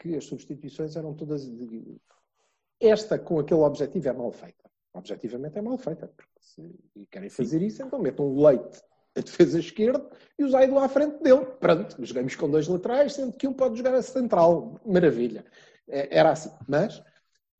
que 0.00 0.16
as 0.16 0.24
substituições 0.24 0.96
eram 0.96 1.14
todas. 1.14 1.48
de- 1.48 2.00
Esta 2.80 3.18
com 3.18 3.38
aquele 3.38 3.60
objetivo 3.60 4.08
é 4.08 4.12
mal 4.12 4.32
feita. 4.32 4.64
Objetivamente 4.94 5.58
é 5.58 5.62
mal 5.62 5.76
feita. 5.76 6.08
Porque 6.08 6.32
se 6.40 7.06
querem 7.10 7.28
fazer 7.28 7.60
isso, 7.62 7.82
então 7.82 8.00
metam 8.00 8.26
o 8.26 8.42
leite 8.44 8.82
a 9.16 9.20
defesa 9.20 9.58
esquerda 9.58 10.08
e 10.38 10.44
o 10.44 10.48
Zaido 10.48 10.78
à 10.78 10.88
frente 10.88 11.20
dele. 11.22 11.44
Pronto, 11.60 11.96
jogamos 12.04 12.34
com 12.36 12.48
dois 12.48 12.66
laterais, 12.68 13.12
sendo 13.14 13.32
que 13.32 13.46
um 13.46 13.52
pode 13.52 13.76
jogar 13.76 13.94
a 13.94 14.02
central. 14.02 14.80
Maravilha. 14.86 15.44
Eh, 15.88 16.08
Era 16.10 16.30
assim. 16.30 16.50
Mas 16.66 17.02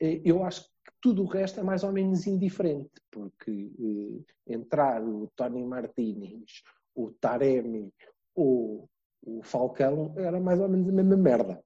eh, 0.00 0.22
eu 0.24 0.42
acho 0.42 0.62
que 0.62 0.92
tudo 1.03 1.22
o 1.22 1.26
resto 1.26 1.61
é 1.61 1.62
mais 1.62 1.85
ou 1.85 1.92
menos 1.92 2.26
indiferente, 2.26 2.90
porque 3.11 3.70
eh, 3.79 4.55
entrar 4.55 5.03
o 5.05 5.31
Tony 5.37 5.62
Martínez, 5.64 6.62
o 6.94 7.11
Taremi 7.11 7.92
ou 8.35 8.88
o 9.22 9.42
Falcão 9.42 10.14
era 10.16 10.40
mais 10.40 10.59
ou 10.61 10.68
menos 10.68 10.88
a 10.88 10.92
mesma 10.92 11.16
merda 11.16 11.62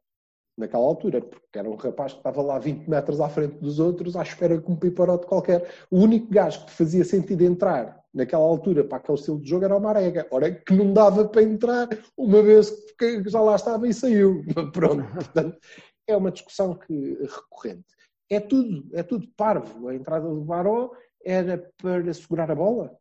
naquela 0.57 0.85
altura, 0.85 1.21
porque 1.21 1.59
era 1.59 1.69
um 1.69 1.75
rapaz 1.75 2.13
que 2.13 2.19
estava 2.19 2.41
lá 2.41 2.59
20 2.59 2.89
metros 2.89 3.21
à 3.21 3.29
frente 3.29 3.57
dos 3.59 3.79
outros 3.79 4.17
à 4.17 4.23
espera 4.23 4.61
que 4.61 4.71
um 4.71 4.77
piparote 4.77 5.27
qualquer. 5.27 5.69
O 5.91 5.99
único 5.99 6.33
gajo 6.33 6.65
que 6.65 6.73
fazia 6.73 7.05
sentido 7.05 7.43
entrar 7.43 8.01
naquela 8.13 8.45
altura 8.45 8.85
para 8.85 8.99
aquele 8.99 9.19
estilo 9.19 9.41
de 9.41 9.49
jogo 9.49 9.65
era 9.65 9.77
o 9.77 9.81
Marega. 9.81 10.27
Ora, 10.31 10.53
que 10.53 10.73
não 10.75 10.93
dava 10.93 11.27
para 11.27 11.43
entrar 11.43 11.89
uma 12.17 12.43
vez 12.43 12.71
que 12.97 13.29
já 13.29 13.41
lá 13.41 13.57
estava 13.57 13.87
e 13.89 13.95
saiu. 13.95 14.45
Pronto, 14.73 15.05
portanto, 15.13 15.59
é 16.07 16.17
uma 16.17 16.31
discussão 16.31 16.75
que, 16.75 17.19
recorrente. 17.21 17.95
É 18.31 18.41
tudo, 18.41 18.89
é 18.93 19.03
tudo 19.03 19.27
parvo. 19.37 19.89
A 19.89 19.95
entrada 19.95 20.29
do 20.29 20.41
Baró 20.43 20.93
era 21.25 21.71
para 21.77 22.15
segurar 22.15 22.51
a 22.51 22.55
bola. 22.55 22.97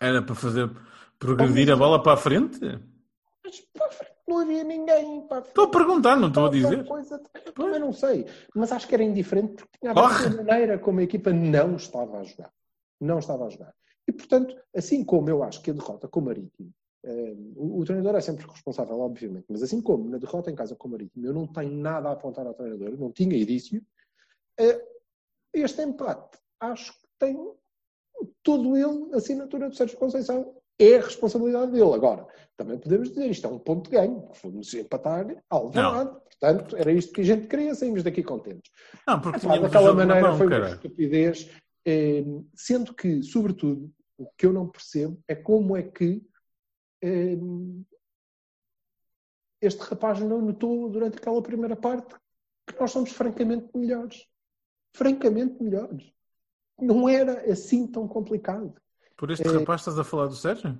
Era 0.00 0.20
para 0.22 0.34
fazer 0.34 0.70
progredir 1.18 1.70
a 1.70 1.76
bola 1.76 2.02
para 2.02 2.12
a 2.12 2.16
frente? 2.16 2.60
Mas 3.42 3.60
para 3.72 3.86
a 3.86 3.90
frente 3.90 4.15
não 4.26 4.38
havia 4.38 4.64
ninguém. 4.64 5.26
Para 5.26 5.38
a 5.38 5.42
frente. 5.42 5.48
Estou 5.48 5.64
a 5.64 5.70
perguntar, 5.70 6.16
não 6.16 6.28
estou 6.28 6.46
a 6.46 6.50
dizer. 6.50 6.84
Coisa, 6.86 7.22
eu 7.44 7.52
também 7.52 7.80
não 7.80 7.92
sei. 7.92 8.26
Mas 8.54 8.72
acho 8.72 8.88
que 8.88 8.94
era 8.94 9.04
indiferente 9.04 9.54
porque 9.54 9.78
tinha 9.78 9.92
a 9.92 9.94
Porra! 9.94 10.18
ver 10.18 10.34
com 10.36 10.40
a 10.40 10.44
maneira 10.44 10.78
como 10.78 11.00
a 11.00 11.02
equipa 11.02 11.32
não 11.32 11.76
estava 11.76 12.18
a 12.18 12.24
jogar. 12.24 12.52
Não 13.00 13.18
estava 13.18 13.46
a 13.46 13.48
jogar. 13.48 13.74
E, 14.08 14.12
portanto, 14.12 14.56
assim 14.74 15.04
como 15.04 15.28
eu 15.28 15.42
acho 15.42 15.60
que 15.62 15.70
a 15.70 15.74
derrota 15.74 16.08
com 16.08 16.20
o 16.20 16.24
Marítimo, 16.24 16.72
eh, 17.04 17.34
o, 17.56 17.80
o 17.80 17.84
treinador 17.84 18.14
é 18.14 18.20
sempre 18.20 18.46
responsável, 18.46 19.00
obviamente, 19.00 19.46
mas 19.48 19.62
assim 19.62 19.80
como 19.80 20.08
na 20.08 20.18
derrota 20.18 20.50
em 20.50 20.54
casa 20.54 20.76
com 20.76 20.88
o 20.88 20.90
Marítimo, 20.92 21.26
eu 21.26 21.32
não 21.32 21.46
tenho 21.46 21.72
nada 21.72 22.08
a 22.08 22.12
apontar 22.12 22.46
ao 22.46 22.54
treinador, 22.54 22.96
não 22.98 23.10
tinha 23.10 23.36
indício, 23.36 23.82
eh, 24.58 24.80
este 25.52 25.82
empate 25.82 26.38
acho 26.60 26.92
que 26.92 27.06
tem 27.18 27.36
todo 28.42 28.76
ele, 28.76 29.12
a 29.12 29.16
assinatura 29.16 29.68
do 29.68 29.74
Sérgio 29.74 29.98
Conceição, 29.98 30.55
é 30.78 30.96
a 30.96 31.00
responsabilidade 31.00 31.72
dele. 31.72 31.94
Agora, 31.94 32.26
também 32.56 32.78
podemos 32.78 33.10
dizer, 33.10 33.30
isto 33.30 33.46
é 33.46 33.50
um 33.50 33.58
ponto 33.58 33.90
de 33.90 33.96
ganho, 33.96 34.28
fomos 34.34 34.72
empatar 34.74 35.26
Alvalade, 35.48 36.16
portanto, 36.30 36.76
era 36.76 36.92
isto 36.92 37.12
que 37.12 37.20
a 37.20 37.24
gente 37.24 37.46
queria, 37.46 37.74
saímos 37.74 38.02
daqui 38.02 38.22
contentes. 38.22 38.70
Não, 39.06 39.20
porque 39.20 39.46
daquela 39.46 39.94
maneira 39.94 40.20
mão, 40.20 40.36
foi 40.36 40.46
uma 40.46 40.56
caralho. 40.56 40.74
estupidez, 40.74 41.50
eh, 41.86 42.24
sendo 42.54 42.94
que, 42.94 43.22
sobretudo, 43.22 43.92
o 44.18 44.26
que 44.36 44.46
eu 44.46 44.52
não 44.52 44.68
percebo 44.68 45.18
é 45.28 45.34
como 45.34 45.76
é 45.76 45.82
que 45.82 46.22
eh, 47.02 47.36
este 49.60 49.80
rapaz 49.82 50.20
não 50.20 50.40
notou 50.40 50.88
durante 50.88 51.18
aquela 51.18 51.42
primeira 51.42 51.76
parte 51.76 52.14
que 52.66 52.78
nós 52.80 52.90
somos 52.90 53.10
francamente 53.12 53.68
melhores. 53.74 54.26
Francamente 54.94 55.62
melhores. 55.62 56.12
Não 56.78 57.08
era 57.08 57.50
assim 57.50 57.86
tão 57.86 58.08
complicado. 58.08 58.74
Por 59.16 59.30
este 59.30 59.46
É. 59.48 59.50
rapaz 59.50 59.80
estás 59.80 59.98
a 59.98 60.04
falar 60.04 60.26
do 60.26 60.34
Sérgio? 60.36 60.78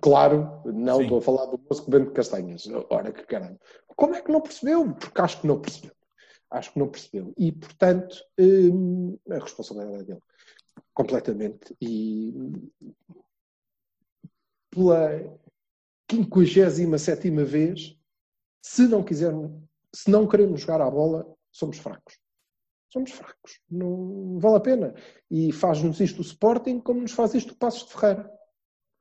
Claro, 0.00 0.62
não 0.66 0.96
Sim. 0.98 1.02
estou 1.04 1.18
a 1.18 1.22
falar 1.22 1.46
do 1.46 1.58
moço 1.58 1.84
que 1.84 1.90
vende 1.90 2.10
castanhas. 2.10 2.66
Ora, 2.90 3.12
que 3.12 3.24
caralho. 3.24 3.58
Como 3.96 4.14
é 4.14 4.20
que 4.20 4.30
não 4.30 4.40
percebeu? 4.40 4.92
Porque 4.94 5.20
acho 5.20 5.40
que 5.40 5.46
não 5.46 5.60
percebeu. 5.60 5.92
Acho 6.50 6.72
que 6.72 6.78
não 6.78 6.88
percebeu. 6.88 7.32
E, 7.36 7.52
portanto, 7.52 8.16
hum, 8.38 9.18
a 9.30 9.34
responsabilidade 9.38 10.02
é 10.02 10.04
dele. 10.04 10.20
Completamente. 10.92 11.74
E 11.80 12.34
pela 14.70 15.38
57 16.10 17.30
vez, 17.44 17.96
se 18.62 18.86
não 18.86 19.02
quisermos, 19.02 19.50
se 19.94 20.10
não 20.10 20.26
queremos 20.28 20.60
jogar 20.60 20.80
à 20.80 20.90
bola, 20.90 21.26
somos 21.50 21.78
fracos. 21.78 22.18
Somos 22.96 23.12
fracos. 23.12 23.60
Não 23.70 24.38
vale 24.38 24.56
a 24.56 24.60
pena. 24.60 24.94
E 25.30 25.52
faz-nos 25.52 26.00
isto 26.00 26.20
o 26.20 26.22
Sporting 26.22 26.80
como 26.80 27.02
nos 27.02 27.12
faz 27.12 27.34
isto 27.34 27.52
o 27.52 27.56
Passos 27.56 27.86
de 27.86 27.92
Ferreira. 27.92 28.30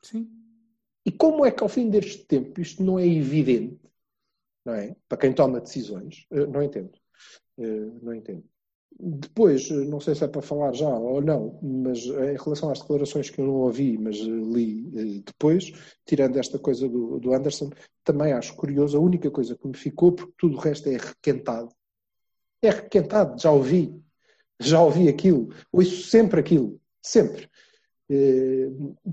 Sim. 0.01 0.29
E 1.05 1.11
como 1.13 1.45
é 1.45 1.51
que 1.51 1.63
ao 1.63 1.69
fim 1.69 1.89
deste 1.89 2.25
tempo 2.25 2.59
isto 2.59 2.83
não 2.83 2.99
é 2.99 3.07
evidente, 3.07 3.79
não 4.65 4.73
é? 4.73 4.93
Para 5.07 5.17
quem 5.17 5.33
toma 5.33 5.61
decisões, 5.61 6.25
Eh, 6.29 6.45
não 6.45 6.61
entendo. 6.61 6.91
Eh, 7.57 7.85
Não 8.01 8.13
entendo. 8.13 8.43
Depois, 8.99 9.69
eh, 9.71 9.85
não 9.85 9.99
sei 10.01 10.13
se 10.13 10.25
é 10.25 10.27
para 10.27 10.41
falar 10.41 10.73
já 10.73 10.89
ou 10.89 11.21
não, 11.21 11.57
mas 11.63 11.99
em 12.05 12.35
relação 12.35 12.69
às 12.71 12.81
declarações 12.81 13.29
que 13.29 13.39
eu 13.39 13.45
não 13.45 13.53
ouvi, 13.53 13.97
mas 13.97 14.17
li 14.17 15.21
depois, 15.21 15.71
tirando 16.05 16.37
esta 16.37 16.59
coisa 16.59 16.89
do, 16.89 17.17
do 17.19 17.33
Anderson, 17.33 17.69
também 18.03 18.33
acho 18.33 18.55
curioso. 18.57 18.97
A 18.97 19.01
única 19.01 19.31
coisa 19.31 19.55
que 19.55 19.67
me 19.67 19.77
ficou, 19.77 20.11
porque 20.11 20.33
tudo 20.37 20.57
o 20.57 20.59
resto 20.59 20.89
é 20.89 20.97
requentado. 20.97 21.69
É 22.65 22.69
requentado, 22.71 23.39
já 23.39 23.51
ouvi. 23.51 24.01
Já 24.59 24.81
ouvi 24.81 25.07
aquilo. 25.09 25.49
Ouço 25.71 26.03
sempre 26.07 26.39
aquilo. 26.39 26.79
Sempre. 27.01 27.49
Eh, 28.09 28.69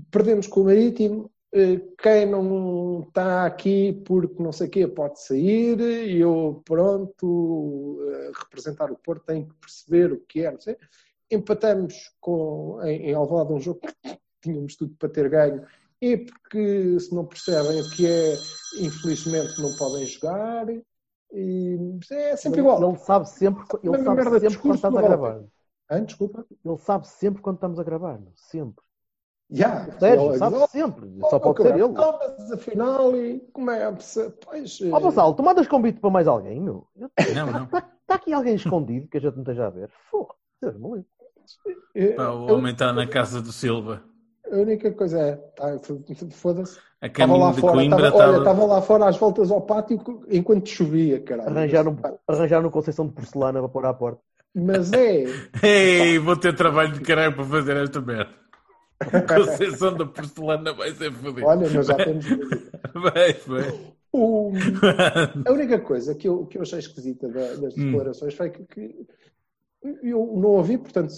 perdemos 0.09 0.47
com 0.47 0.61
o 0.61 0.65
Marítimo. 0.65 1.31
eh, 1.53 1.79
Quem 2.01 2.25
não 2.25 3.01
está 3.07 3.45
aqui 3.45 3.93
porque 4.05 4.41
não 4.41 4.51
sei 4.51 4.67
o 4.67 4.69
quê 4.71 4.87
pode 4.87 5.19
sair. 5.21 5.79
E 5.79 6.17
eu, 6.19 6.61
pronto, 6.65 7.99
eh, 8.09 8.31
representar 8.39 8.91
o 8.91 8.95
Porto, 8.97 9.25
tenho 9.25 9.47
que 9.47 9.55
perceber 9.55 10.11
o 10.13 10.19
que 10.27 10.45
é. 10.45 10.51
Não 10.51 10.59
sei. 10.61 10.77
Empatamos 11.29 12.11
com, 12.19 12.79
em, 12.83 13.09
em 13.09 13.13
Alvalade 13.13 13.53
um 13.53 13.59
jogo 13.59 13.81
que 13.81 14.17
tínhamos 14.41 14.75
tudo 14.75 14.95
para 14.97 15.09
ter 15.09 15.29
ganho. 15.29 15.65
E 16.01 16.17
porque 16.17 16.99
se 16.99 17.13
não 17.13 17.25
percebem 17.25 17.81
o 17.81 17.89
que 17.91 18.05
é, 18.07 18.33
infelizmente 18.79 19.61
não 19.61 19.73
podem 19.77 20.05
jogar. 20.05 20.65
E 21.33 21.99
é 22.11 22.35
sempre 22.35 22.59
igual. 22.59 22.81
Ele 22.89 22.97
sabe 22.99 23.27
sempre, 23.27 23.63
ele 23.83 24.03
sabe 24.03 24.15
merda 24.15 24.39
sempre 24.39 24.57
quando 24.59 24.75
estamos 24.75 24.99
a 24.99 25.01
gravar. 25.01 25.43
Ah, 25.89 25.99
desculpa. 25.99 26.45
Ele 26.63 26.77
sabe 26.77 27.07
sempre 27.07 27.41
quando 27.41 27.55
estamos 27.55 27.79
a 27.79 27.83
gravar. 27.83 28.19
Sempre. 28.35 28.83
Já. 29.49 29.85
Sérgio, 29.99 30.29
Ele- 30.29 30.37
sabe 30.37 30.55
Oh, 30.55 30.67
sempre. 30.67 31.19
oh, 31.21 31.29
Só 31.29 31.39
pode 31.39 31.57
ser 31.57 31.63
caralho, 31.63 31.85
ele. 31.85 31.93
Não, 31.93 32.19
mas 32.19 32.51
afinal, 32.51 33.15
e 33.15 33.39
como 33.51 33.69
é? 33.71 33.91
Pois. 34.45 34.79
Eh, 34.81 34.89
Gonçalo, 34.89 35.33
tu 35.35 35.43
mandas 35.43 35.67
convite 35.67 35.99
para 35.99 36.09
mais 36.09 36.27
alguém, 36.27 36.59
meu? 36.61 36.87
Não, 37.35 37.51
não. 37.51 37.63
Está 37.65 38.15
aqui 38.15 38.31
alguém 38.33 38.55
escondido 38.55 39.07
que 39.07 39.17
a 39.17 39.19
gente 39.19 39.33
não 39.35 39.41
esteja 39.43 39.67
a 39.67 39.69
ver? 39.69 39.89
Foda, 40.09 40.33
Deus 40.61 40.75
me 40.77 40.87
livre. 40.89 41.05
eh, 41.95 42.13
Pá, 42.13 42.29
o 42.31 42.45
homem 42.53 42.73
está 42.73 42.93
na 42.93 43.07
casa 43.07 43.41
do 43.41 43.51
Silva. 43.51 44.03
A 44.51 44.55
única 44.55 44.91
coisa 44.91 45.19
é, 45.19 45.35
tá, 45.35 45.79
foda-se. 46.31 46.79
A 47.03 47.07
Estava 47.07 47.33
lá 47.33 47.37
caminho 47.51 47.55
de 47.55 47.59
fora, 47.61 47.73
Coimbra 47.73 48.07
estava, 48.07 48.15
olha, 48.15 48.37
estava. 48.37 48.37
estava 48.37 48.65
lá 48.65 48.81
fora 48.81 49.05
às 49.09 49.17
voltas 49.17 49.51
ao 49.51 49.59
pátio 49.61 49.99
enquanto 50.29 50.69
chovia, 50.69 51.19
caralho. 51.19 51.49
Arranjaram, 51.49 51.97
arranjaram 52.25 52.69
conceição 52.71 53.05
de 53.07 53.11
porcelana 53.13 53.59
para 53.59 53.67
pôr 53.67 53.85
à 53.85 53.93
porta. 53.93 54.21
Mas 54.55 54.93
é, 54.93 55.25
Ei, 55.61 56.17
vou 56.17 56.37
ter 56.37 56.55
trabalho 56.55 56.93
de 56.93 57.01
caralho 57.01 57.35
para 57.35 57.43
fazer 57.43 57.75
esta 57.75 57.99
merda. 57.99 58.31
Conceição 59.27 59.93
da 59.97 60.05
porcelana 60.05 60.71
vai 60.73 60.91
ser 60.93 61.11
fodido. 61.11 61.45
olha, 61.45 61.69
mas 61.69 61.87
já 61.87 61.95
temos. 61.95 62.25
Vai, 62.93 63.33
vai. 63.47 63.79
O- 64.13 64.51
a 65.45 65.51
única 65.51 65.79
coisa 65.79 66.13
que 66.15 66.27
eu, 66.29 66.45
que 66.45 66.57
eu 66.57 66.61
achei 66.61 66.77
esquisita 66.79 67.27
da- 67.27 67.55
das 67.55 67.75
Hum. 67.75 67.87
declarações 67.91 68.33
foi 68.35 68.49
que, 68.51 68.63
que 68.65 68.95
Eu 70.01 70.31
não 70.37 70.49
ouvi, 70.51 70.77
portanto, 70.77 71.13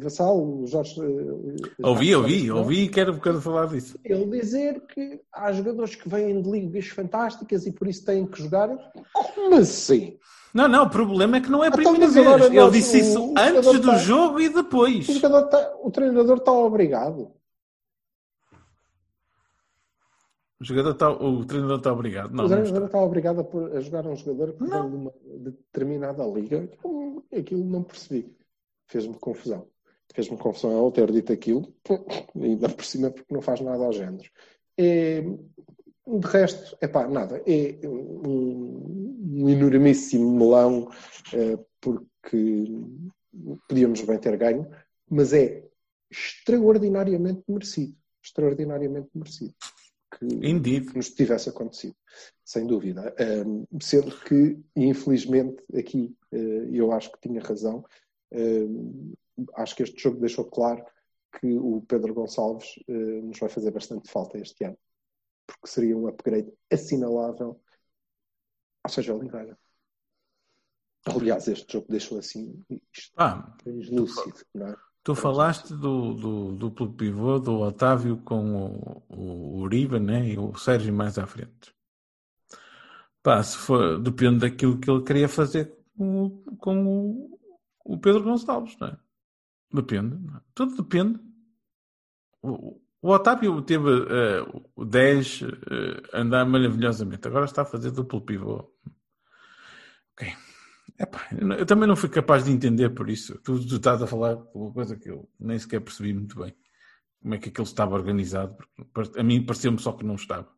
Vassal, 0.00 0.42
o 0.42 0.66
Jorge. 0.66 0.98
eh, 1.00 1.86
Ouvi, 1.86 2.06
já- 2.10 2.18
ouvi, 2.18 2.46
já- 2.46 2.54
ouvi 2.54 2.84
e 2.84 2.88
quero, 2.88 3.20
quero 3.20 3.40
falar 3.40 3.66
disso. 3.66 3.98
Ele 4.04 4.24
dizer 4.40 4.80
que 4.86 5.20
há 5.32 5.52
jogadores 5.52 5.94
que 5.94 6.08
vêm 6.08 6.40
de 6.40 6.50
ligas 6.50 6.86
fantásticas 6.88 7.66
e 7.66 7.72
por 7.72 7.86
isso 7.88 8.04
têm 8.04 8.26
que 8.26 8.42
jogar. 8.42 8.70
Como 9.34 9.54
assim? 9.56 10.16
Não, 10.54 10.68
não, 10.68 10.84
o 10.84 10.90
problema 10.90 11.36
é 11.36 11.40
que 11.40 11.50
não 11.50 11.62
é 11.62 11.66
a 11.66 11.68
Então, 11.68 11.82
primeira 11.82 12.08
vez. 12.08 12.26
agora 12.26 12.46
Ele 12.46 12.70
disse 12.70 12.96
o- 12.96 13.00
isso 13.00 13.24
o 13.26 13.34
antes 13.38 13.64
jogador 13.64 13.78
do 13.78 13.86
tá- 13.88 13.96
jogo 13.98 14.40
e 14.40 14.48
depois. 14.48 15.08
O, 15.08 15.12
jogador 15.12 15.48
tá- 15.48 15.72
o 15.82 15.90
treinador 15.90 16.36
está 16.38 16.52
obrigado. 16.52 17.30
O, 20.62 20.64
jogador 20.64 20.94
tá, 20.94 21.10
o 21.10 21.44
treinador 21.44 21.78
está 21.78 21.92
obrigado. 21.92 22.30
Não, 22.30 22.44
o 22.44 22.48
não 22.48 22.56
treinador 22.56 22.86
está. 22.86 22.86
está 22.86 23.02
obrigado 23.02 23.40
a, 23.76 23.80
jogar 23.80 24.06
um 24.06 24.14
jogador 24.14 24.52
que 24.52 24.62
Não. 24.62 24.82
vem 24.82 24.90
de 24.90 24.96
uma 24.96 25.12
determinada 25.40 26.24
liga. 26.24 26.70
Aquilo 27.36 27.64
não 27.64 27.82
percebi. 27.82 28.32
Fez-me 28.86 29.14
confusão. 29.18 29.66
Fez-me 30.14 30.36
confusão 30.36 30.84
ele 30.84 30.92
ter 30.92 31.10
dito 31.10 31.32
aquilo, 31.32 31.74
ainda 32.40 32.68
por 32.68 32.84
cima 32.84 33.10
porque 33.10 33.34
não 33.34 33.42
faz 33.42 33.60
nada 33.60 33.84
ao 33.84 33.92
género. 33.92 34.30
É, 34.78 35.22
de 35.22 36.26
resto, 36.26 36.76
é 36.80 36.86
pá, 36.86 37.08
nada. 37.08 37.42
É 37.46 37.88
um, 37.88 39.42
um 39.42 39.48
enormíssimo 39.48 40.38
melão, 40.38 40.90
eh, 41.32 41.58
porque 41.80 42.66
podíamos 43.66 44.02
bem 44.02 44.18
ter 44.18 44.36
ganho, 44.36 44.68
mas 45.10 45.32
é 45.32 45.64
extraordinariamente 46.10 47.42
merecido. 47.48 47.96
Extraordinariamente 48.22 49.08
merecido. 49.14 49.54
Que, 50.18 50.26
que 50.26 50.96
nos 50.96 51.10
tivesse 51.10 51.48
acontecido, 51.48 51.96
sem 52.44 52.66
dúvida. 52.66 53.14
Um, 53.46 53.66
sendo 53.80 54.14
que, 54.20 54.62
infelizmente, 54.76 55.62
aqui 55.74 56.14
uh, 56.32 56.74
eu 56.74 56.92
acho 56.92 57.10
que 57.12 57.20
tinha 57.20 57.40
razão. 57.40 57.84
Um, 58.30 59.14
acho 59.54 59.74
que 59.74 59.82
este 59.82 60.00
jogo 60.00 60.20
deixou 60.20 60.44
claro 60.44 60.84
que 61.40 61.52
o 61.58 61.82
Pedro 61.88 62.12
Gonçalves 62.12 62.76
uh, 62.88 63.22
nos 63.22 63.38
vai 63.38 63.48
fazer 63.48 63.70
bastante 63.70 64.10
falta 64.10 64.38
este 64.38 64.64
ano, 64.64 64.78
porque 65.46 65.66
seria 65.66 65.96
um 65.96 66.06
upgrade 66.06 66.52
assinalável 66.70 67.60
ao 68.84 68.90
Sérgio 68.90 69.16
Oliveira. 69.16 69.58
Aliás, 71.06 71.48
este 71.48 71.72
jogo 71.72 71.86
deixou 71.88 72.18
assim 72.18 72.62
isto 72.92 73.12
Ah, 73.16 73.56
translúcido, 73.58 74.44
não 74.54 74.68
é? 74.68 74.76
Tu 75.04 75.14
falaste 75.14 75.74
do, 75.74 76.14
do 76.14 76.52
duplo 76.56 76.92
pivô, 76.92 77.38
do 77.38 77.60
Otávio 77.60 78.18
com 78.18 78.66
o, 78.66 79.02
o 79.08 79.58
Uribe 79.60 79.98
né, 80.00 80.28
e 80.30 80.38
o 80.38 80.54
Sérgio 80.56 80.92
mais 80.94 81.18
à 81.18 81.26
frente. 81.26 81.74
Pá, 83.22 83.42
se 83.42 83.56
for, 83.56 84.00
depende 84.00 84.40
daquilo 84.40 84.78
que 84.78 84.90
ele 84.90 85.02
queria 85.04 85.28
fazer 85.28 85.72
com, 85.96 86.24
o- 86.26 86.56
com 86.56 86.86
o, 86.86 87.40
o 87.84 87.98
Pedro 87.98 88.22
Gonçalves, 88.24 88.76
não 88.80 88.88
é? 88.88 88.96
Depende. 89.72 90.16
não 90.18 90.36
é? 90.36 90.40
Tudo 90.54 90.76
depende. 90.82 91.20
O, 92.42 92.80
o 93.00 93.08
Otávio 93.10 93.62
teve 93.62 93.88
eh, 94.18 94.42
o 94.76 94.84
10 94.84 95.42
eh, 95.42 96.02
a 96.16 96.20
andar 96.20 96.44
maravilhosamente. 96.46 97.26
Agora 97.28 97.44
está 97.46 97.62
a 97.62 97.64
fazer 97.72 97.90
duplo 97.92 98.20
pivô. 98.20 98.56
Ok. 100.14 100.51
Eu 101.58 101.66
também 101.66 101.88
não 101.88 101.96
fui 101.96 102.08
capaz 102.08 102.44
de 102.44 102.50
entender 102.52 102.90
por 102.90 103.08
isso. 103.10 103.38
Tu, 103.42 103.66
tu 103.66 103.76
estás 103.76 104.02
a 104.02 104.06
falar 104.06 104.36
uma 104.54 104.72
coisa 104.72 104.96
que 104.96 105.10
eu 105.10 105.28
nem 105.38 105.58
sequer 105.58 105.80
percebi 105.80 106.12
muito 106.14 106.38
bem. 106.38 106.54
Como 107.22 107.34
é 107.34 107.38
que 107.38 107.48
aquilo 107.50 107.66
estava 107.66 107.94
organizado. 107.94 108.56
Porque 108.94 109.18
a 109.20 109.22
mim 109.22 109.44
pareceu-me 109.44 109.78
só 109.78 109.92
que 109.92 110.04
não 110.04 110.14
estava. 110.16 110.48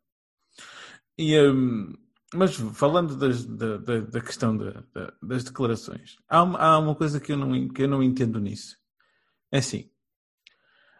E, 1.16 1.38
hum, 1.40 1.92
mas 2.34 2.56
falando 2.56 3.16
das- 3.16 3.44
da, 3.44 3.76
da- 3.78 4.00
da 4.00 4.20
questão 4.20 4.56
da- 4.56 4.84
das 5.22 5.44
declarações, 5.44 6.16
há 6.28 6.42
uma, 6.42 6.58
há 6.58 6.78
uma 6.78 6.94
coisa 6.94 7.20
que 7.20 7.32
eu, 7.32 7.36
não, 7.36 7.68
que 7.68 7.82
eu 7.82 7.88
não 7.88 8.02
entendo 8.02 8.40
nisso. 8.40 8.76
É 9.52 9.58
assim. 9.58 9.90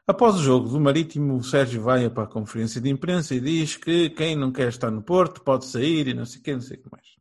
Após 0.07 0.35
o 0.37 0.42
jogo 0.42 0.68
do 0.68 0.80
Marítimo, 0.80 1.37
o 1.37 1.42
Sérgio 1.44 1.83
vai 1.83 2.09
para 2.09 2.24
a 2.24 2.26
conferência 2.26 2.80
de 2.80 2.88
imprensa 2.88 3.35
e 3.35 3.40
diz 3.40 3.76
que 3.76 4.09
quem 4.11 4.35
não 4.37 4.50
quer 4.52 4.68
estar 4.68 4.90
no 4.90 5.02
Porto 5.02 5.42
pode 5.42 5.66
sair 5.66 6.09
e 6.09 6.14
não 6.14 6.24
sei 6.26 6.40
o 6.40 6.42
que, 6.44 6.52
não 6.54 6.61
sei 6.61 6.76
o 6.78 6.83
que 6.83 6.90
mais. 6.90 7.13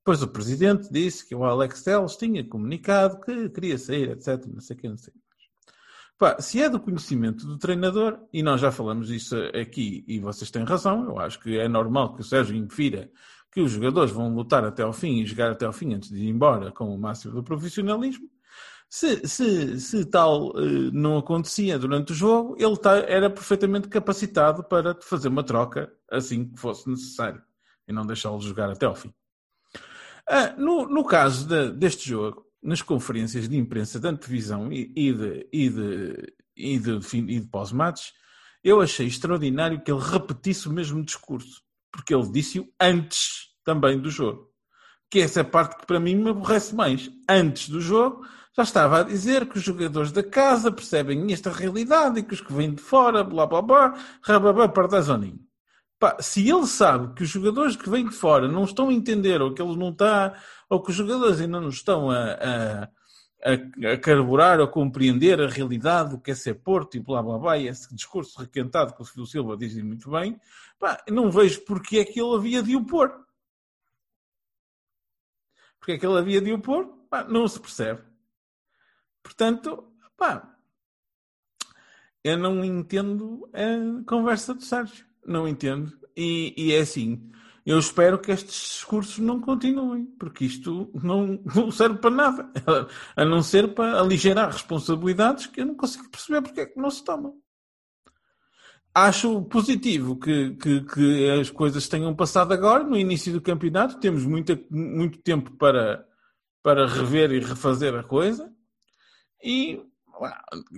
Depois 0.00 0.22
o 0.22 0.28
presidente 0.28 0.90
disse 0.90 1.26
que 1.26 1.34
o 1.34 1.44
Alex 1.44 1.82
Telles 1.82 2.16
tinha 2.16 2.42
comunicado 2.42 3.20
que 3.20 3.50
queria 3.50 3.76
sair, 3.78 4.10
etc. 4.10 4.46
Não 4.46 4.60
sei 4.60 4.76
o 4.76 4.78
que, 4.78 4.88
não 4.88 4.96
sei. 4.96 5.12
Pá, 6.18 6.40
se 6.40 6.60
é 6.60 6.68
do 6.68 6.80
conhecimento 6.80 7.46
do 7.46 7.56
treinador, 7.58 8.18
e 8.32 8.42
nós 8.42 8.60
já 8.60 8.70
falamos 8.70 9.08
disso 9.08 9.36
aqui 9.58 10.04
e 10.06 10.18
vocês 10.18 10.50
têm 10.50 10.64
razão, 10.64 11.04
eu 11.04 11.18
acho 11.18 11.40
que 11.40 11.58
é 11.58 11.66
normal 11.68 12.14
que 12.14 12.20
o 12.20 12.24
Sérgio 12.24 12.54
infira 12.56 13.10
que 13.50 13.60
os 13.60 13.72
jogadores 13.72 14.12
vão 14.12 14.34
lutar 14.34 14.64
até 14.64 14.82
ao 14.82 14.92
fim 14.92 15.20
e 15.20 15.26
jogar 15.26 15.50
até 15.50 15.64
ao 15.66 15.72
fim 15.72 15.94
antes 15.94 16.10
de 16.10 16.18
ir 16.18 16.28
embora 16.28 16.70
com 16.72 16.94
o 16.94 16.98
máximo 16.98 17.34
do 17.34 17.42
profissionalismo. 17.42 18.28
Se, 18.88 19.26
se, 19.26 19.80
se 19.80 20.04
tal 20.06 20.52
eh, 20.58 20.90
não 20.92 21.18
acontecia 21.18 21.78
durante 21.78 22.12
o 22.12 22.14
jogo, 22.14 22.56
ele 22.58 22.76
tá- 22.76 22.98
era 22.98 23.30
perfeitamente 23.30 23.88
capacitado 23.88 24.64
para 24.64 24.94
fazer 25.00 25.28
uma 25.28 25.42
troca 25.44 25.92
assim 26.10 26.48
que 26.50 26.58
fosse 26.60 26.88
necessário 26.88 27.42
e 27.88 27.92
não 27.92 28.04
deixá-lo 28.06 28.40
jogar 28.40 28.68
até 28.70 28.86
ao 28.86 28.94
fim. 28.96 29.12
Ah, 30.32 30.54
no, 30.56 30.86
no 30.86 31.04
caso 31.04 31.46
de- 31.48 31.72
deste 31.72 32.08
jogo, 32.08 32.44
nas 32.62 32.82
conferências 32.82 33.48
de 33.48 33.56
imprensa 33.56 33.98
de 33.98 34.06
antevisão 34.06 34.72
e, 34.72 34.92
e 34.94 35.12
de, 35.12 35.48
e 35.52 35.68
de, 35.68 36.34
e 36.56 36.78
de, 36.78 36.98
de 37.00 37.48
pós-match, 37.48 38.10
eu 38.62 38.80
achei 38.80 39.06
extraordinário 39.06 39.82
que 39.82 39.90
ele 39.90 40.00
repetisse 40.00 40.68
o 40.68 40.72
mesmo 40.72 41.02
discurso, 41.04 41.62
porque 41.90 42.14
ele 42.14 42.30
disse-o 42.30 42.68
antes 42.80 43.48
também 43.64 43.98
do 44.00 44.10
jogo. 44.10 44.48
Que 45.10 45.20
essa 45.20 45.40
é 45.40 45.42
a 45.42 45.44
parte 45.44 45.76
que 45.78 45.86
para 45.86 45.98
mim 45.98 46.14
me 46.14 46.30
aborrece 46.30 46.74
mais. 46.74 47.10
Antes 47.28 47.68
do 47.68 47.80
jogo, 47.80 48.24
já 48.56 48.62
estava 48.62 49.00
a 49.00 49.02
dizer 49.02 49.48
que 49.48 49.58
os 49.58 49.64
jogadores 49.64 50.12
da 50.12 50.22
casa 50.22 50.70
percebem 50.70 51.32
esta 51.32 51.50
realidade 51.50 52.20
e 52.20 52.22
que 52.22 52.34
os 52.34 52.40
que 52.40 52.52
vêm 52.52 52.72
de 52.74 52.80
fora, 52.82 53.24
blá 53.24 53.46
blá 53.46 53.62
blá, 53.62 53.98
rababá, 54.22 54.68
pardazoninho. 54.68 55.40
Pá, 56.00 56.16
se 56.18 56.48
ele 56.48 56.66
sabe 56.66 57.14
que 57.14 57.22
os 57.22 57.28
jogadores 57.28 57.76
que 57.76 57.90
vêm 57.90 58.08
de 58.08 58.14
fora 58.14 58.48
não 58.48 58.64
estão 58.64 58.88
a 58.88 58.92
entender, 58.92 59.42
ou 59.42 59.52
que 59.52 59.60
ele 59.60 59.76
não 59.76 59.90
está, 59.90 60.34
ou 60.66 60.82
que 60.82 60.90
os 60.90 60.96
jogadores 60.96 61.38
ainda 61.42 61.60
não 61.60 61.68
estão 61.68 62.10
a, 62.10 62.32
a, 62.32 62.82
a, 63.44 63.92
a 63.92 63.98
carburar 63.98 64.60
ou 64.60 64.68
compreender 64.68 65.38
a 65.42 65.46
realidade 65.46 66.12
do 66.12 66.18
que 66.18 66.30
é 66.30 66.34
ser 66.34 66.54
Porto 66.54 66.96
e 66.96 67.00
blá 67.00 67.22
blá 67.22 67.38
blá, 67.38 67.58
e 67.58 67.68
esse 67.68 67.94
discurso 67.94 68.40
requentado 68.40 68.94
que 68.94 69.02
o 69.02 69.04
Silvio 69.04 69.26
Silva 69.26 69.56
diz 69.58 69.74
muito 69.82 70.10
bem, 70.10 70.40
pá, 70.78 71.04
não 71.06 71.30
vejo 71.30 71.60
porque 71.66 71.98
é 71.98 72.04
que 72.06 72.18
ele 72.18 72.34
havia 72.34 72.62
de 72.62 72.74
o 72.74 72.86
pôr. 72.86 73.12
Porque 75.78 75.92
é 75.92 75.98
que 75.98 76.06
ele 76.06 76.18
havia 76.18 76.40
de 76.40 76.50
o 76.50 76.58
pôr? 76.58 76.86
Pá, 77.10 77.24
não 77.24 77.46
se 77.46 77.60
percebe. 77.60 78.00
Portanto, 79.22 79.92
pá, 80.16 80.56
eu 82.24 82.38
não 82.38 82.64
entendo 82.64 83.50
a 83.52 84.02
conversa 84.08 84.54
do 84.54 84.62
Sérgio. 84.62 85.09
Não 85.26 85.46
entendo. 85.46 85.92
E, 86.16 86.54
e 86.56 86.72
é 86.72 86.80
assim. 86.80 87.30
Eu 87.64 87.78
espero 87.78 88.18
que 88.18 88.32
estes 88.32 88.54
discursos 88.54 89.18
não 89.18 89.40
continuem, 89.40 90.06
porque 90.18 90.44
isto 90.44 90.90
não, 90.94 91.40
não 91.54 91.70
serve 91.70 91.98
para 91.98 92.10
nada. 92.10 92.50
A 93.14 93.24
não 93.24 93.42
ser 93.42 93.74
para 93.74 94.00
aligerar 94.00 94.50
responsabilidades 94.50 95.46
que 95.46 95.60
eu 95.60 95.66
não 95.66 95.74
consigo 95.74 96.08
perceber 96.10 96.42
porque 96.42 96.60
é 96.60 96.66
que 96.66 96.80
não 96.80 96.90
se 96.90 97.04
tomam. 97.04 97.34
Acho 98.92 99.42
positivo 99.42 100.18
que, 100.18 100.56
que, 100.56 100.80
que 100.80 101.30
as 101.30 101.48
coisas 101.48 101.86
tenham 101.86 102.14
passado 102.14 102.52
agora, 102.52 102.82
no 102.82 102.98
início 102.98 103.32
do 103.32 103.40
campeonato. 103.40 104.00
Temos 104.00 104.24
muita, 104.24 104.60
muito 104.68 105.18
tempo 105.18 105.52
para, 105.52 106.04
para 106.62 106.88
rever 106.88 107.30
e 107.30 107.38
refazer 107.38 107.94
a 107.94 108.02
coisa. 108.02 108.52
E 109.42 109.80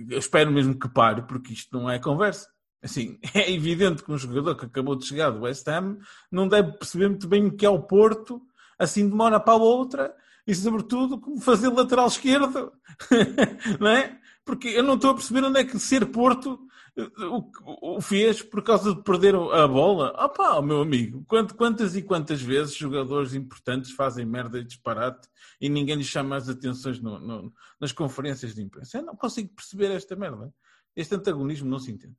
eu 0.09 0.19
espero 0.19 0.51
mesmo 0.51 0.77
que 0.77 0.87
pare, 0.87 1.23
porque 1.23 1.53
isto 1.53 1.75
não 1.75 1.89
é 1.89 1.97
conversa. 1.97 2.52
Assim, 2.83 3.17
é 3.33 3.51
evidente 3.51 4.03
que 4.03 4.11
um 4.11 4.17
jogador 4.17 4.55
que 4.55 4.65
acabou 4.65 4.95
de 4.95 5.05
chegar 5.05 5.31
do 5.31 5.41
West 5.41 5.67
Ham 5.67 5.97
não 6.31 6.47
deve 6.47 6.73
perceber 6.73 7.09
muito 7.09 7.27
bem 7.27 7.45
o 7.45 7.55
que 7.55 7.65
é 7.65 7.69
o 7.69 7.81
Porto, 7.81 8.41
assim 8.77 9.07
de 9.07 9.13
uma 9.13 9.25
hora 9.25 9.39
para 9.39 9.53
a 9.53 9.57
outra, 9.57 10.15
e 10.45 10.53
sobretudo 10.53 11.19
como 11.19 11.39
fazer 11.39 11.69
lateral 11.69 12.07
esquerdo, 12.07 12.73
não 13.79 13.87
é? 13.87 14.19
Porque 14.45 14.67
eu 14.67 14.83
não 14.83 14.95
estou 14.95 15.11
a 15.11 15.13
perceber 15.13 15.43
onde 15.43 15.59
é 15.59 15.63
que 15.63 15.79
ser 15.79 16.05
Porto 16.07 16.59
o, 16.95 17.95
o 17.97 18.01
fez 18.01 18.41
por 18.41 18.63
causa 18.63 18.93
de 18.93 19.01
perder 19.01 19.35
a 19.35 19.67
bola. 19.67 20.09
Opá, 20.23 20.61
meu 20.61 20.81
amigo, 20.81 21.25
quantas 21.25 21.95
e 21.95 22.03
quantas 22.03 22.41
vezes 22.41 22.75
jogadores 22.75 23.33
importantes 23.33 23.91
fazem 23.91 24.25
merda 24.25 24.59
e 24.59 24.63
disparate 24.63 25.27
e 25.59 25.69
ninguém 25.69 25.95
lhes 25.95 26.07
chama 26.07 26.35
as 26.35 26.49
atenções 26.49 26.99
no, 26.99 27.19
no, 27.19 27.53
nas 27.79 27.91
conferências 27.91 28.53
de 28.53 28.61
imprensa? 28.61 28.99
Eu 28.99 29.03
não 29.03 29.15
consigo 29.15 29.49
perceber 29.55 29.91
esta 29.91 30.15
merda. 30.15 30.53
Este 30.95 31.15
antagonismo 31.15 31.67
não 31.67 31.79
se 31.79 31.91
entende. 31.91 32.15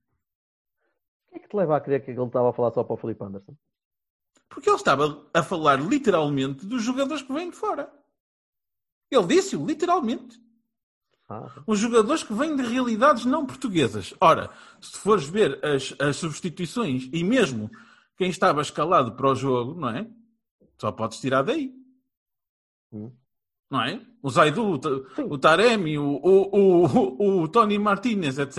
Que 1.45 1.51
te 1.51 1.57
leva 1.57 1.77
a 1.77 1.81
crer 1.81 2.03
que 2.03 2.11
ele 2.11 2.23
estava 2.23 2.49
a 2.49 2.53
falar 2.55 2.73
só 2.73 2.83
para 2.83 2.95
o 2.95 2.97
Felipe 2.97 3.23
Anderson? 3.23 3.55
Porque 4.49 4.69
ele 4.69 4.77
estava 4.77 5.29
a 5.35 5.43
falar 5.43 5.79
literalmente 5.79 6.65
dos 6.65 6.83
jogadores 6.83 7.23
que 7.23 7.33
vêm 7.33 7.51
de 7.51 7.57
fora. 7.57 7.93
Ele 9.11 9.27
disse-o, 9.27 9.67
literalmente. 9.67 10.43
Ah, 11.29 11.47
Os 11.67 11.79
jogadores 11.79 12.23
que 12.23 12.33
vêm 12.33 12.57
de 12.57 12.63
realidades 12.63 13.27
não 13.27 13.45
portuguesas. 13.45 14.15
Ora, 14.21 14.51
se 14.81 14.97
fores 14.99 15.29
ver 15.29 15.63
as, 15.63 15.95
as 16.01 16.17
substituições 16.17 17.11
e 17.13 17.23
mesmo 17.23 17.71
quem 18.17 18.31
estava 18.31 18.63
escalado 18.63 19.15
para 19.15 19.31
o 19.31 19.35
jogo, 19.35 19.79
não 19.79 19.91
é? 19.91 20.11
Só 20.79 20.91
podes 20.93 21.21
tirar 21.21 21.43
daí. 21.43 21.75
Hum. 22.91 23.13
Não 23.75 23.83
é? 23.83 24.01
O 24.23 24.31
Zaidu, 24.31 24.65
o, 24.65 24.79
Ta- 24.79 24.89
o 25.29 25.37
Taremi, 25.37 25.99
o, 25.99 26.21
o, 26.23 26.57
o, 26.57 27.41
o 27.43 27.49
Tony 27.49 27.77
Martinez, 27.79 28.39
etc. 28.39 28.59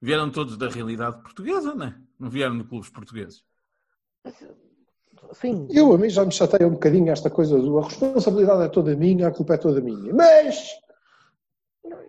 Vieram 0.00 0.30
todos 0.30 0.56
da 0.56 0.68
realidade 0.68 1.20
portuguesa, 1.22 1.74
não 1.74 1.86
é? 1.86 1.94
Não 2.18 2.30
vieram 2.30 2.56
de 2.56 2.64
clubes 2.64 2.88
portugueses. 2.88 3.44
Sim, 5.34 5.68
Eu, 5.70 5.92
a 5.92 5.98
mim, 5.98 6.08
já 6.08 6.24
me 6.24 6.32
chateia 6.32 6.66
um 6.66 6.72
bocadinho 6.72 7.12
esta 7.12 7.28
coisa 7.30 7.58
do 7.60 7.78
a 7.78 7.84
responsabilidade 7.84 8.62
é 8.62 8.68
toda 8.68 8.96
minha, 8.96 9.28
a 9.28 9.30
culpa 9.30 9.54
é 9.54 9.58
toda 9.58 9.80
minha. 9.80 10.12
Mas 10.12 10.70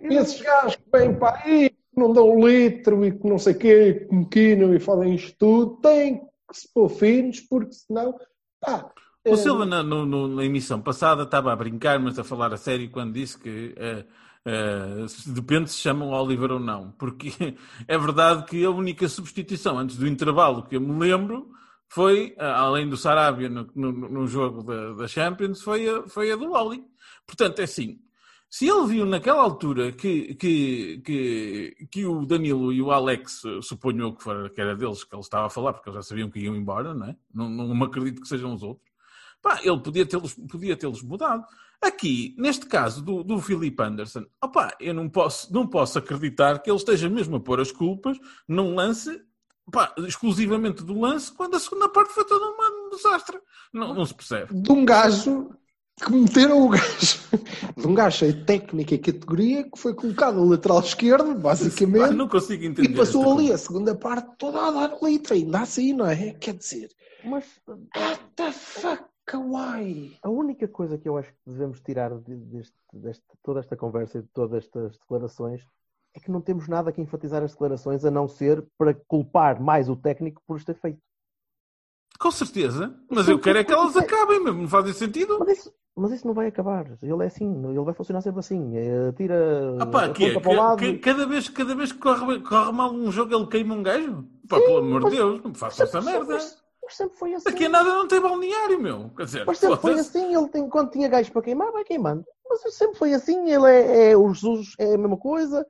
esses 0.03 0.41
gajos 0.41 0.77
que 0.77 0.83
vêm 0.91 1.13
para 1.13 1.37
aí, 1.43 1.69
que 1.69 1.77
não 1.99 2.13
dão 2.13 2.29
um 2.29 2.47
litro 2.47 3.05
e 3.05 3.11
que 3.11 3.27
não 3.27 3.37
sei 3.37 3.53
o 3.53 3.57
quê, 3.59 4.05
que 4.07 4.15
mequinam 4.15 4.73
e 4.73 4.79
fazem 4.79 5.13
isto 5.15 5.35
tudo, 5.37 5.75
têm 5.81 6.19
que 6.49 6.57
se 6.57 6.73
pôr 6.73 6.89
finos, 6.89 7.41
porque 7.41 7.73
senão, 7.73 8.17
pá, 8.59 8.89
O 9.25 9.33
eh, 9.33 9.37
Silva, 9.37 9.65
na, 9.65 9.83
no- 9.83 10.27
na 10.27 10.43
emissão 10.45 10.81
passada, 10.81 11.23
estava 11.23 11.51
a 11.53 11.55
brincar, 11.55 11.99
mas 11.99 12.17
a 12.17 12.23
falar 12.23 12.53
a 12.53 12.57
sério 12.57 12.89
quando 12.89 13.13
disse 13.13 13.37
que 13.37 13.73
eh, 13.77 14.05
eh, 14.45 15.05
se- 15.07 15.29
depende 15.31 15.69
se 15.69 15.77
chamam 15.77 16.09
Oliver 16.09 16.51
ou 16.53 16.59
não. 16.59 16.91
Porque 16.93 17.29
é 17.87 17.97
verdade 17.97 18.45
que 18.45 18.63
a 18.65 18.69
única 18.71 19.07
substituição 19.07 19.77
antes 19.77 19.97
do 19.97 20.07
intervalo 20.07 20.63
que 20.63 20.75
eu 20.75 20.81
me 20.81 20.97
lembro 20.99 21.49
foi, 21.89 22.33
além 22.39 22.87
do 22.89 22.95
Sarabia 22.97 23.49
no, 23.49 23.69
no- 23.75 23.91
no 23.91 24.27
jogo 24.27 24.63
da, 24.63 24.93
da 24.93 25.07
Champions, 25.07 25.61
foi 25.61 25.87
a, 25.89 26.07
foi 26.07 26.31
a 26.31 26.35
do 26.35 26.51
Oli. 26.53 26.83
Portanto, 27.27 27.59
é 27.59 27.63
assim. 27.63 27.99
Se 28.49 28.67
ele 28.67 28.85
viu 28.87 29.05
naquela 29.05 29.41
altura 29.43 29.91
que, 29.93 30.35
que, 30.35 30.97
que, 31.05 31.87
que 31.89 32.05
o 32.05 32.25
Danilo 32.25 32.73
e 32.73 32.81
o 32.81 32.91
Alex, 32.91 33.45
eh, 33.45 33.61
suponho 33.61 34.01
eu 34.05 34.13
que, 34.15 34.49
que 34.49 34.59
era 34.61 34.75
deles 34.75 35.03
que 35.05 35.15
ele 35.15 35.21
estava 35.21 35.45
a 35.47 35.49
falar, 35.49 35.73
porque 35.73 35.89
eles 35.89 35.95
já 35.97 36.01
sabiam 36.03 36.29
que 36.29 36.39
iam 36.39 36.55
embora, 36.55 36.93
não 36.93 37.07
é? 37.07 37.15
Não, 37.33 37.49
não 37.49 37.73
me 37.75 37.85
acredito 37.85 38.21
que 38.21 38.27
sejam 38.27 38.53
os 38.53 38.61
outros. 38.63 38.90
Pá, 39.41 39.59
ele 39.63 39.79
podia 39.79 40.05
tê-los 40.05 40.33
podia 40.33 40.75
tê-los 40.77 41.01
mudado. 41.01 41.43
Aqui, 41.81 42.35
neste 42.37 42.67
caso 42.67 43.01
do, 43.01 43.23
do 43.23 43.39
Philip 43.41 43.81
Anderson, 43.81 44.23
opá, 44.43 44.75
eu 44.79 44.93
não 44.93 45.09
posso, 45.09 45.51
não 45.51 45.65
posso 45.65 45.97
acreditar 45.97 46.59
que 46.59 46.69
ele 46.69 46.77
esteja 46.77 47.09
mesmo 47.09 47.37
a 47.37 47.39
pôr 47.39 47.59
as 47.59 47.71
culpas 47.71 48.17
num 48.47 48.75
lance, 48.75 49.19
pá, 49.71 49.91
exclusivamente 49.97 50.83
do 50.83 50.99
lance, 50.99 51.31
quando 51.33 51.55
a 51.55 51.59
segunda 51.59 51.89
parte 51.89 52.13
foi 52.13 52.23
toda 52.25 52.45
uma- 52.45 52.85
um 52.85 52.89
desastre. 52.95 53.39
Não, 53.73 53.93
não 53.95 54.05
se 54.05 54.13
percebe. 54.13 54.53
de 54.53 54.71
um 54.71 54.85
gajo 54.85 55.49
que 56.03 56.11
meteram 56.11 56.61
o 56.65 56.69
gajo, 56.69 57.19
de 57.77 57.87
um 57.87 57.93
gajo 57.95 58.25
de 58.27 58.43
técnica 58.45 58.93
e 58.93 58.99
categoria, 58.99 59.63
que 59.63 59.79
foi 59.79 59.95
colocado 59.95 60.39
a 60.39 60.43
lateral 60.43 60.81
esquerdo, 60.81 61.33
Pá, 61.33 61.39
basicamente, 61.49 62.13
não 62.13 62.27
consigo 62.27 62.63
entender. 62.63 62.89
e 62.91 62.95
passou 62.95 63.23
ali 63.23 63.35
coisa. 63.47 63.55
a 63.55 63.57
segunda 63.57 63.95
parte 63.95 64.29
toda 64.37 64.59
a 64.67 64.71
dar 64.71 64.97
litro, 65.01 65.33
ainda 65.33 65.61
assim, 65.61 65.93
não 65.93 66.05
é? 66.05 66.33
Quer 66.33 66.53
dizer, 66.55 66.89
mas 67.25 67.43
what 67.95 68.21
the 68.35 68.51
fuck, 68.51 69.03
why? 69.37 70.17
a 70.23 70.29
única 70.29 70.67
coisa 70.67 70.97
que 70.97 71.07
eu 71.07 71.17
acho 71.17 71.31
que 71.31 71.39
devemos 71.45 71.79
tirar 71.81 72.17
de, 72.19 72.35
deste, 72.35 72.75
deste- 72.93 73.25
toda 73.43 73.59
esta 73.59 73.75
conversa 73.75 74.19
e 74.19 74.21
de 74.21 74.27
todas 74.29 74.63
estas 74.63 74.97
declarações 74.97 75.65
é 76.13 76.19
que 76.19 76.29
não 76.31 76.41
temos 76.41 76.67
nada 76.67 76.91
que 76.91 77.01
enfatizar 77.01 77.41
as 77.43 77.51
declarações 77.51 78.03
a 78.03 78.11
não 78.11 78.27
ser 78.27 78.65
para 78.77 78.93
culpar 79.07 79.61
mais 79.61 79.87
o 79.89 79.95
técnico 79.95 80.41
por 80.45 80.57
os 80.57 80.65
ter 80.65 80.75
feito. 80.75 80.99
Com 82.19 82.29
certeza, 82.31 82.95
mas 83.09 83.27
eu 83.27 83.39
quero 83.39 83.57
é 83.59 83.63
que 83.63 83.71
elas 83.73 83.95
acabem 83.97 84.43
mesmo, 84.43 84.61
não 84.61 84.67
fazem 84.69 84.93
sentido. 84.93 85.39
Mas 85.39 85.57
isso, 85.57 85.73
mas 85.95 86.11
isso 86.11 86.27
não 86.27 86.33
vai 86.35 86.47
acabar. 86.47 86.85
Ele 87.01 87.23
é 87.23 87.25
assim, 87.25 87.65
ele 87.65 87.79
vai 87.83 87.93
funcionar 87.95 88.21
sempre 88.21 88.41
assim. 88.41 88.77
É, 88.77 89.11
tira 89.13 89.35
Ah 89.79 89.85
pá, 89.87 90.05
a 90.05 90.09
que 90.09 90.25
é? 90.25 90.39
para 90.39 90.51
o 90.51 90.55
lado. 90.55 90.77
Que- 90.77 90.93
que- 90.93 90.99
cada, 90.99 91.25
vez, 91.25 91.49
cada 91.49 91.73
vez 91.73 91.91
que 91.91 91.97
corre, 91.97 92.39
corre 92.41 92.71
mal 92.73 92.93
um 92.93 93.11
jogo 93.11 93.33
ele 93.33 93.47
queima 93.47 93.73
um 93.73 93.81
gajo? 93.81 94.23
Pá, 94.47 94.59
pelo 94.59 94.77
amor 94.77 95.05
de 95.05 95.11
Deus, 95.15 95.41
não 95.41 95.49
me 95.51 95.57
façam 95.57 95.83
essa 95.85 96.01
merda. 96.01 96.33
Mas, 96.33 96.61
mas 96.83 96.95
sempre 96.95 97.17
foi 97.17 97.33
assim. 97.33 97.49
Daqui 97.49 97.65
a 97.65 97.69
nada 97.69 97.89
não 97.89 98.07
tem 98.07 98.19
balneário, 98.21 98.79
meu. 98.79 99.09
Quer 99.15 99.25
dizer, 99.25 99.45
Mas 99.45 99.57
sempre 99.59 99.77
foi 99.77 99.93
assim, 99.99 100.35
ele 100.35 100.47
tem, 100.49 100.67
quando 100.69 100.91
tinha 100.91 101.07
gajos 101.07 101.31
para 101.31 101.41
queimar, 101.41 101.71
vai 101.71 101.83
queimando. 101.83 102.25
Mas 102.49 102.61
sempre 102.75 102.97
foi 102.97 103.13
assim, 103.13 103.49
ele 103.49 103.65
é, 103.67 104.11
é- 104.11 104.17
o 104.17 104.33
Jesus 104.33 104.73
é 104.77 104.93
a 104.93 104.97
mesma 104.97 105.17
coisa. 105.17 105.65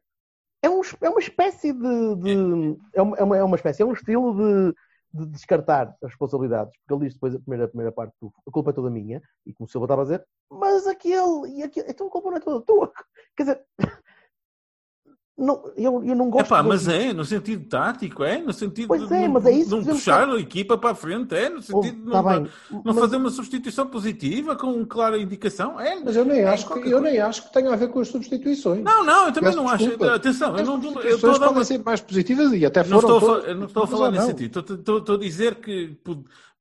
É, 0.64 0.70
um, 0.70 0.82
é 1.02 1.10
uma 1.10 1.20
espécie 1.20 1.74
de. 1.74 2.16
de- 2.16 2.78
é, 2.94 3.02
uma, 3.02 3.18
é, 3.18 3.24
uma, 3.24 3.38
é 3.38 3.44
uma 3.44 3.56
espécie, 3.56 3.82
é 3.82 3.86
um 3.86 3.94
estilo 3.94 4.36
de, 4.36 4.76
de 5.14 5.26
descartar 5.32 5.96
as 6.04 6.10
responsabilidades. 6.10 6.74
Porque 6.78 6.94
ele 6.94 7.06
diz 7.08 7.14
depois 7.16 7.36
a 7.36 7.40
primeira, 7.40 7.66
a 7.66 7.68
primeira 7.68 7.92
parte, 7.92 8.14
do, 8.22 8.32
a 8.48 8.52
culpa 8.52 8.70
é 8.70 8.74
toda 8.74 8.90
minha, 8.90 9.22
e 9.46 9.54
como 9.54 9.68
o 9.68 9.70
Silva 9.72 9.86
estava 9.86 10.02
a 10.02 10.06
dizer, 10.06 10.26
mas 10.50 10.86
aquele 10.88 11.50
e 11.58 11.64
aquele, 11.64 11.90
então 11.90 12.08
a 12.08 12.10
culpa 12.12 12.30
não 12.30 12.38
é 12.38 12.40
toda 12.40 12.66
tua. 12.66 12.92
Quer 13.36 13.44
dizer, 13.44 13.66
não, 15.38 15.64
eu, 15.76 16.04
eu 16.04 16.16
não 16.16 16.30
gosto 16.30 16.46
Epá, 16.48 16.62
de- 16.62 16.68
mas 16.68 16.88
é, 16.88 17.14
no 17.14 17.26
sentido 17.26 17.68
tático, 17.68 18.24
é, 18.24 18.38
no 18.40 18.54
sentido 18.54 18.90
Pois 18.90 19.08
de, 19.08 19.14
é, 19.16 19.22
não- 19.22 19.30
mas 19.34 19.46
é 19.46 19.52
isso 19.52 19.70
de 19.70 19.76
não 19.76 19.84
que 19.84 19.90
puxar 19.90 20.30
a 20.30 20.40
equipa 20.40 20.78
para 20.78 20.92
a 20.92 20.96
frente, 20.96 21.34
é, 21.34 21.50
no 21.50 21.60
Oh, 21.60 21.62
sentido 21.62 22.06
de 22.06 22.12
tá 22.12 22.22
não, 22.22 22.30
bem, 22.44 22.52
não 22.70 22.82
mas- 22.84 23.00
fazer 23.00 23.16
uma 23.18 23.30
substituição 23.30 23.88
positiva 23.88 24.56
com 24.56 24.86
clara 24.86 25.18
indicação, 25.18 25.80
é. 25.80 26.00
Mas 26.04 26.16
eu 26.16 26.26
nem, 26.26 26.40
é 26.42 26.48
acho 26.50 26.68
que, 26.68 26.74
eu 26.74 26.82
coisa. 26.82 27.00
nem 27.02 27.20
acho 27.20 27.44
que 27.48 27.54
tenha 27.54 27.72
a 27.74 27.76
ver 27.76 27.88
com 27.90 28.00
as 28.02 28.08
substituições. 28.10 28.84
Não, 28.84 29.04
não, 29.04 29.28
eu 29.28 29.32
também 29.34 29.50
Peço 29.52 29.58
não 29.64 29.68
acho. 29.70 29.78
desculpa. 29.88 30.14
Atenção, 30.14 30.50
eu 30.50 30.56
As 30.62 30.68
não, 30.68 31.02
eu 31.02 31.16
estou 31.16 31.30
a 31.30 31.34
dar 31.34 31.40
podem 31.40 31.56
uma 31.56 31.66
ser 31.66 31.84
mais 31.84 32.02
positivas 32.02 32.54
e 32.54 32.66
até 32.66 32.84
Não 32.84 33.00
foram 33.00 33.00
estou, 33.00 33.18
a 33.18 33.20
todas 33.20 33.36
falar, 33.42 33.50
eu 33.52 33.56
não 33.56 33.66
estou 33.68 33.84
a 33.84 33.88
falar 33.88 34.12
nesse 34.12 34.22
não. 34.24 34.30
sentido. 34.32 34.60
Estou, 34.60 34.76
estou- 34.76 34.98
estou 35.00 35.16
a 35.16 35.20
dizer 35.20 35.56
que, 35.56 35.98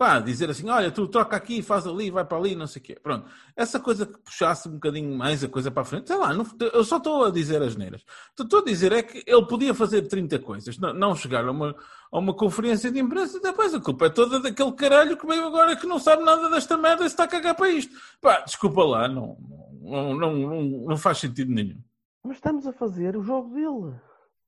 pá, 0.01 0.19
dizer 0.19 0.49
assim, 0.49 0.67
olha, 0.71 0.91
tu 0.91 1.07
troca 1.07 1.37
aqui, 1.37 1.61
faz 1.61 1.87
ali, 1.87 2.11
vai 2.11 2.25
para 2.25 2.39
ali, 2.39 2.57
não 2.57 2.67
sei 2.67 2.81
o 2.81 2.83
quê. 2.87 2.97
Pronto. 3.03 3.29
Essa 3.55 3.79
coisa 3.79 4.07
que 4.07 4.17
puxasse 4.19 4.67
um 4.67 4.73
bocadinho 4.73 5.15
mais 5.15 5.45
a 5.45 5.49
coisa 5.49 5.71
para 5.71 5.83
a 5.83 5.85
frente, 5.85 6.09
sei 6.09 6.17
lá, 6.17 6.33
não- 6.33 6.47
eu 6.73 6.83
só 6.85 6.97
estou 6.97 7.23
a 7.25 7.31
dizer 7.31 7.61
as 7.61 7.77
neiras. 7.77 8.03
Estou 8.39 8.61
a 8.61 8.65
dizer 8.65 8.93
é 8.93 9.03
que 9.03 9.23
ele 9.27 9.45
podia 9.45 9.75
fazer 9.75 10.09
30 10.09 10.39
coisas, 10.39 10.79
não, 10.79 10.95
não 10.95 11.15
chegar 11.15 11.45
a 11.47 11.51
uma, 11.51 11.77
a 12.11 12.19
uma 12.19 12.33
conferência 12.33 12.91
de 12.91 12.99
imprensa 12.99 13.37
e 13.37 13.43
depois 13.43 13.75
a 13.75 13.81
culpa 13.81 14.07
é 14.07 14.09
toda 14.09 14.41
daquele 14.41 14.73
caralho 14.73 15.19
que 15.19 15.27
veio 15.27 15.45
agora 15.47 15.77
que 15.77 15.87
não 15.87 15.99
sabe 15.99 16.25
nada 16.25 16.49
desta 16.49 16.79
merda 16.79 17.03
e 17.03 17.07
está 17.07 17.25
a 17.25 17.29
cagar 17.29 17.55
para 17.55 17.69
isto. 17.69 17.95
Pá, 18.23 18.41
desculpa 18.41 18.83
lá, 18.83 19.07
não, 19.07 19.37
não, 19.83 20.15
não, 20.15 20.33
não, 20.35 20.63
não 20.63 20.97
faz 20.97 21.19
sentido 21.19 21.53
nenhum. 21.53 21.77
Mas 22.25 22.39
estamos 22.39 22.67
a 22.67 22.73
fazer 22.73 23.19
o 23.19 23.23
jogo 23.23 23.53
dele. 23.55 24.01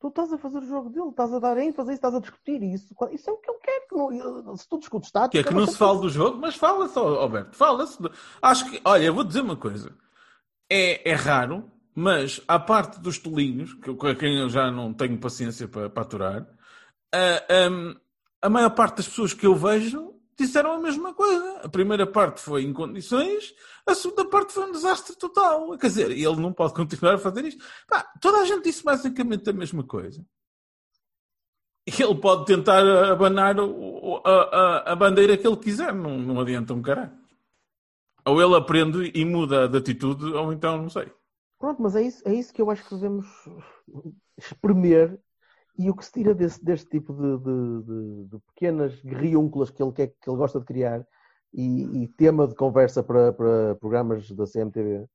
Tu 0.02 0.08
estás 0.08 0.32
a 0.32 0.38
fazer 0.38 0.58
o 0.58 0.66
jogo 0.66 0.90
dele, 0.90 1.10
estás 1.10 1.32
a 1.32 1.38
dar 1.38 1.56
ênfase, 1.58 1.90
a 1.90 1.92
isso, 1.92 1.98
estás 1.98 2.14
a 2.16 2.18
discutir 2.18 2.60
isso. 2.60 2.92
Isso 3.12 3.30
é 3.30 3.32
o 3.32 3.36
que 3.36 3.48
ele 3.48 3.58
quer. 3.60 3.86
Que 3.88 3.94
não, 3.94 4.56
se 4.56 4.68
tu 4.68 4.76
discutes 4.76 5.12
tática... 5.12 5.40
Que 5.40 5.48
é 5.48 5.48
que 5.48 5.54
não 5.54 5.64
se 5.64 5.78
fala 5.78 6.00
do 6.00 6.08
jogo, 6.10 6.38
mas 6.38 6.56
fala-se, 6.56 6.98
Alberto, 6.98 7.56
fala-se. 7.56 7.98
Acho 8.42 8.68
que, 8.68 8.80
olha, 8.84 9.04
eu 9.04 9.14
vou 9.14 9.22
dizer 9.22 9.42
uma 9.42 9.56
coisa. 9.56 9.96
É, 10.68 11.08
é 11.08 11.14
raro, 11.14 11.70
mas 11.94 12.40
à 12.48 12.58
parte 12.58 12.98
dos 12.98 13.16
tolinhos, 13.16 13.74
que, 13.74 13.94
com 13.94 14.14
quem 14.16 14.40
eu 14.40 14.48
já 14.48 14.72
não 14.72 14.92
tenho 14.92 15.16
paciência 15.20 15.68
para, 15.68 15.88
para 15.88 16.02
aturar, 16.02 16.48
a, 17.14 17.70
hum, 17.70 17.94
a 18.42 18.50
maior 18.50 18.70
parte 18.70 18.96
das 18.96 19.08
pessoas 19.08 19.32
que 19.32 19.46
eu 19.46 19.54
vejo 19.54 20.12
disseram 20.46 20.72
a 20.72 20.78
mesma 20.78 21.12
coisa. 21.14 21.60
A 21.62 21.68
primeira 21.68 22.06
parte 22.06 22.40
foi 22.40 22.62
em 22.64 22.72
condições, 22.72 23.54
a 23.86 23.94
segunda 23.94 24.24
parte 24.28 24.52
foi 24.52 24.64
um 24.68 24.72
desastre 24.72 25.16
total. 25.16 25.76
Quer 25.78 25.86
dizer, 25.88 26.10
ele 26.10 26.36
não 26.36 26.52
pode 26.52 26.74
continuar 26.74 27.14
a 27.14 27.18
fazer 27.18 27.44
isto. 27.44 27.64
Pá, 27.88 28.02
toda 28.20 28.38
a 28.38 28.44
gente 28.44 28.64
disse 28.64 28.84
basicamente 28.84 29.48
a 29.50 29.52
mesma 29.52 29.82
coisa. 29.84 30.24
Ele 31.86 32.14
pode 32.14 32.44
tentar 32.46 32.82
abanar 33.10 33.56
a, 33.58 33.64
a- 34.30 34.92
a 34.92 34.96
bandeira 34.96 35.36
que 35.36 35.46
ele 35.46 35.56
quiser, 35.56 35.92
não, 35.92 36.16
não 36.18 36.40
adianta 36.40 36.72
um 36.74 36.80
caralho. 36.82 37.12
Ou 38.24 38.40
ele 38.40 38.54
aprende 38.54 39.10
e 39.14 39.24
muda 39.24 39.68
de 39.68 39.78
atitude, 39.78 40.26
ou 40.32 40.52
então 40.52 40.78
não 40.80 40.88
sei. 40.88 41.12
Pronto, 41.58 41.82
mas 41.82 41.96
é 41.96 42.02
isso, 42.02 42.22
é 42.24 42.32
isso 42.34 42.52
que 42.52 42.62
eu 42.62 42.70
acho 42.70 42.84
que 42.84 42.94
devemos 42.94 43.26
espremer. 44.38 45.18
E 45.78 45.88
o 45.88 45.94
que 45.94 46.04
se 46.04 46.12
tira 46.12 46.34
desse, 46.34 46.62
deste 46.62 46.88
tipo 46.90 47.12
de, 47.14 47.38
de- 47.38 47.82
de- 47.82 48.24
de 48.28 48.38
pequenas 48.54 48.94
guerriúnculas 49.02 49.70
que 49.70 49.82
ele, 49.82 49.92
quer, 49.92 50.08
que 50.08 50.28
ele 50.28 50.36
gosta 50.36 50.58
de 50.60 50.66
criar 50.66 51.06
e, 51.52 52.02
e 52.02 52.08
tema 52.08 52.46
de 52.46 52.54
conversa 52.54 53.02
para, 53.02 53.32
para 53.32 53.74
programas 53.76 54.30
da 54.30 54.46
CMTV, 54.46 55.06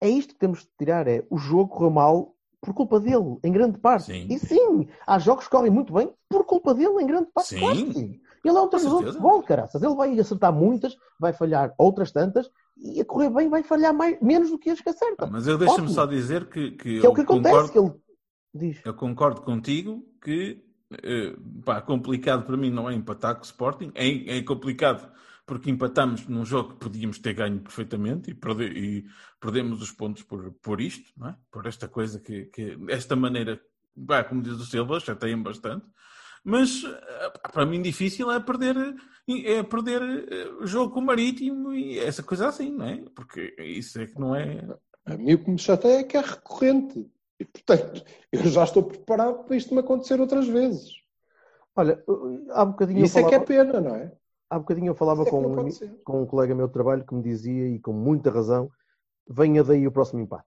é 0.00 0.08
isto 0.08 0.34
que 0.34 0.38
temos 0.40 0.60
de 0.60 0.68
tirar: 0.78 1.06
é 1.08 1.24
o 1.30 1.36
jogo 1.38 1.68
correu 1.68 1.90
mal 1.90 2.34
por 2.60 2.72
culpa 2.72 2.98
dele, 2.98 3.38
em 3.44 3.52
grande 3.52 3.78
parte. 3.78 4.06
Sim. 4.06 4.26
E 4.30 4.38
sim, 4.38 4.88
há 5.06 5.18
jogos 5.18 5.44
que 5.44 5.50
correm 5.50 5.70
muito 5.70 5.92
bem 5.92 6.10
por 6.30 6.44
culpa 6.44 6.72
dele, 6.74 7.02
em 7.02 7.06
grande 7.06 7.28
parte. 7.32 7.48
Sim. 7.48 7.60
Claro. 7.60 7.78
Ele 8.44 8.58
é 8.58 8.60
um 8.60 8.68
treinador 8.68 9.00
de 9.00 9.06
futebol, 9.06 9.42
caraças. 9.42 9.82
Ele 9.82 9.94
vai 9.94 10.18
acertar 10.18 10.52
muitas, 10.52 10.94
vai 11.18 11.32
falhar 11.32 11.74
outras 11.78 12.12
tantas, 12.12 12.50
e 12.76 13.00
a 13.00 13.04
correr 13.04 13.30
bem 13.30 13.48
vai 13.48 13.62
falhar 13.62 13.92
mais, 13.94 14.20
menos 14.20 14.50
do 14.50 14.58
que 14.58 14.68
as 14.70 14.80
que 14.80 14.88
acerta. 14.90 15.24
Ah, 15.26 15.30
Mas 15.30 15.46
eu 15.46 15.56
deixa-me 15.58 15.82
Ótimo. 15.82 15.94
só 15.94 16.04
dizer 16.06 16.48
que, 16.48 16.70
que, 16.72 17.00
Que 17.00 17.06
é 17.06 17.08
o 17.08 17.14
que 17.14 17.22
acontece, 17.22 17.54
concordo, 17.54 17.72
que 17.72 17.78
ele 17.78 18.03
diz. 18.54 18.80
eu 18.84 18.94
concordo 18.94 19.42
contigo 19.42 20.06
que 20.22 20.62
eh, 21.02 21.34
pá, 21.64 21.80
complicado 21.80 22.44
para 22.44 22.56
mim 22.56 22.70
não 22.70 22.88
é 22.88 22.94
empatar 22.94 23.34
com 23.34 23.42
o 23.42 23.44
Sporting, 23.44 23.90
é, 23.94 24.38
é 24.38 24.42
complicado 24.42 25.12
porque 25.46 25.70
empatamos 25.70 26.26
num 26.26 26.44
jogo 26.44 26.70
que 26.70 26.76
podíamos 26.76 27.18
ter 27.18 27.34
ganho 27.34 27.60
perfeitamente 27.60 28.30
e, 28.30 28.34
perde- 28.34 28.64
e 28.72 29.04
perdemos 29.40 29.82
os 29.82 29.90
pontos 29.92 30.22
por, 30.22 30.52
por 30.62 30.80
isto, 30.80 31.12
não 31.18 31.28
é? 31.28 31.36
por 31.50 31.66
esta 31.66 31.86
coisa 31.86 32.18
que, 32.18 32.46
que 32.46 32.78
esta 32.88 33.14
maneira, 33.14 33.60
pá, 34.06 34.24
como 34.24 34.40
diz 34.42 34.54
o 34.54 34.64
Silva, 34.64 34.98
chateia-me 35.00 35.42
bastante. 35.42 35.84
Mas 36.42 36.82
eh, 36.84 37.32
para 37.52 37.66
mim 37.66 37.80
difícil 37.82 38.30
é 38.30 38.38
perder, 38.40 38.76
é 39.28 39.62
perder 39.62 40.02
eh, 40.30 40.48
o 40.60 40.66
jogo 40.66 40.92
com 40.94 41.00
o 41.00 41.04
Marítimo 41.04 41.72
e 41.74 41.98
essa 41.98 42.22
coisa 42.22 42.48
assim, 42.48 42.70
não 42.70 42.86
é? 42.86 43.04
Porque 43.14 43.54
isso 43.58 43.98
é 44.00 44.06
que 44.06 44.18
não 44.18 44.34
é. 44.36 44.60
A 45.06 45.16
mim 45.16 45.34
o 45.34 45.44
que 45.44 45.50
me 45.50 45.58
chateia 45.58 46.00
é 46.00 46.04
que 46.04 46.16
é 46.16 46.20
recorrente. 46.20 47.06
E, 47.38 47.44
portanto, 47.44 48.04
eu 48.32 48.44
já 48.44 48.64
estou 48.64 48.82
preparado 48.82 49.44
para 49.44 49.56
isto 49.56 49.74
me 49.74 49.80
acontecer 49.80 50.20
outras 50.20 50.46
vezes. 50.46 50.92
Olha, 51.76 52.02
há 52.50 52.64
bocadinho 52.64 53.00
eu 53.00 53.04
Isso 53.04 53.18
é 53.18 53.22
que 53.22 53.34
é 53.34 53.44
falava, 53.44 53.46
pena, 53.46 53.80
não 53.80 53.96
é? 53.96 54.12
há 54.48 54.58
bocadinho 54.58 54.88
eu 54.88 54.94
falava 54.94 55.22
é 55.22 55.30
com, 55.30 55.44
um, 55.44 55.68
com 56.04 56.22
um 56.22 56.26
colega 56.26 56.54
meu 56.54 56.68
de 56.68 56.72
trabalho 56.72 57.04
que 57.04 57.14
me 57.14 57.22
dizia, 57.22 57.68
e 57.68 57.78
com 57.80 57.92
muita 57.92 58.30
razão, 58.30 58.70
venha 59.28 59.64
daí 59.64 59.86
o 59.86 59.92
próximo 59.92 60.20
empate. 60.20 60.46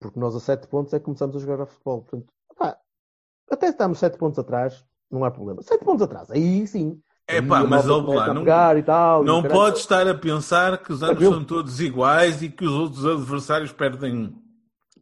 Porque 0.00 0.18
nós 0.18 0.34
a 0.34 0.40
7 0.40 0.66
pontos 0.66 0.92
é 0.92 0.98
que 0.98 1.04
começamos 1.04 1.36
a 1.36 1.38
jogar 1.38 1.62
a 1.62 1.66
futebol. 1.66 2.02
Portanto, 2.02 2.32
pá, 2.56 2.76
até 3.50 3.66
se 3.66 3.72
estamos 3.72 3.98
7 3.98 4.18
pontos 4.18 4.38
atrás, 4.38 4.84
não 5.10 5.24
há 5.24 5.30
problema. 5.30 5.62
7 5.62 5.84
pontos 5.84 6.02
atrás, 6.02 6.30
aí 6.30 6.66
sim. 6.66 7.00
É 7.28 7.40
pá, 7.40 7.62
mas 7.62 7.86
começa 7.86 8.12
lá, 8.12 8.34
não, 8.34 8.42
e 8.42 8.82
tal, 8.82 9.22
e 9.22 9.26
não 9.26 9.42
caralho. 9.42 9.60
pode 9.60 9.78
estar 9.78 10.08
a 10.08 10.14
pensar 10.14 10.82
que 10.82 10.92
os 10.92 11.00
anos 11.02 11.22
são 11.22 11.44
todos 11.44 11.78
iguais 11.78 12.42
e 12.42 12.48
que 12.48 12.64
os 12.64 12.72
outros 12.72 13.06
adversários 13.06 13.70
perdem 13.70 14.34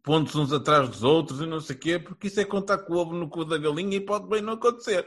pontos 0.08 0.34
uns 0.34 0.50
atrás 0.54 0.88
dos 0.88 1.04
outros 1.04 1.38
e 1.42 1.44
não 1.46 1.60
sei 1.60 1.76
o 1.76 1.78
quê, 1.78 1.98
porque 1.98 2.28
isso 2.28 2.40
é 2.40 2.44
contar 2.46 2.78
com 2.78 2.94
o 2.94 2.96
ovo 2.96 3.12
no 3.12 3.28
cu 3.28 3.44
da 3.44 3.58
galinha 3.58 3.98
e 3.98 4.00
pode 4.00 4.26
bem 4.26 4.40
não 4.40 4.54
acontecer. 4.54 5.06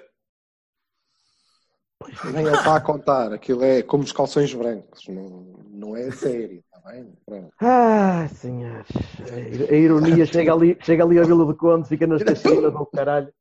Nem 2.32 2.46
ele 2.46 2.56
está 2.56 2.76
a 2.76 2.82
contar, 2.82 3.34
aquilo 3.34 3.64
é 3.64 3.82
como 3.82 4.04
os 4.04 4.12
calções 4.12 4.54
brancos, 4.54 5.08
não, 5.08 5.56
não 5.72 5.98
é 5.98 6.12
sério, 6.12 6.64
está 6.64 6.92
bem? 6.92 7.12
Pronto. 7.26 7.52
Ah, 7.60 8.28
senhores. 8.28 8.88
A 9.72 9.74
ironia 9.76 10.24
chega 10.28 10.54
ali, 10.54 10.78
chega 10.82 11.04
ali 11.04 11.18
a 11.18 11.24
Vila 11.24 11.46
do 11.46 11.56
Conde, 11.58 11.88
fica 11.88 12.06
nas 12.06 12.22
caxinas 12.22 12.72
do 12.72 12.86
caralho. 12.86 13.34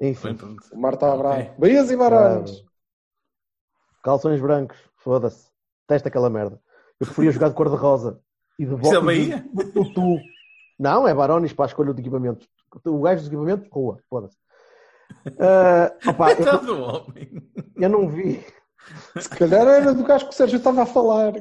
Enfim. 0.00 0.36
O 0.72 0.78
mar 0.80 0.94
está 0.94 1.08
Ok. 1.12 1.18
bravo. 1.22 1.60
Bahias 1.60 1.90
e 1.90 1.96
Barões. 1.96 2.64
calções 4.02 4.40
brancos, 4.40 4.78
foda-se. 4.96 5.50
Testa 5.86 6.08
aquela 6.08 6.30
merda. 6.30 6.58
Eu 6.98 7.06
preferia 7.06 7.30
jogar 7.32 7.48
de 7.50 7.54
cor-de-rosa. 7.54 8.18
E 8.58 8.64
de 8.64 8.74
Isso 8.80 8.94
é 8.94 9.00
Bahia? 9.00 9.44
de- 9.52 9.64
de- 9.72 9.94
tu. 9.94 10.18
Não, 10.78 11.06
é 11.06 11.14
Barones 11.14 11.52
para 11.52 11.66
a 11.66 11.68
escolha 11.68 11.94
de 11.94 12.00
equipamento. 12.00 12.46
O 12.86 13.00
gajo 13.00 13.18
dos 13.20 13.28
equipamentos, 13.28 13.68
rua, 13.70 13.98
foda-se. 14.08 14.36
Ah, 15.38 15.92
opa, 16.10 16.30
eu, 16.32 16.36
Coitado 16.36 16.66
do 16.66 16.82
homem. 16.82 17.42
eu 17.76 17.88
não 17.88 18.08
vi. 18.08 18.44
Se 19.18 19.28
calhar 19.28 19.66
era 19.66 19.94
do 19.94 20.04
gajo 20.04 20.26
que 20.26 20.32
o 20.32 20.36
Sérgio 20.36 20.58
estava 20.58 20.82
a 20.82 20.86
falar. 20.86 21.32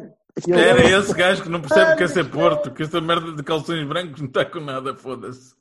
Eu- 0.48 0.58
Era 0.58 0.82
esse 0.84 1.14
gajo 1.14 1.44
que 1.44 1.50
não 1.50 1.62
percebe 1.62 1.94
o 1.94 1.98
que 1.98 2.04
é 2.04 2.08
ser 2.08 2.30
Porto, 2.32 2.72
que 2.72 2.84
esta 2.84 3.00
merda 3.02 3.34
de 3.34 3.44
calções 3.44 3.86
brancos 3.88 4.20
não 4.22 4.28
está 4.28 4.46
com 4.46 4.60
nada, 4.60 4.96
foda-se. 4.96 5.54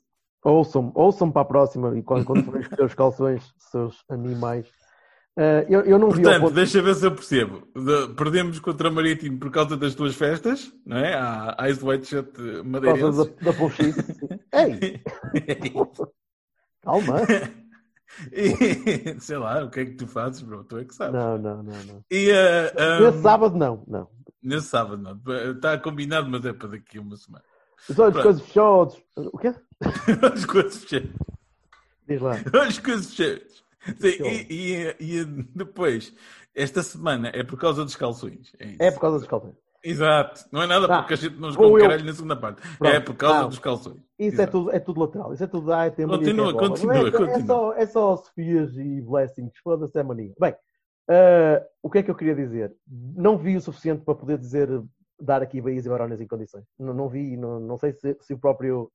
Ouçam, 0.43 0.91
ouçam 0.95 1.31
para 1.31 1.41
a 1.41 1.45
próxima 1.45 1.97
e 1.97 2.03
quando, 2.03 2.25
quando 2.25 2.43
forem 2.43 2.61
escolher 2.61 2.85
os 2.85 2.93
calções, 2.93 3.53
seus 3.71 4.03
animais. 4.09 4.67
Ah, 5.35 5.65
eu, 5.67 5.81
eu 5.81 5.97
não 5.97 6.09
vi 6.11 6.17
ao 6.19 6.23
Portanto, 6.23 6.41
ponto- 6.41 6.53
deixa 6.53 6.81
ver 6.81 6.93
se 6.95 7.05
eu 7.07 7.11
percebo. 7.11 7.67
De- 7.75 8.13
perdemos 8.15 8.59
contra 8.59 8.91
Marítimo 8.91 9.39
por 9.39 9.49
causa 9.51 9.75
das 9.75 9.95
tuas 9.95 10.13
festas, 10.15 10.71
não 10.85 10.97
é? 10.97 11.15
A 11.15 11.69
Ice 11.69 11.83
White 11.83 12.05
Shut 12.07 12.29
por 12.31 12.43
causa 12.43 12.63
madeirense. 12.63 13.33
da, 13.41 13.51
da. 13.51 13.57
Ei, 14.61 15.01
calma. 16.83 17.21
E, 18.31 19.19
sei 19.19 19.37
lá, 19.37 19.63
o 19.63 19.71
que 19.71 19.79
é 19.79 19.85
que 19.85 19.95
tu 19.95 20.05
fazes, 20.07 20.41
bro? 20.43 20.63
Tu 20.65 20.77
é 20.77 20.85
que 20.85 20.93
sabes. 20.93 21.13
Não, 21.19 21.37
não, 21.37 21.63
não, 21.63 21.83
não. 21.83 22.05
E 22.11 22.29
eh, 22.29 22.71
um, 22.99 23.05
Nesse 23.07 23.21
sábado, 23.23 23.57
não, 23.57 23.83
não. 23.87 24.07
nesse 24.43 24.67
sábado, 24.67 25.01
não. 25.01 25.19
Está 25.51 25.79
combinado, 25.79 26.29
mas 26.29 26.45
é 26.45 26.53
para 26.53 26.67
daqui 26.69 26.99
a 26.99 27.01
uma 27.01 27.15
semana. 27.17 27.43
Os 27.89 27.97
olhos 27.97 28.21
coisas 28.21 28.41
fechados. 28.43 29.01
O 29.15 29.37
quê? 29.39 29.55
As 30.31 30.45
coisas 30.45 30.83
cheias. 30.87 31.09
Diz 32.07 32.21
lá. 32.21 32.35
As 32.67 32.77
coisas 32.77 33.11
cheias. 33.13 33.62
Sim, 33.99 34.23
e, 34.49 34.95
e- 34.99 35.19
e 35.21 35.25
depois, 35.55 36.13
esta 36.55 36.81
semana 36.83 37.29
é 37.33 37.43
por 37.43 37.59
causa 37.59 37.83
dos 37.83 37.95
calções. 37.95 38.53
É. 38.59 38.87
É 38.87 38.91
por 38.91 38.99
causa 39.01 39.19
dos 39.19 39.27
calções. 39.27 39.55
Exato. 39.83 40.45
Não 40.49 40.61
é 40.61 40.67
nada 40.67 40.87
Tá. 40.87 40.99
porque 40.99 41.13
a 41.13 41.17
gente 41.17 41.35
não 41.37 41.51
jogou 41.51 41.77
eu. 41.77 41.83
caralho 41.83 42.05
na 42.05 42.13
segunda 42.13 42.37
parte. 42.37 42.61
Pronto. 42.77 42.93
É 42.95 42.99
por 43.01 43.15
causa 43.15 43.41
Não. 43.41 43.49
dos 43.49 43.59
calções. 43.59 44.01
Isso 44.17 44.41
é 44.41 44.47
tudo, 44.47 44.71
é 44.71 44.79
tudo 44.79 45.01
lateral. 45.01 45.33
Isso 45.33 45.43
é 45.43 45.47
tudo. 45.47 45.73
Ah, 45.73 45.89
tem 45.91 46.05
mania 46.05 46.19
Continua, 46.19 46.49
é 46.49 46.53
continua, 46.53 46.95
é, 46.95 47.07
É 47.07 47.11
continua. 47.11 47.45
só, 47.45 47.73
é 47.73 47.85
só 47.85 48.15
Sofias 48.17 48.77
e 48.77 49.01
Blessings. 49.01 49.51
Foda-se, 49.61 49.99
é 49.99 50.03
mania. 50.03 50.33
Bem, 50.39 50.55
ah, 51.09 51.61
o 51.81 51.89
que 51.89 51.97
é 51.97 52.03
que 52.03 52.09
eu 52.09 52.15
queria 52.15 52.35
dizer? 52.35 52.73
Não 52.87 53.37
vi 53.37 53.57
o 53.57 53.61
suficiente 53.61 54.05
para 54.05 54.15
poder 54.15 54.37
dizer, 54.37 54.69
dar 55.19 55.41
aqui 55.43 55.59
Bahias 55.61 55.85
e 55.85 55.89
Barões 55.89 56.21
em 56.21 56.27
condições. 56.27 56.63
Não, 56.79 56.93
não 56.93 57.09
vi, 57.09 57.35
não, 57.35 57.59
não 57.59 57.77
sei 57.77 57.91
se, 57.91 58.15
se 58.21 58.33
o 58.33 58.39
próprio. 58.39 58.89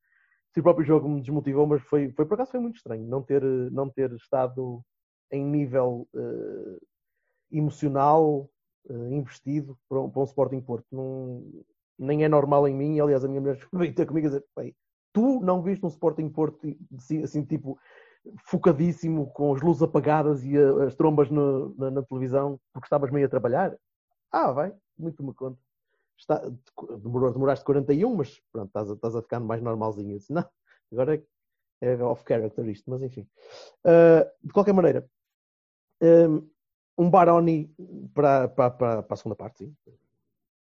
Se 0.55 0.61
o 0.61 0.63
próprio 0.63 0.87
jogo 0.87 1.09
me 1.09 1.21
desmotivou, 1.21 1.67
mas 1.67 1.83
foi, 1.83 2.11
foi 2.13 2.27
por 2.27 2.35
acaso 2.35 2.53
foi 2.53 2.61
muito 2.61 2.77
estranho 2.77 3.07
não 3.07 3.23
ter, 3.23 3.43
não 3.71 3.89
ter 3.89 4.11
estado 4.13 4.83
em 5.31 5.45
nível 5.45 6.09
eh, 6.15 6.79
emocional 7.53 8.51
eh, 8.89 8.95
investido 9.11 9.79
para 9.89 10.01
um, 10.01 10.11
para 10.11 10.21
um 10.21 10.25
Sporting 10.25 10.61
Porto. 10.61 10.87
Não, 10.93 11.45
nem 11.99 12.25
é 12.25 12.29
normal 12.29 12.67
em 12.69 12.75
mim. 12.75 13.01
Aliás, 13.01 13.25
a 13.25 13.29
minha 13.29 13.41
mulher 13.41 13.59
veio 13.73 13.95
ter 13.95 14.07
comigo 14.07 14.27
a 14.27 14.31
dizer: 14.31 14.45
"Bem, 14.57 14.75
tu 15.13 15.41
não 15.41 15.63
viste 15.63 15.85
um 15.85 15.89
Sporting 15.89 16.29
Porto 16.31 16.67
assim, 16.97 17.23
assim, 17.23 17.45
tipo 17.45 17.79
focadíssimo, 18.45 19.31
com 19.33 19.55
as 19.55 19.63
luzes 19.63 19.83
apagadas 19.83 20.45
e 20.45 20.57
a- 20.59 20.85
as 20.85 20.95
trombas 20.95 21.31
no- 21.31 21.75
na, 21.79 21.91
na 21.91 22.03
televisão, 22.03 22.61
porque 22.73 22.87
estavas 22.87 23.11
meio 23.11 23.27
a 23.27 23.31
trabalhar? 23.31 23.77
Ah, 24.33 24.53
vai, 24.53 24.75
muito 24.99 25.23
me 25.25 25.35
conta. 25.35 25.59
Está, 26.19 26.43
demoraste 27.33 27.65
41, 27.65 28.15
mas 28.15 28.41
pronto, 28.53 28.67
estás 28.69 28.91
a, 28.91 28.95
estás 28.95 29.17
a 29.17 29.23
ficar 29.23 29.39
mais 29.41 29.63
normalzinho. 29.63 30.19
Disse, 30.19 30.33
não, 30.33 30.45
agora 30.93 31.15
é, 31.81 31.93
é 31.93 32.03
off-character 32.03 32.69
isto, 32.69 32.91
mas 32.91 33.03
enfim. 33.03 33.29
Ah, 33.85 34.29
de 34.43 34.53
qualquer 34.53 34.73
maneira, 34.73 35.09
um, 36.03 36.51
um 36.99 37.11
Baroni 37.11 37.73
para, 38.13 38.49
para, 38.49 38.71
para, 38.71 39.03
para 39.03 39.15
a 39.15 39.17
segunda 39.17 39.37
parte, 39.37 39.65
sim. 39.65 39.77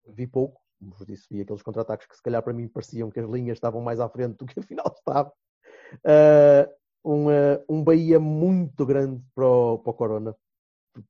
Vi 0.08 0.28
pouco, 0.28 0.60
como 0.80 0.92
vos 0.96 1.06
disse, 1.06 1.28
vi 1.30 1.42
aqueles 1.42 1.62
contra-ataques 1.62 2.08
que 2.08 2.16
se 2.16 2.24
calhar 2.24 2.42
para 2.44 2.52
mim 2.52 2.68
pareciam 2.68 3.12
que 3.12 3.20
as 3.20 3.30
linhas 3.30 3.58
estavam 3.58 3.82
mais 3.82 4.00
à 4.00 4.10
frente 4.10 4.38
do 4.38 4.46
que 4.46 4.60
afinal 4.60 4.88
estava. 4.98 5.32
Ah, 6.04 6.68
um, 7.06 7.30
ah, 7.30 7.64
um 7.70 7.84
Bahia 7.84 8.20
muito 8.20 8.86
grande 8.88 9.24
para 9.36 9.48
o, 9.48 9.78
para 9.78 9.92
o 9.92 9.94
Corona, 9.94 10.36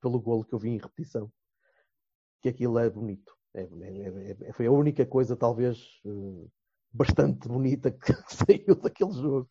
pelo 0.01 0.19
golo 0.19 0.43
que 0.43 0.53
eu 0.53 0.59
vi 0.59 0.69
em 0.69 0.77
repetição. 0.77 1.31
Que 2.41 2.49
aquilo 2.49 2.77
é 2.77 2.89
bonito. 2.89 3.33
É- 3.53 3.61
é- 3.61 4.37
é- 4.49 4.53
foi 4.53 4.65
a 4.65 4.71
única 4.71 5.05
coisa, 5.05 5.35
talvez, 5.35 5.77
eh, 6.05 6.47
bastante 6.91 7.47
bonita 7.47 7.91
que 7.91 8.13
saiu 8.29 8.75
daquele 8.75 9.13
jogo. 9.13 9.49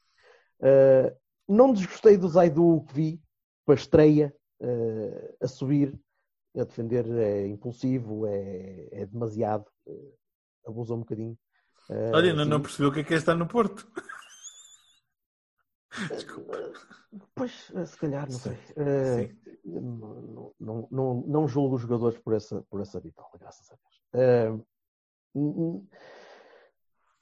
Ah, 0.61 1.13
não 1.49 1.73
desgostei 1.73 2.17
do 2.17 2.29
Zaidu 2.29 2.85
que 2.89 2.95
vi 2.95 3.23
para 3.65 3.75
a 3.75 3.79
estreia 3.79 4.35
eh, 4.61 5.35
a 5.41 5.49
subir, 5.49 5.99
a 6.57 6.65
defender 6.65 7.05
é 7.19 7.49
impulsivo, 7.49 8.27
é, 8.27 8.89
é 8.93 9.07
demasiado, 9.07 9.67
eh, 9.87 10.13
abusa 10.67 10.95
um 10.95 11.01
bocadinho. 11.01 11.37
Olha, 12.15 12.33
não, 12.33 12.45
não 12.45 12.59
sim. 12.59 12.63
percebeu 12.63 12.91
o 12.91 12.93
que 12.93 13.01
é 13.01 13.05
que 13.05 13.15
é 13.15 13.17
estar 13.17 13.35
no 13.35 13.47
Porto. 13.47 13.91
Pois, 17.35 17.71
eh, 17.75 17.85
se 17.85 17.97
calhar, 17.99 18.31
não 18.31 18.39
sei. 18.39 18.57
Eh, 18.77 19.31
não, 19.65 20.89
não, 20.91 21.25
não, 21.27 21.49
julgo 21.49 21.77
os 21.77 21.83
jogadores 21.83 22.19
por 22.19 22.35
essa, 22.35 22.63
por 22.71 22.81
essa 22.81 23.01
vitória, 23.01 23.39
graças 23.39 23.71
a 23.71 23.77
Deus. 24.13 24.63
Hum, 25.35 25.87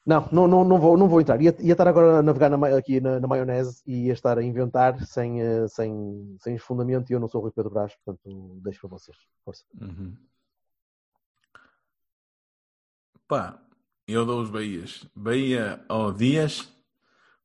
não, 0.04 0.28
não, 0.32 0.48
não, 0.48 0.64
não, 0.64 0.78
vou, 0.78 0.96
não 0.96 1.08
vou 1.08 1.20
entrar. 1.20 1.40
Ia, 1.40 1.54
ia 1.60 1.72
estar 1.72 1.86
agora 1.86 2.18
a 2.18 2.22
navegar 2.22 2.48
na 2.50 2.76
aqui 2.76 3.00
na, 3.00 3.20
na 3.20 3.28
maionese 3.28 3.82
e 3.86 4.06
ia 4.06 4.12
estar 4.12 4.38
a 4.38 4.42
inventar 4.42 5.04
sem, 5.04 5.40
eh, 5.40 5.68
sem, 5.68 6.36
sem 6.40 6.58
fundamento 6.58 7.10
e 7.10 7.12
eu 7.12 7.20
não 7.20 7.28
sou 7.28 7.40
o 7.40 7.44
Rui 7.44 7.52
Pedro 7.52 7.70
Brás, 7.70 7.94
portanto 7.96 8.60
deixo 8.62 8.80
para 8.80 8.90
vocês. 8.90 9.16
Força. 9.44 9.64
Uhum. 9.80 10.16
Pá, 13.28 13.62
eu 14.08 14.26
dou 14.26 14.40
os 14.42 14.50
Bahias. 14.50 15.06
Bahia 15.14 15.84
ao 15.88 16.12
Dias, 16.12 16.68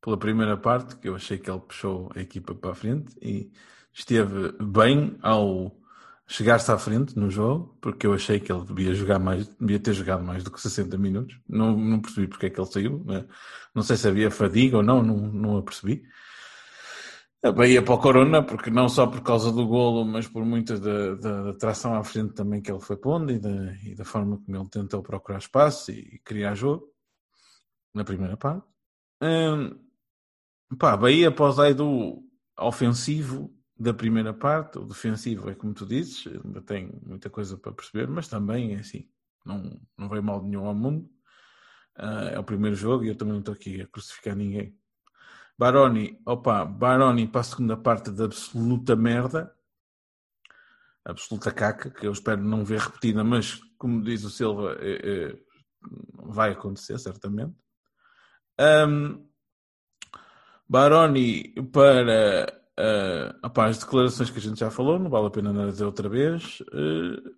pela 0.01 0.17
primeira 0.17 0.57
parte, 0.57 0.95
que 0.95 1.07
eu 1.07 1.15
achei 1.15 1.37
que 1.37 1.51
ele 1.51 1.59
puxou 1.59 2.09
a 2.15 2.21
equipa 2.21 2.55
para 2.55 2.71
a 2.71 2.75
frente 2.75 3.15
e 3.21 3.51
esteve 3.95 4.51
bem 4.61 5.17
ao 5.21 5.71
chegar-se 6.27 6.71
à 6.71 6.77
frente 6.77 7.17
no 7.17 7.29
jogo, 7.29 7.77
porque 7.79 8.05
eu 8.05 8.13
achei 8.13 8.39
que 8.39 8.51
ele 8.51 8.65
devia 8.65 8.93
jogar 8.93 9.19
mais, 9.19 9.47
devia 9.59 9.79
ter 9.79 9.93
jogado 9.93 10.23
mais 10.23 10.43
do 10.43 10.51
que 10.51 10.59
60 10.59 10.97
minutos. 10.97 11.39
Não, 11.47 11.77
não 11.77 12.01
percebi 12.01 12.27
porque 12.27 12.47
é 12.47 12.49
que 12.49 12.59
ele 12.59 12.67
saiu. 12.67 13.03
né? 13.05 13.25
Não 13.73 13.83
sei 13.83 13.95
se 13.95 14.07
havia 14.07 14.29
fadiga 14.29 14.77
ou 14.77 14.83
não, 14.83 15.01
não, 15.01 15.17
não 15.17 15.57
a 15.57 15.63
percebi. 15.63 16.03
A 17.43 17.51
Bahia 17.51 17.81
para 17.81 17.93
o 17.93 17.99
Corona, 17.99 18.41
porque 18.43 18.71
não 18.71 18.89
só 18.89 19.05
por 19.05 19.21
causa 19.21 19.51
do 19.51 19.67
golo, 19.67 20.03
mas 20.03 20.27
por 20.27 20.43
muita 20.43 20.79
da, 20.79 21.13
da, 21.15 21.43
da 21.43 21.53
tração 21.53 21.93
à 21.93 22.03
frente 22.03 22.33
também 22.33 22.59
que 22.59 22.71
ele 22.71 22.79
foi 22.81 22.97
pondo 22.97 23.31
e 23.31 23.37
da, 23.37 23.75
e 23.83 23.93
da 23.93 24.03
forma 24.03 24.41
como 24.43 24.57
ele 24.57 24.69
tentou 24.69 25.03
procurar 25.03 25.37
espaço 25.37 25.91
e, 25.91 26.19
criar 26.23 26.55
jogo 26.55 26.87
na 27.93 28.03
primeira 28.03 28.35
parte. 28.35 28.65
Hum, 29.21 29.77
pá, 30.79 30.97
Bahia 30.97 31.31
para 31.31 31.45
o 31.45 31.51
Zaidu 31.51 32.23
ofensivo 32.57 33.55
da 33.77 33.93
primeira 33.93 34.33
parte, 34.33 34.77
o 34.79 34.85
defensivo 34.85 35.49
é 35.49 35.55
como 35.55 35.73
tu 35.73 35.85
dizes, 35.85 36.27
ainda 36.27 36.61
tem 36.61 36.91
muita 37.05 37.29
coisa 37.29 37.57
para 37.57 37.73
perceber, 37.73 38.07
mas 38.07 38.27
também 38.27 38.75
é 38.75 38.79
assim, 38.79 39.09
não, 39.45 39.79
não 39.97 40.07
veio 40.07 40.23
mal 40.23 40.41
nenhum 40.41 40.65
ao 40.65 40.73
mundo. 40.73 41.09
Ah, 41.97 42.29
é 42.33 42.39
o 42.39 42.43
primeiro 42.43 42.75
jogo 42.75 43.03
e 43.03 43.09
eu 43.09 43.15
também 43.15 43.33
não 43.33 43.39
estou 43.39 43.53
aqui 43.53 43.81
a 43.81 43.87
crucificar 43.87 44.35
ninguém. 44.35 44.77
Baroni, 45.57 46.19
opa, 46.25 46.65
Baroni 46.65 47.27
para 47.27 47.41
a 47.41 47.43
segunda 47.43 47.77
parte 47.77 48.11
de 48.11 48.23
absoluta 48.23 48.95
merda, 48.95 49.53
absoluta 51.05 51.51
caca, 51.51 51.89
que 51.89 52.07
eu 52.07 52.11
espero 52.11 52.41
não 52.41 52.65
ver 52.65 52.79
repetida, 52.79 53.23
mas 53.23 53.61
como 53.77 54.03
diz 54.03 54.23
o 54.23 54.29
Silva, 54.29 54.75
eh, 54.79 55.01
eh, 55.03 55.39
vai 56.13 56.51
acontecer 56.51 56.97
certamente. 56.99 57.55
Um, 58.59 59.25
Baroni 60.67 61.53
para 61.71 62.64
uh, 62.79 63.45
opa, 63.45 63.67
as 63.67 63.79
declarações 63.79 64.29
que 64.29 64.37
a 64.37 64.41
gente 64.41 64.59
já 64.59 64.71
falou, 64.71 64.99
não 64.99 65.09
vale 65.09 65.27
a 65.27 65.31
pena 65.31 65.71
dizer 65.71 65.85
outra 65.85 66.09
vez. 66.09 66.59
Uh, 66.61 67.35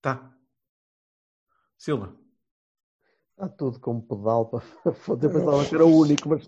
tá. 0.00 0.34
Silva. 1.78 2.16
Está 3.30 3.48
tudo 3.48 3.80
como 3.80 4.02
pedal. 4.02 4.46
Para... 4.46 4.64
Eu 4.84 5.18
pensava 5.18 5.68
que 5.68 5.74
era 5.74 5.84
o 5.84 5.96
único, 5.96 6.28
mas 6.28 6.46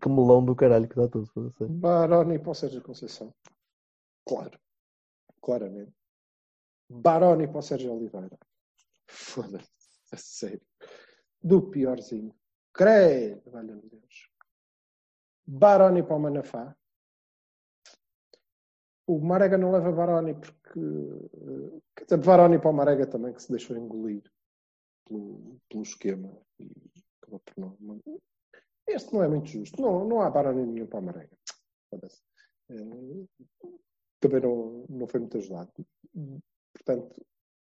que 0.00 0.08
melão 0.08 0.44
do 0.44 0.56
caralho 0.56 0.88
que 0.88 0.96
dá 0.96 1.08
tudo. 1.08 1.26
foda-se. 1.26 1.64
Baroni 1.66 2.38
para 2.38 2.50
o 2.50 2.54
Sérgio 2.54 2.82
Conceição. 2.82 3.32
Claro. 4.26 4.58
Claramente. 5.40 5.92
Baroni 6.88 7.46
para 7.46 7.58
o 7.58 7.62
Sérgio 7.62 7.92
Oliveira. 7.92 8.38
Foda-se. 9.06 9.70
A 10.12 10.16
sério. 10.16 10.60
Do 11.42 11.70
piorzinho. 11.70 12.34
Creio. 12.72 13.42
Valha-me 13.46 13.82
Deus. 13.88 14.33
Baroni 15.46 16.02
para 16.02 16.16
o 16.16 16.20
Manafá. 16.20 16.76
O 19.06 19.18
Marega 19.20 19.58
não 19.58 19.70
leva 19.70 19.92
Baroni 19.92 20.34
porque. 20.34 20.80
eh, 20.80 21.80
Quer 21.96 22.04
dizer, 22.04 22.24
Baroni 22.24 22.58
para 22.58 22.70
o 22.70 22.72
Marega 22.72 23.06
também 23.06 23.32
que 23.34 23.42
se 23.42 23.50
deixou 23.50 23.76
engolir 23.76 24.22
pelo, 25.06 25.60
pelo 25.68 25.82
esquema 25.82 26.30
e 26.58 26.70
por 27.20 27.40
não. 27.56 27.76
Este 28.86 29.12
não 29.12 29.22
é 29.22 29.28
muito 29.28 29.48
justo. 29.48 29.80
Não, 29.80 30.06
não 30.06 30.20
há 30.22 30.30
Baroni 30.30 30.66
nenhum 30.66 30.86
para 30.86 31.00
o 31.00 31.02
Marega. 31.02 31.36
Eh, 31.92 33.26
Também 34.20 34.40
não, 34.40 34.86
não 34.88 35.06
foi 35.06 35.20
muito 35.20 35.36
ajudado. 35.36 35.70
Portanto, 36.72 37.24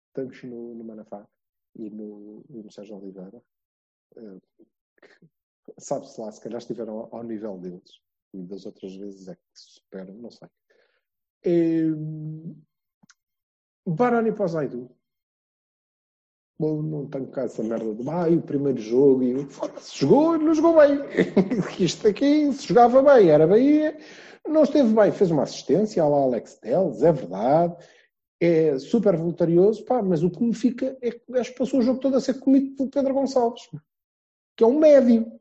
estamos 0.07 0.41
no, 0.43 0.75
no 0.75 0.83
Manafá 0.83 1.27
e 1.75 1.89
no, 1.89 2.43
e 2.49 2.63
no 2.63 2.71
Sérgio 2.71 2.97
Oliveira. 2.97 3.43
Eh, 4.15 4.39
que 5.01 5.27
Sabe-se 5.77 6.19
lá, 6.19 6.31
se 6.31 6.41
calhar 6.41 6.59
estiveram 6.59 7.09
ao, 7.11 7.23
nível 7.23 7.57
deles. 7.57 8.01
E 8.33 8.41
das 8.43 8.65
outras 8.65 8.95
vezes 8.95 9.27
é 9.27 9.35
que 9.35 9.41
se 9.53 9.73
superam, 9.75 10.15
não 10.15 10.31
sei. 10.31 10.47
Eh, 11.45 11.93
Baroni 13.85 14.31
para 14.33 14.45
o 14.45 14.47
Zaidu. 14.47 14.97
Bom, 16.59 16.81
não 16.81 17.07
tenho 17.07 17.27
cá 17.27 17.43
essa 17.43 17.63
merda 17.63 17.93
de 17.93 18.09
ah, 18.09 18.27
o 18.27 18.41
primeiro 18.41 18.81
jogo 18.81 19.21
e 19.21 19.45
foda-se, 19.45 19.99
jogou 19.99 20.37
não 20.39 20.55
jogou 20.55 20.75
bem. 20.75 20.99
Isto 21.79 22.07
aqui, 22.07 22.51
se 22.51 22.67
jogava 22.67 23.01
bem, 23.03 23.29
era 23.29 23.45
Bahia, 23.45 23.95
não 24.47 24.63
esteve 24.63 24.91
bem, 24.91 25.11
fez 25.11 25.29
uma 25.29 25.43
assistência 25.43 26.01
ao 26.01 26.13
Alex 26.15 26.55
Telles, 26.55 27.03
é 27.03 27.11
verdade, 27.11 27.75
é 28.41 28.79
super 28.79 29.15
voluntarioso, 29.15 29.85
pá, 29.85 30.01
mas 30.01 30.23
o 30.23 30.31
que 30.31 30.43
me 30.43 30.53
fica 30.53 30.97
é 30.99 31.11
que 31.11 31.51
passou 31.55 31.79
o 31.79 31.83
jogo 31.83 31.99
todo 31.99 32.17
a 32.17 32.21
ser 32.21 32.39
comido 32.39 32.75
pelo 32.75 32.89
Pedro 32.89 33.13
Gonçalves, 33.13 33.69
que 34.55 34.63
é 34.63 34.67
um 34.67 34.79
médio. 34.79 35.31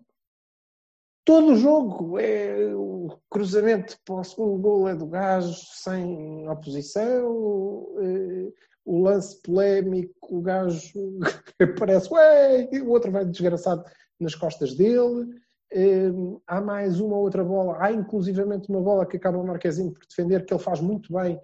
Todo 1.27 1.53
o 1.53 1.57
jogo 1.57 2.21
é 2.21 2.73
o 2.75 3.09
cruzamento 3.29 3.99
para 4.05 4.21
o 4.21 4.25
segundo 4.25 4.59
gol 4.63 4.89
é 4.89 4.95
do 4.95 5.07
gajo 5.09 5.53
sem 5.75 6.49
oposição, 6.49 7.85
eh, 8.01 8.53
o 8.85 9.03
lance 9.03 9.43
polémico, 9.43 10.15
o 10.39 10.41
gajo 10.41 11.19
aparece, 11.61 12.09
ué, 12.15 12.69
o 12.81 12.91
outro 12.91 13.11
vai 13.11 13.25
desgraçado 13.25 13.85
nas 14.21 14.37
costas 14.37 14.75
dele. 14.77 15.27
Eh, 15.73 16.13
há 16.47 16.61
mais 16.61 17.01
uma 17.01 17.17
ou 17.17 17.25
outra 17.25 17.43
bola, 17.45 17.77
há 17.81 17.91
inclusivamente 17.91 18.69
uma 18.71 18.81
bola 18.81 19.05
que 19.05 19.17
acaba 19.17 19.37
o 19.39 19.45
Marquezinho 19.45 19.93
por 19.93 20.07
defender, 20.07 20.47
que 20.47 20.55
ele 20.55 20.63
faz 20.63 20.81
muito 20.81 21.13
bem 21.13 21.41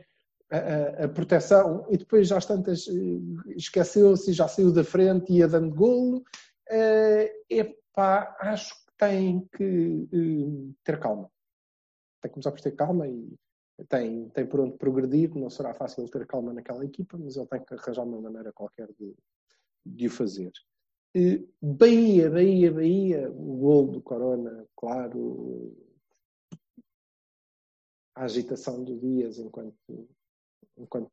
a, 0.49 0.59
a- 0.59 1.05
a 1.07 1.09
proteção, 1.09 1.85
e 1.91 1.97
depois 1.97 2.31
às 2.31 2.47
tantas 2.47 2.87
eh, 2.87 3.53
esqueceu-se 3.57 4.33
já 4.33 4.47
saiu 4.47 4.73
da 4.73 4.85
frente 4.85 5.33
e 5.33 5.39
ia 5.39 5.49
dando 5.49 5.75
golo. 5.75 6.23
Eh, 6.71 7.33
epá, 7.51 8.37
acho 8.41 8.75
tem 9.03 9.49
que 9.57 10.09
eh, 10.13 10.75
ter 10.85 11.01
calma. 11.01 11.29
Tem 12.21 12.31
que 12.31 12.35
começar 12.35 12.53
por 12.53 12.61
ter 12.61 12.77
calma 12.77 13.09
e 13.09 13.37
tem, 13.89 14.29
tem 14.29 14.47
por 14.47 14.61
onde 14.61 14.79
progredir. 14.79 15.35
Não 15.35 15.51
será 15.51 15.75
fácil 15.75 16.09
ter 16.09 16.25
calma 16.25 16.53
naquela 16.53 16.85
equipa, 16.85 17.19
mas 17.19 17.37
ele 17.37 17.49
tem 17.49 17.65
que 17.65 17.75
arranjar 17.75 18.05
uma 18.05 18.21
maneira 18.21 18.53
qualquer 18.53 18.87
de, 18.93 19.13
de 19.85 20.07
o 20.07 20.11
fazer. 20.11 20.53
Bahia, 21.61 22.31
Bahia, 22.31 22.73
Bahia, 22.73 23.31
o 23.33 23.57
gol 23.57 23.89
do 23.89 24.01
Corona, 24.01 24.65
claro. 24.77 25.77
A 28.15 28.25
agitação 28.25 28.85
do 28.85 29.01
Dias 29.01 29.39
enquanto, 29.39 30.09
enquanto 30.77 31.11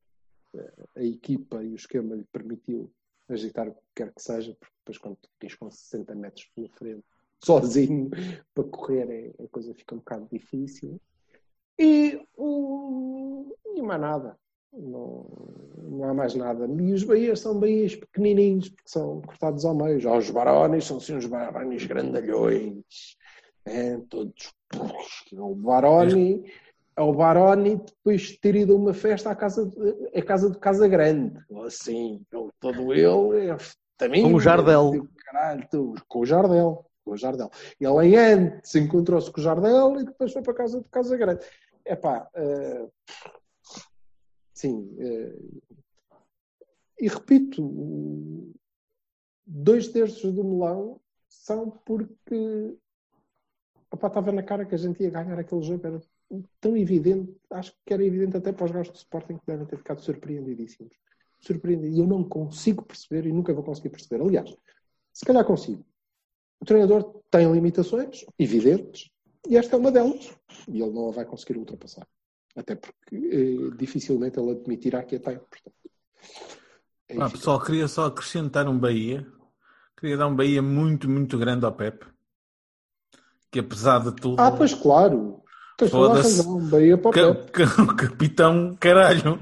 eh, 0.53 0.85
a 0.97 1.03
equipa 1.03 1.63
e 1.63 1.71
o 1.71 1.75
esquema 1.75 2.13
lhe 2.13 2.25
permitiu 2.25 2.93
agitar 3.29 3.69
o 3.69 3.73
que 3.73 3.81
quer 3.95 4.13
que 4.13 4.21
seja, 4.21 4.53
porque 4.59 4.75
depois 4.79 4.97
quando 4.97 5.17
tens 5.39 5.55
com 5.55 5.71
60 5.71 6.13
metros 6.13 6.45
pela 6.53 6.69
frente, 6.69 7.05
sozinho, 7.43 8.09
para 8.53 8.63
correr, 8.65 9.33
a 9.43 9.47
coisa 9.47 9.73
fica 9.73 9.95
um 9.95 9.99
bocado 9.99 10.27
difícil. 10.31 10.99
E, 11.79 12.21
hum, 12.37 13.51
e 13.75 13.81
mais 13.81 14.01
nada. 14.01 14.37
Não, 14.71 15.25
não 15.81 16.03
há 16.03 16.13
mais 16.13 16.35
nada. 16.35 16.67
E 16.67 16.93
os 16.93 17.03
Bahias 17.03 17.39
são 17.39 17.59
Bahias 17.59 17.95
pequenininhos, 17.95 18.69
porque 18.69 18.89
são 18.89 19.21
cortados 19.21 19.65
ao 19.65 19.73
meio. 19.75 19.99
Já 19.99 20.15
os 20.15 20.29
Barones 20.29 20.85
são 20.85 20.97
assim 20.97 21.15
uns 21.15 21.25
Barones 21.25 21.85
grandalhões. 21.85 23.17
É, 23.65 23.97
todos. 24.09 24.53
O 25.33 25.55
Baroni, 25.55 26.43
é 26.95 27.01
o 27.01 27.13
Baroni 27.13 27.77
depois 27.77 28.21
de 28.21 28.39
ter 28.39 28.55
ido 28.55 28.73
a 28.73 28.75
uma 28.75 28.93
festa 28.93 29.31
à 29.31 29.35
casa 29.35 29.65
de, 29.65 30.17
à 30.19 30.21
casa 30.21 30.51
de 30.51 30.59
Casa 30.59 30.87
Grande. 30.87 31.39
Assim, 31.65 32.21
ele- 32.31 32.49
todo 32.59 32.93
ele 32.93 33.47
é 33.49 33.57
também. 33.97 34.23
Com 34.23 34.33
o 34.33 34.39
Jardel. 34.39 35.07
Caralho, 35.25 35.95
com 36.07 36.19
o 36.19 36.25
Jardel. 36.25 36.85
Com 37.09 37.15
o 37.15 37.17
Jardel. 37.17 37.49
Ele 37.79 38.15
antes 38.15 38.75
encontrou-se 38.75 39.31
com 39.31 39.41
o 39.41 39.43
Jardel 39.43 39.99
e 39.99 40.05
depois 40.05 40.31
foi 40.31 40.43
para 40.43 40.53
casa 40.53 40.79
de 40.79 40.87
Casa 40.89 41.17
Grande. 41.17 41.43
Epá, 41.83 42.29
eh, 42.35 42.87
sim. 44.53 44.95
eh, 44.99 45.39
e 46.99 47.07
repito, 47.07 48.53
dois 49.43 49.87
terços 49.87 50.31
do 50.31 50.43
melão 50.43 51.01
são 51.27 51.71
porque 51.83 52.77
opá, 53.91 54.07
estava 54.07 54.31
na 54.31 54.43
cara 54.43 54.65
que 54.65 54.75
a 54.75 54.77
gente 54.77 55.01
ia 55.01 55.09
ganhar 55.09 55.39
aquele 55.39 55.63
jogo, 55.63 55.87
era 55.87 55.99
tão 56.61 56.77
evidente, 56.77 57.35
acho 57.49 57.73
que 57.83 57.91
era 57.91 58.05
evidente 58.05 58.37
até 58.37 58.51
para 58.51 58.65
os 58.65 58.71
gajos 58.71 58.93
do 58.93 58.97
Sporting 58.97 59.37
que 59.37 59.47
devem 59.47 59.65
ter 59.65 59.77
ficado 59.77 59.99
surpreendidíssimos. 60.01 60.93
Surpreendidos. 61.39 61.97
E 61.97 62.01
eu 62.01 62.05
não 62.05 62.23
consigo 62.23 62.83
perceber 62.83 63.27
e 63.27 63.33
nunca 63.33 63.51
vou 63.51 63.63
conseguir 63.63 63.89
perceber. 63.89 64.21
Aliás, 64.21 64.53
se 65.11 65.25
calhar 65.25 65.43
consigo. 65.43 65.83
O 66.61 66.65
treinador 66.65 67.21
tem 67.31 67.51
limitações 67.51 68.25
evidentes 68.37 69.09
e 69.47 69.55
esta 69.57 69.75
é 69.75 69.79
uma 69.79 69.91
delas. 69.91 70.29
E 70.67 70.81
ele 70.81 70.91
não 70.91 71.09
a 71.09 71.11
vai 71.11 71.25
conseguir 71.25 71.57
ultrapassar. 71.57 72.05
Até 72.55 72.75
porque 72.75 73.15
eh, 73.15 73.75
dificilmente 73.77 74.39
ele 74.39 74.51
admitirá 74.51 75.03
que 75.03 75.15
a 75.15 75.19
tem. 75.19 75.37
Portanto, 75.37 75.73
é 77.07 77.21
Ah, 77.21 77.29
pessoal, 77.29 77.61
queria 77.61 77.87
só 77.87 78.05
acrescentar 78.07 78.67
um 78.67 78.77
Bahia. 78.77 79.25
Queria 79.97 80.17
dar 80.17 80.27
um 80.27 80.35
Bahia 80.35 80.61
muito, 80.61 81.09
muito 81.09 81.37
grande 81.37 81.65
ao 81.65 81.71
Pepe. 81.73 82.05
Que 83.51 83.59
apesar 83.59 83.99
de 83.99 84.15
tudo. 84.15 84.39
Ah, 84.41 84.51
pois 84.51 84.73
claro. 84.73 85.41
Tens 85.77 85.91
toda 85.91 86.19
a 86.19 86.23
Foda-se. 86.23 86.37
razão. 86.37 86.69
Bahia 86.69 86.97
para 86.97 87.09
o 87.09 87.13
ca- 87.13 87.65
ca- 87.65 87.93
capitão, 87.95 88.75
caralho. 88.79 89.39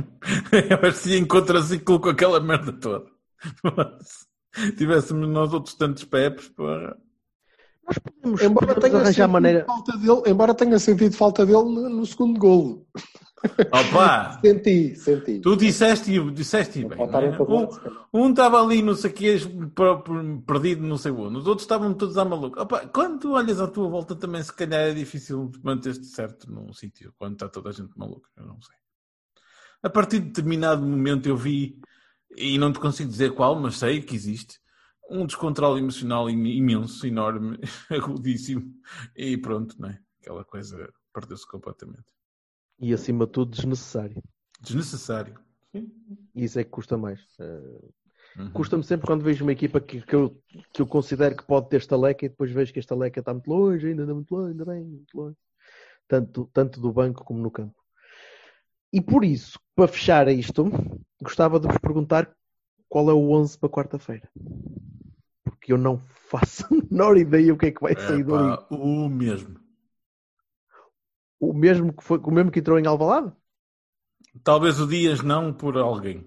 Parecia 0.80 1.18
em 1.18 1.26
contraciclo 1.26 2.00
com 2.00 2.10
aquela 2.10 2.40
merda 2.40 2.72
toda. 2.74 3.06
Se 4.54 4.72
tivéssemos 4.76 5.28
nós 5.30 5.54
outros 5.54 5.76
tantos 5.76 6.04
Pepes, 6.04 6.50
porra. 6.50 6.98
Nós 7.88 7.98
podemos, 8.00 8.42
Embora 8.42 8.68
podemos 8.68 8.82
tenha, 8.84 8.96
arranjar 8.98 9.14
sentido 9.14 9.32
maneira. 9.32 9.66
falta 9.66 9.98
dele, 9.98 10.22
embora 10.28 10.54
tenha 10.54 10.80
sentido 10.80 11.16
falta 11.16 11.46
dele 11.46 11.64
no, 11.64 11.90
no 11.90 12.06
segundo 12.06 12.38
golo. 12.40 12.86
Opa! 13.72 14.40
Senti, 14.44 14.96
senti. 14.96 15.40
Tu 15.40 15.56
disseste, 15.56 16.32
disseste 16.32 16.84
bem. 16.84 16.98
é? 17.00 17.42
Um-. 17.44 17.68
Um 18.12 18.30
estava 18.32 18.62
ali, 18.62 18.82
não 18.82 18.96
sei 18.96 19.12
o 19.12 19.14
que, 19.14 19.38
perdido, 20.46 20.82
não 20.86 20.98
sei 20.98 21.12
onde. 21.12 21.38
Os 21.38 21.46
outros 21.48 21.64
estavam 21.64 21.94
todos 21.94 22.18
à 22.18 22.26
maluca. 22.26 22.64
Opa, 22.64 22.88
quando 22.88 23.20
tu 23.20 23.34
olhas 23.34 23.62
à 23.62 23.68
tua 23.68 23.88
volta, 23.88 24.16
também 24.16 24.42
se 24.42 24.52
calhar 24.52 24.82
é 24.82 24.94
difícil 24.94 25.52
manter-te 25.64 26.06
certo 26.08 26.52
num 26.52 26.74
sítio, 26.74 27.14
quando 27.18 27.34
está 27.34 27.48
toda 27.48 27.70
a 27.70 27.74
gente 27.74 27.92
maluca. 27.96 28.28
Eu 28.36 28.48
não 28.48 28.60
sei. 28.62 28.76
A 29.84 29.90
partir 29.90 30.20
de 30.20 30.26
determinado 30.28 30.82
momento 30.82 31.30
eu 31.30 31.38
vi, 31.38 31.80
e 32.36 32.58
não 32.58 32.74
te 32.74 32.80
consigo 32.80 33.10
dizer 33.10 33.34
qual, 33.34 33.56
mas 33.58 33.78
sei 33.78 34.02
que 34.02 34.16
existe, 34.16 34.60
um 35.10 35.26
descontrole 35.26 35.80
emocional 35.80 36.30
im- 36.30 36.46
imenso, 36.58 37.06
enorme, 37.08 37.58
agudíssimo, 37.90 38.74
e 39.16 39.38
pronto, 39.38 39.76
não 39.80 39.90
é? 39.90 40.00
Aquela 40.22 40.44
coisa 40.44 40.90
perdeu-se 41.14 41.48
completamente. 41.48 42.06
E 42.80 42.94
acima 42.94 43.26
de 43.26 43.32
tudo, 43.32 43.52
desnecessário. 43.56 44.22
Desnecessário. 44.62 45.40
Sim. 45.72 45.92
Isso 46.36 46.60
é 46.60 46.64
que 46.64 46.70
custa 46.70 46.98
mais. 46.98 47.20
Eh, 47.40 47.90
Uhum. 48.38 48.52
Custa-me 48.52 48.84
sempre 48.84 49.08
quando 49.08 49.24
vejo 49.24 49.44
uma 49.44 49.52
equipa 49.54 49.80
que, 49.80 50.00
que, 50.02 50.14
eu, 50.14 50.40
que 50.72 50.80
eu 50.82 50.86
considero 50.86 51.36
que 51.36 51.44
pode 51.46 51.70
ter 51.70 51.78
estaleca 51.78 52.24
e 52.26 52.30
depois 52.30 52.52
vejo 52.52 52.72
que 52.72 52.78
a 52.78 52.82
estaleca 52.82 53.20
está 53.20 53.34
muito 53.34 53.50
longe, 53.50 53.88
ainda 53.88 54.04
está 54.04 54.14
muito 54.14 54.32
longe, 54.36 54.52
ainda 54.52 54.66
bem, 54.66 54.84
muito 54.84 55.18
longe. 55.18 55.36
Tanto, 56.08 56.48
tanto 56.54 56.80
do 56.80 56.92
banco 56.94 57.24
como 57.24 57.40
no 57.42 57.50
campo. 57.50 57.76
E 58.94 59.02
por 59.02 59.24
isso, 59.24 59.60
para 59.76 59.88
fechar 59.88 60.28
isto, 60.28 60.66
gostava 61.22 61.60
de 61.60 61.68
vos 61.68 61.78
perguntar 61.80 62.32
qual 62.88 63.10
é 63.10 63.14
o 63.14 63.32
11 63.32 63.58
para 63.58 63.70
quarta-feira. 63.70 64.30
Porque 65.68 65.74
eu 65.74 65.78
não 65.78 65.98
faço 66.30 66.66
a 66.66 66.70
menor 66.90 67.18
ideia 67.18 67.54
o 67.54 67.58
que 67.58 67.66
é 67.66 67.72
que 67.72 67.82
vai 67.82 67.94
sair 67.94 68.24
dali. 68.24 68.54
Epá, 68.54 68.68
o 68.70 69.10
mesmo. 69.10 69.60
O 71.40 71.54
mesmo 71.54 71.92
que, 71.92 72.04
foi, 72.04 72.18
o 72.20 72.32
mesmo 72.32 72.50
que 72.52 72.60
entrou 72.60 72.80
em 72.80 72.88
Alvalade? 72.88 73.34
Talvez 74.46 74.80
o 74.80 74.88
Dias 74.88 75.22
não 75.22 75.52
por 75.52 75.78
alguém. 75.78 76.26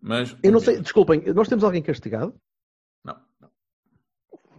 Mas 0.00 0.36
Eu 0.42 0.52
não 0.52 0.60
sei, 0.60 0.80
desculpem, 0.80 1.22
nós 1.32 1.48
temos 1.48 1.64
alguém 1.64 1.82
castigado? 1.82 2.34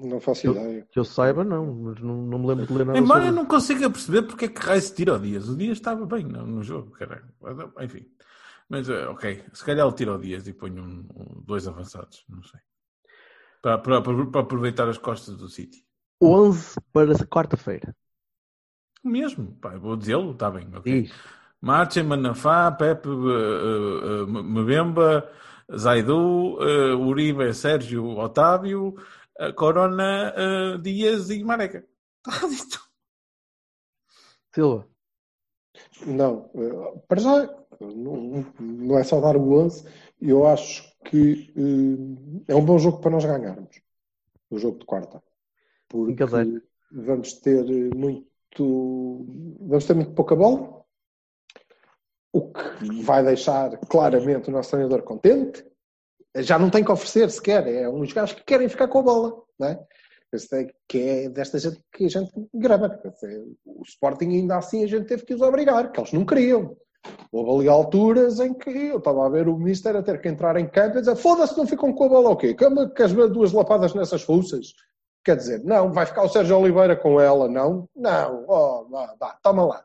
Não 0.01 0.17
faço 0.21 0.41
Que 0.41 0.47
eu, 0.47 0.51
ideia. 0.53 0.87
que 0.93 0.97
eu 0.97 1.03
saiba, 1.03 1.43
não, 1.43 1.75
mas 1.75 1.99
não, 1.99 2.21
não 2.21 2.39
me 2.39 2.47
lembro 2.47 2.65
de 2.65 2.73
ler 2.73 2.85
nada 2.85 2.97
Embora 2.97 3.19
eu 3.19 3.25
sobre 3.25 3.35
não 3.41 3.45
consiga 3.45 3.89
perceber 3.89 4.21
porque 4.21 4.45
é 4.45 4.47
que 4.47 4.61
Raio 4.61 4.81
se 4.81 4.95
tira 4.95 5.15
o 5.15 5.19
Dias. 5.19 5.49
O 5.49 5.57
Dias 5.57 5.77
estava 5.77 6.05
bem 6.05 6.23
no, 6.23 6.47
no 6.47 6.63
jogo, 6.63 6.91
caralho. 6.91 7.25
Enfim. 7.81 8.09
Mas, 8.69 8.87
eh, 8.87 9.07
ok. 9.09 9.43
Se 9.51 9.61
calhar 9.65 9.85
ele 9.85 9.95
tira 9.95 10.15
o 10.15 10.17
Dias 10.17 10.47
e 10.47 10.53
põe 10.53 10.71
um, 10.71 11.05
um- 11.13 11.41
dois 11.45 11.67
avançados. 11.67 12.23
Não 12.29 12.41
sei. 12.43 12.61
Para, 13.61 13.77
para, 13.77 14.01
para 14.01 14.41
aproveitar 14.41 14.87
as 14.87 14.97
costas 14.97 15.35
do 15.35 15.49
City. 15.49 15.85
11 16.21 16.75
para 16.91 17.25
quarta-feira. 17.27 17.95
O 19.03 19.09
mesmo. 19.09 19.55
Pá, 19.55 19.77
vou 19.77 19.95
dizê-lo. 19.95 20.31
Está 20.31 20.51
bem. 20.51 20.67
ok. 20.75 21.03
Diz. 21.03 21.13
Marchen, 21.61 22.03
Manafá, 22.03 22.71
Pepe, 22.71 23.09
eh, 23.09 23.11
eh, 23.11 24.25
Mbemba, 24.25 25.29
Zaidu, 25.75 26.57
eh, 26.61 26.93
Uribe, 26.95 27.53
Sérgio, 27.53 28.17
Otávio, 28.17 28.95
Corona, 29.55 30.33
Dias 30.81 31.29
e 31.29 31.43
Mareca. 31.43 31.85
Está 32.25 32.47
dito. 32.47 32.79
Silva. 34.53 34.87
Não, 36.05 36.49
para 37.07 37.21
já 37.21 37.59
não, 37.79 38.45
não 38.59 38.97
é 38.97 39.03
só 39.03 39.19
dar 39.19 39.37
o 39.37 39.53
11. 39.53 39.85
Eu 40.21 40.45
acho 40.45 40.89
que 41.05 41.53
eh, 41.55 42.51
é 42.51 42.55
um 42.55 42.65
bom 42.65 42.77
jogo 42.77 42.99
para 42.99 43.11
nós 43.11 43.25
ganharmos. 43.25 43.81
O 44.49 44.57
jogo 44.57 44.79
de 44.79 44.85
quarta. 44.85 45.23
Porque 45.87 46.23
vamos 46.91 47.33
ter 47.33 47.65
eh, 47.69 47.95
muito. 47.95 49.25
Vamos 49.61 49.85
ter 49.85 49.93
muito 49.93 50.13
pouca 50.13 50.35
bola. 50.35 50.83
O 52.31 52.51
que 52.51 53.01
vai 53.01 53.23
deixar 53.23 53.77
claramente 53.87 54.49
o 54.49 54.51
nosso 54.51 54.71
treinador 54.71 55.03
contente. 55.03 55.65
Já 56.35 56.59
não 56.59 56.69
tem 56.69 56.83
que 56.83 56.91
oferecer 56.91 57.29
sequer. 57.31 57.67
É 57.67 57.89
uns 57.89 58.13
gajos 58.13 58.35
que 58.35 58.43
querem 58.43 58.69
ficar 58.69 58.87
com 58.87 58.99
a 58.99 59.03
bola. 59.03 59.43
Não 59.57 59.67
é? 59.67 59.87
É- 60.31 60.73
que 60.87 60.99
é 60.99 61.29
desta 61.29 61.57
gente 61.57 61.81
que 61.91 62.05
a 62.05 62.07
gente 62.07 62.31
dizer, 62.53 63.43
O 63.65 63.81
Sporting 63.83 64.27
ainda 64.27 64.57
assim 64.57 64.83
a 64.83 64.87
gente 64.87 65.07
teve 65.07 65.25
que 65.25 65.33
os 65.33 65.41
obrigar, 65.41 65.91
que 65.91 65.99
eles 65.99 66.13
não 66.13 66.25
queriam. 66.25 66.77
Houve 67.31 67.51
ali 67.51 67.69
alturas 67.69 68.39
em 68.39 68.53
que 68.53 68.69
eu 68.69 68.97
estava 68.97 69.25
a 69.25 69.29
ver 69.29 69.47
o 69.47 69.57
Mister 69.57 69.95
a 69.95 70.03
ter 70.03 70.19
que 70.19 70.27
entrar 70.27 70.57
em 70.57 70.67
campo 70.67 70.97
e 70.97 71.01
dizer 71.01 71.15
foda-se, 71.15 71.57
não 71.57 71.67
ficam 71.67 71.93
com 71.93 72.05
a 72.05 72.09
bola 72.09 72.29
o 72.31 72.35
quê? 72.35 72.55
Queres 72.95 73.11
ver 73.11 73.29
duas 73.29 73.51
lapadas 73.53 73.93
nessas 73.93 74.23
fuças? 74.23 74.73
Quer 75.23 75.35
dizer, 75.35 75.63
não, 75.63 75.91
vai 75.91 76.05
ficar 76.05 76.23
o 76.23 76.29
Sérgio 76.29 76.57
Oliveira 76.57 76.95
com 76.95 77.19
ela, 77.19 77.47
não? 77.47 77.87
Não, 77.95 78.45
oh, 78.47 78.85
vá, 78.89 79.15
vá, 79.19 79.37
toma 79.43 79.65
lá. 79.65 79.83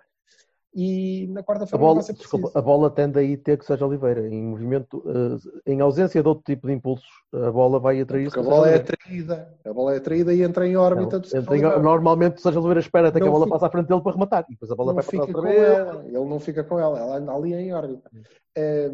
E 0.77 1.29
na 1.29 1.41
A 1.41 1.45
quarta-feira 1.45 1.79
não 1.79 1.87
bola, 1.87 1.95
vai 1.95 2.03
ser 2.03 2.14
preciso. 2.14 2.37
desculpa, 2.37 2.59
a 2.59 2.61
bola 2.62 2.91
tende 2.91 3.16
aí 3.18 3.37
ter 3.37 3.57
que 3.57 3.64
seja 3.64 3.87
Oliveira. 3.87 4.27
Em 4.29 4.43
movimento, 4.43 5.05
eh, 5.07 5.70
em 5.72 5.81
ausência 5.81 6.20
de 6.20 6.29
outro 6.29 6.43
tipo 6.45 6.66
de 6.66 6.72
impulsos, 6.72 7.07
a 7.33 7.51
bola 7.53 7.79
vai 7.79 8.01
atrair 8.01 8.25
Porque 8.25 8.41
a 8.41 8.43
bola 8.43 8.68
é 8.68 8.75
atraída. 8.77 9.57
A 9.64 9.72
bola 9.72 9.95
é 9.95 9.99
atraída 9.99 10.35
e 10.35 10.43
entra 10.43 10.66
em 10.66 10.77
órbita 10.77 11.20
do 11.20 11.29
Sérgio 11.29 11.49
Oliveira. 11.53 11.79
Normalmente 11.79 12.39
o 12.39 12.41
Sérgio 12.41 12.61
Oliveira 12.61 12.81
espera 12.81 13.09
até 13.09 13.20
que 13.20 13.25
Não 13.25 13.29
a 13.29 13.33
bola 13.33 13.45
fica- 13.45 13.55
passe 13.55 13.64
à 13.66 13.70
frente 13.70 13.87
dele 13.87 14.01
para 14.03 14.12
rematar. 14.12 14.45
E 14.49 14.53
depois 14.53 14.70
a 14.70 14.75
bola 14.75 14.89
não 14.89 14.95
vai 14.97 15.05
para 15.05 15.11
fica 15.12 15.22
trás 15.27 15.33
com 15.33 15.39
outra 15.39 15.53
ela, 15.93 16.05
ele 16.07 16.25
não 16.29 16.41
fica 16.41 16.64
com 16.64 16.79
ela, 16.81 16.99
ela 16.99 17.16
anda 17.18 17.33
ali 17.33 17.55
em 17.55 17.72
órbita. 17.72 18.11
É, 18.57 18.91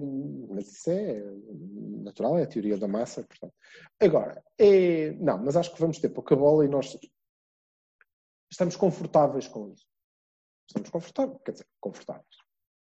mas 0.51 0.67
isso 0.71 0.91
é 0.91 1.23
natural, 2.03 2.37
é 2.39 2.43
a 2.43 2.47
teoria 2.47 2.77
da 2.77 2.89
massa. 2.89 3.23
Portanto. 3.23 3.55
Agora, 3.99 4.43
é, 4.59 5.13
não, 5.19 5.39
mas 5.39 5.57
acho 5.57 5.73
que 5.75 5.81
vamos 5.81 5.99
ter 5.99 6.11
pouca 6.11 6.37
bola 6.37 6.63
e 6.65 6.69
nós 6.69 6.95
estamos 8.51 8.77
confortáveis 8.77 9.49
com 9.49 9.71
isso. 9.71 9.89
Estamos 10.71 10.91
confortáveis, 10.91 11.39
quer 11.45 11.53
dizer, 11.53 11.67
confortáveis. 11.81 12.27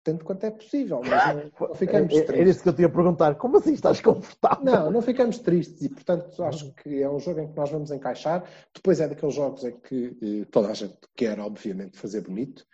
Tanto 0.02 0.24
quanto 0.24 0.44
é 0.44 0.50
possível, 0.50 1.00
mas 1.02 1.34
não, 1.34 1.50
não 1.68 1.74
ficamos 1.74 2.12
É- 2.12 2.16
é- 2.16 2.18
Era 2.20 2.26
tristes. 2.26 2.48
isso 2.56 2.62
que 2.62 2.68
eu 2.68 2.72
te 2.76 2.82
ia 2.82 2.88
perguntar. 2.90 3.34
Como 3.36 3.56
assim 3.58 3.72
estás 3.74 4.00
confortável? 4.00 4.64
Não, 4.64 4.90
não 4.90 5.02
ficamos 5.02 5.38
tristes 5.38 5.82
e, 5.82 5.88
portanto, 5.88 6.42
acho 6.44 6.72
que 6.74 7.02
é 7.02 7.08
um 7.08 7.18
jogo 7.18 7.40
em 7.40 7.48
que 7.48 7.56
nós 7.56 7.70
vamos 7.70 7.90
encaixar. 7.90 8.44
Depois 8.74 9.00
é 9.00 9.08
daqueles 9.08 9.34
jogos 9.34 9.64
em 9.64 9.78
que 9.80 10.16
eh, 10.22 10.44
toda 10.50 10.68
a 10.68 10.74
gente 10.74 10.96
quer, 11.16 11.38
obviamente, 11.40 11.98
fazer 11.98 12.20
bonito 12.22 12.66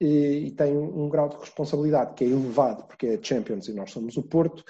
e, 0.00 0.46
e 0.46 0.50
tem 0.52 0.76
um, 0.76 1.04
um 1.04 1.08
grau 1.08 1.28
de 1.30 1.36
responsabilidade 1.36 2.14
que 2.14 2.24
é 2.24 2.28
elevado, 2.28 2.84
porque 2.86 3.06
é 3.06 3.22
Champions 3.22 3.68
e 3.68 3.72
nós 3.74 3.90
somos 3.90 4.16
o 4.18 4.22
Porto, 4.22 4.62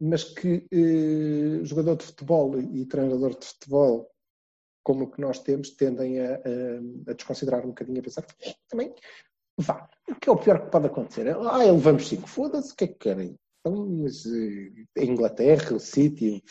mas 0.00 0.24
que 0.24 0.66
eh, 0.72 1.62
jogador 1.64 1.96
de 1.96 2.04
futebol 2.06 2.58
e 2.58 2.86
treinador 2.86 3.38
de 3.38 3.46
futebol 3.46 4.10
como 4.82 5.04
o 5.04 5.10
que 5.10 5.20
nós 5.20 5.38
temos 5.40 5.70
tendem 5.72 6.18
a, 6.20 6.36
a- 6.36 7.10
a 7.10 7.12
desconsiderar 7.12 7.64
um 7.66 7.68
bocadinho, 7.68 8.00
a 8.00 8.02
pensar 8.02 8.24
"Eh, 8.40 8.54
também 8.66 8.94
vá, 9.60 9.88
o 10.08 10.14
que 10.14 10.28
é 10.28 10.32
o 10.32 10.36
pior 10.36 10.64
que 10.64 10.70
pode 10.70 10.86
acontecer? 10.86 11.28
Ah, 11.28 11.58
levamos 11.58 12.08
cinco, 12.08 12.28
foda-se, 12.28 12.72
o 12.72 12.76
que 12.76 12.84
é 12.84 12.88
que 12.88 12.94
querem? 12.94 13.36
Então, 13.60 13.86
mas, 13.86 14.24
eh, 14.26 14.70
a 14.98 15.04
Inglaterra, 15.04 15.74
o 15.74 15.80
City, 15.80 16.42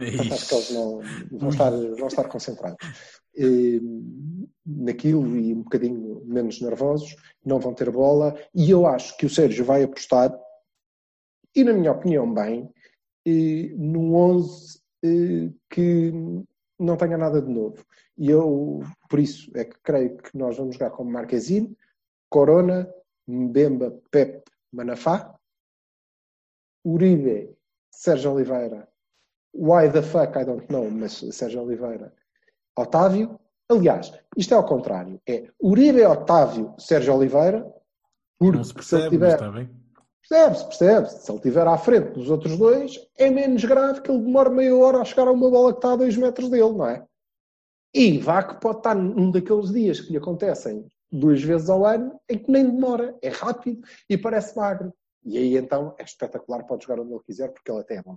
Portanto, 0.00 0.32
acho 0.32 0.48
que 0.48 0.54
eles 0.54 0.70
não 0.70 1.00
vão 1.38 1.48
estar, 1.50 1.70
vão 1.70 2.06
estar 2.06 2.24
concentrados 2.28 2.78
eh, 3.36 3.80
naquilo 4.64 5.36
e 5.36 5.52
um 5.52 5.62
bocadinho 5.62 6.22
menos 6.24 6.60
nervosos, 6.60 7.14
não 7.44 7.60
vão 7.60 7.74
ter 7.74 7.90
bola. 7.90 8.34
E 8.54 8.70
eu 8.70 8.86
acho 8.86 9.16
que 9.18 9.26
o 9.26 9.30
Sérgio 9.30 9.64
vai 9.64 9.82
apostar, 9.82 10.34
e 11.54 11.62
na 11.62 11.72
minha 11.74 11.92
opinião, 11.92 12.32
bem, 12.32 12.70
eh, 13.26 13.74
no 13.76 14.14
11 14.14 14.80
eh, 15.04 15.50
que 15.68 16.12
não 16.78 16.96
tenha 16.96 17.18
nada 17.18 17.42
de 17.42 17.52
novo. 17.52 17.84
E 18.16 18.30
eu, 18.30 18.82
por 19.08 19.18
isso, 19.18 19.50
é 19.54 19.64
que 19.64 19.76
creio 19.82 20.16
que 20.16 20.36
nós 20.36 20.56
vamos 20.56 20.76
jogar 20.76 20.90
como 20.90 21.10
Marquezine, 21.10 21.76
Corona, 22.30 22.88
Mbemba, 23.28 23.92
Pep, 24.10 24.42
Manafá, 24.72 25.34
Uribe, 26.84 27.56
Sérgio 27.90 28.32
Oliveira, 28.32 28.88
Why 29.52 29.90
the 29.90 30.00
fuck, 30.02 30.36
I 30.36 30.44
don't 30.44 30.66
know, 30.70 30.88
mas 30.90 31.12
Sérgio 31.32 31.62
Oliveira, 31.62 32.12
Otávio. 32.78 33.38
Aliás, 33.68 34.12
isto 34.36 34.54
é 34.54 34.56
ao 34.56 34.64
contrário. 34.64 35.20
É 35.26 35.48
Uribe, 35.60 36.04
Otávio, 36.04 36.72
Sérgio 36.78 37.14
Oliveira, 37.16 37.68
porque 38.38 38.56
Não 38.56 38.64
se 38.64 38.72
se 38.82 38.94
ele 38.94 39.08
percebe, 39.08 39.10
tiver, 39.10 39.32
está 39.34 39.50
bem. 39.50 39.68
percebe-se, 40.20 40.64
percebe-se. 40.66 41.24
Se 41.24 41.30
ele 41.30 41.38
estiver 41.38 41.66
à 41.66 41.76
frente 41.76 42.12
dos 42.12 42.30
outros 42.30 42.56
dois, 42.56 42.98
é 43.18 43.28
menos 43.28 43.64
grave 43.64 44.00
que 44.02 44.10
ele 44.10 44.22
demore 44.22 44.50
meia 44.50 44.74
hora 44.76 45.00
a 45.00 45.04
chegar 45.04 45.26
a 45.28 45.32
uma 45.32 45.50
bola 45.50 45.72
que 45.72 45.78
está 45.78 45.92
a 45.92 45.96
dois 45.96 46.16
metros 46.16 46.48
dele, 46.48 46.72
não 46.72 46.86
é? 46.86 47.04
E 47.92 48.18
vá 48.18 48.42
que 48.44 48.60
pode 48.60 48.78
estar 48.78 48.94
num 48.94 49.32
daqueles 49.32 49.72
dias 49.72 50.00
que 50.00 50.12
lhe 50.12 50.18
acontecem 50.18 50.86
duas 51.10 51.42
vezes 51.42 51.68
ao 51.68 51.84
ano, 51.84 52.20
em 52.28 52.38
que 52.38 52.50
nem 52.50 52.64
demora, 52.64 53.16
é 53.22 53.28
rápido 53.28 53.86
e 54.08 54.16
parece 54.16 54.56
magro. 54.56 54.92
E 55.24 55.36
aí 55.36 55.56
então 55.56 55.94
é 55.98 56.02
espetacular, 56.04 56.64
pode 56.64 56.84
jogar 56.84 57.00
onde 57.00 57.12
ele 57.12 57.22
quiser, 57.22 57.48
porque 57.52 57.70
ele 57.70 57.80
até 57.80 57.96
é 57.96 58.02
bom. 58.02 58.16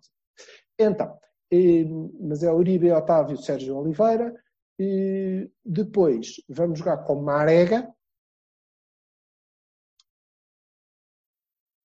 Então, 0.79 1.17
eh, 1.51 1.85
mas 2.19 2.43
é 2.43 2.51
Uribe, 2.51 2.91
Otávio, 2.91 3.37
Sérgio 3.37 3.77
Oliveira. 3.77 4.33
E 4.79 5.51
depois 5.63 6.41
vamos 6.49 6.79
jogar 6.79 7.03
com 7.03 7.21
Marega. 7.21 7.93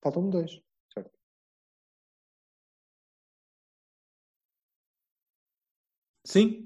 Faltam-me 0.02 0.30
dois. 0.30 0.62
certo? 0.92 1.10
Sim. 6.24 6.64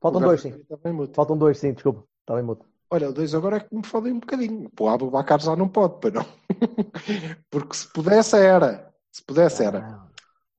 Faltam 0.00 0.20
dois, 0.20 0.40
sim. 0.40 0.54
mudo. 0.92 1.14
Faltam 1.14 1.36
dois, 1.36 1.58
sim, 1.58 1.72
desculpa. 1.72 2.06
Está 2.20 2.34
bem 2.34 2.44
mudo. 2.44 2.64
Olha, 2.90 3.12
dois 3.12 3.34
agora 3.34 3.56
é 3.58 3.60
que 3.60 3.74
me 3.74 3.84
fodem 3.84 4.12
um 4.12 4.20
bocadinho. 4.20 4.70
Pô, 4.70 4.84
o 4.84 4.88
Abubacar 4.88 5.40
já 5.40 5.54
não 5.54 5.68
pode, 5.68 6.00
para 6.00 6.10
não. 6.20 6.26
Porque 7.50 7.74
se 7.76 7.88
pudesse 7.92 8.36
era. 8.36 8.92
Se 9.12 9.22
pudesse 9.22 9.62
era. 9.62 9.80
Ah, 9.80 10.08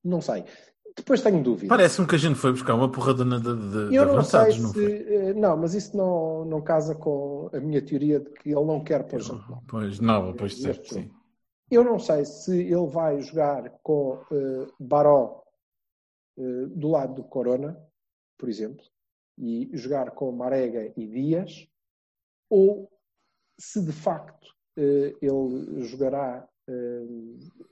Não 0.04 0.20
sei. 0.20 0.44
Depois 0.96 1.22
tenho 1.22 1.42
dúvida. 1.42 1.68
Parece-me 1.68 2.06
que 2.06 2.14
a 2.16 2.18
gente 2.18 2.38
foi 2.38 2.52
buscar 2.52 2.74
uma 2.74 2.90
porradona 2.90 3.38
de, 3.40 3.54
de, 3.56 3.96
de 3.96 3.96
Eu 3.96 4.06
não 4.06 4.22
sei 4.22 4.52
avançados, 4.52 4.58
não 4.58 4.72
se. 4.72 4.80
foi? 4.80 4.92
eh, 5.30 5.34
Não, 5.34 5.56
mas 5.56 5.74
isso 5.74 5.96
não, 5.96 6.44
não 6.44 6.60
casa 6.62 6.94
com 6.94 7.48
a 7.52 7.60
minha 7.60 7.84
teoria 7.84 8.20
de 8.20 8.30
que 8.30 8.50
ele 8.50 8.64
não 8.64 8.82
quer 8.82 9.06
pôr 9.06 9.20
gente 9.20 9.48
nova. 9.48 9.62
Pois, 9.68 9.98
nova, 10.00 10.34
pois 10.34 10.52
Este 10.52 10.62
certo, 10.62 10.88
jogo. 10.88 10.94
sim. 10.94 11.10
Eu 11.70 11.84
não 11.84 11.98
sei 11.98 12.24
se 12.24 12.52
ele 12.60 12.86
vai 12.88 13.20
jogar 13.22 13.70
com 13.82 14.26
eh, 14.32 14.66
Baró 14.78 15.42
eh, 16.38 16.66
do 16.68 16.88
lado 16.88 17.14
do 17.14 17.24
Corona, 17.24 17.78
por 18.38 18.48
exemplo, 18.48 18.84
e 19.38 19.70
jogar 19.74 20.12
com 20.12 20.32
Marega 20.32 20.92
e 20.96 21.06
Dias, 21.06 21.68
ou 22.50 22.90
se 23.56 23.80
de 23.80 23.92
facto 23.92 24.54
eh, 24.76 25.14
ele 25.22 25.82
jogará, 25.82 26.48
eh, 26.66 27.06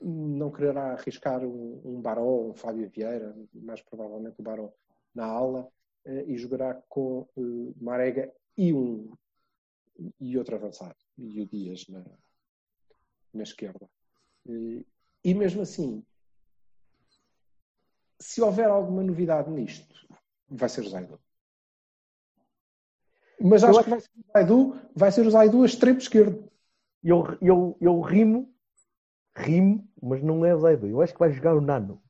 não 0.01 0.51
quererá 0.51 0.93
arriscar 0.93 1.43
um, 1.43 1.81
um 1.83 2.01
Baró, 2.01 2.49
um 2.49 2.53
Fábio 2.53 2.89
Vieira, 2.89 3.35
mais 3.53 3.81
provavelmente 3.81 4.39
o 4.39 4.43
Baró 4.43 4.71
na 5.13 5.25
ala, 5.25 5.69
eh, 6.05 6.23
e 6.27 6.37
jogará 6.37 6.75
com 6.87 7.27
Marega 7.81 8.33
e 8.57 8.73
um 8.73 9.11
e 10.19 10.37
outro 10.37 10.55
avançado, 10.55 10.95
e 11.17 11.41
o 11.41 11.45
Dias 11.45 11.85
na, 11.89 12.05
na 13.33 13.43
esquerda. 13.43 13.89
E 14.45 15.33
mesmo 15.33 15.61
assim, 15.61 16.01
se 18.17 18.41
houver 18.41 18.69
alguma 18.69 19.03
novidade 19.03 19.51
nisto, 19.51 20.07
vai 20.47 20.69
ser 20.69 20.81
o 20.81 20.89
Zaidu. 20.89 21.19
Mas 23.41 23.63
acho 23.63 23.79
Eu 23.79 23.83
que 23.83 23.89
vai 23.89 23.99
ser 24.01 24.09
o 24.17 24.31
Zaidu, 24.33 24.75
vai 24.95 25.11
ser 25.11 25.27
o 25.27 25.31
Zaidu 25.31 25.63
a 25.63 25.65
extremo 25.65 25.97
esquerdo. 25.99 26.51
Eu, 27.03 27.37
eu, 27.41 27.77
eu 27.79 28.01
rimo, 28.01 28.53
rimo, 29.35 29.87
mas 30.01 30.21
não 30.21 30.45
é 30.45 30.53
o 30.53 30.59
Zaidu. 30.59 30.87
Eu 30.87 31.01
acho 31.01 31.13
que 31.13 31.19
vai 31.19 31.31
jogar 31.31 31.55
o 31.55 31.61
Nano. 31.61 32.01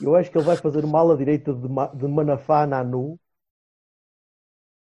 Eu 0.00 0.16
acho 0.16 0.30
que 0.30 0.38
ele 0.38 0.46
vai 0.46 0.56
fazer 0.56 0.82
uma 0.84 0.98
ala 0.98 1.16
direita 1.16 1.52
de, 1.52 1.68
de 1.68 2.08
Manafá 2.08 2.66
Nanu. 2.66 3.20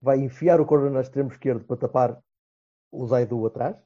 Vai 0.01 0.19
enfiar 0.21 0.61
o 0.61 0.67
corno 0.67 0.91
no 0.91 1.01
extremo 1.01 1.31
esquerdo 1.33 1.65
para 1.65 1.77
tapar 1.77 2.23
o 2.93 3.05
Zaidu 3.07 3.45
atrás. 3.47 3.77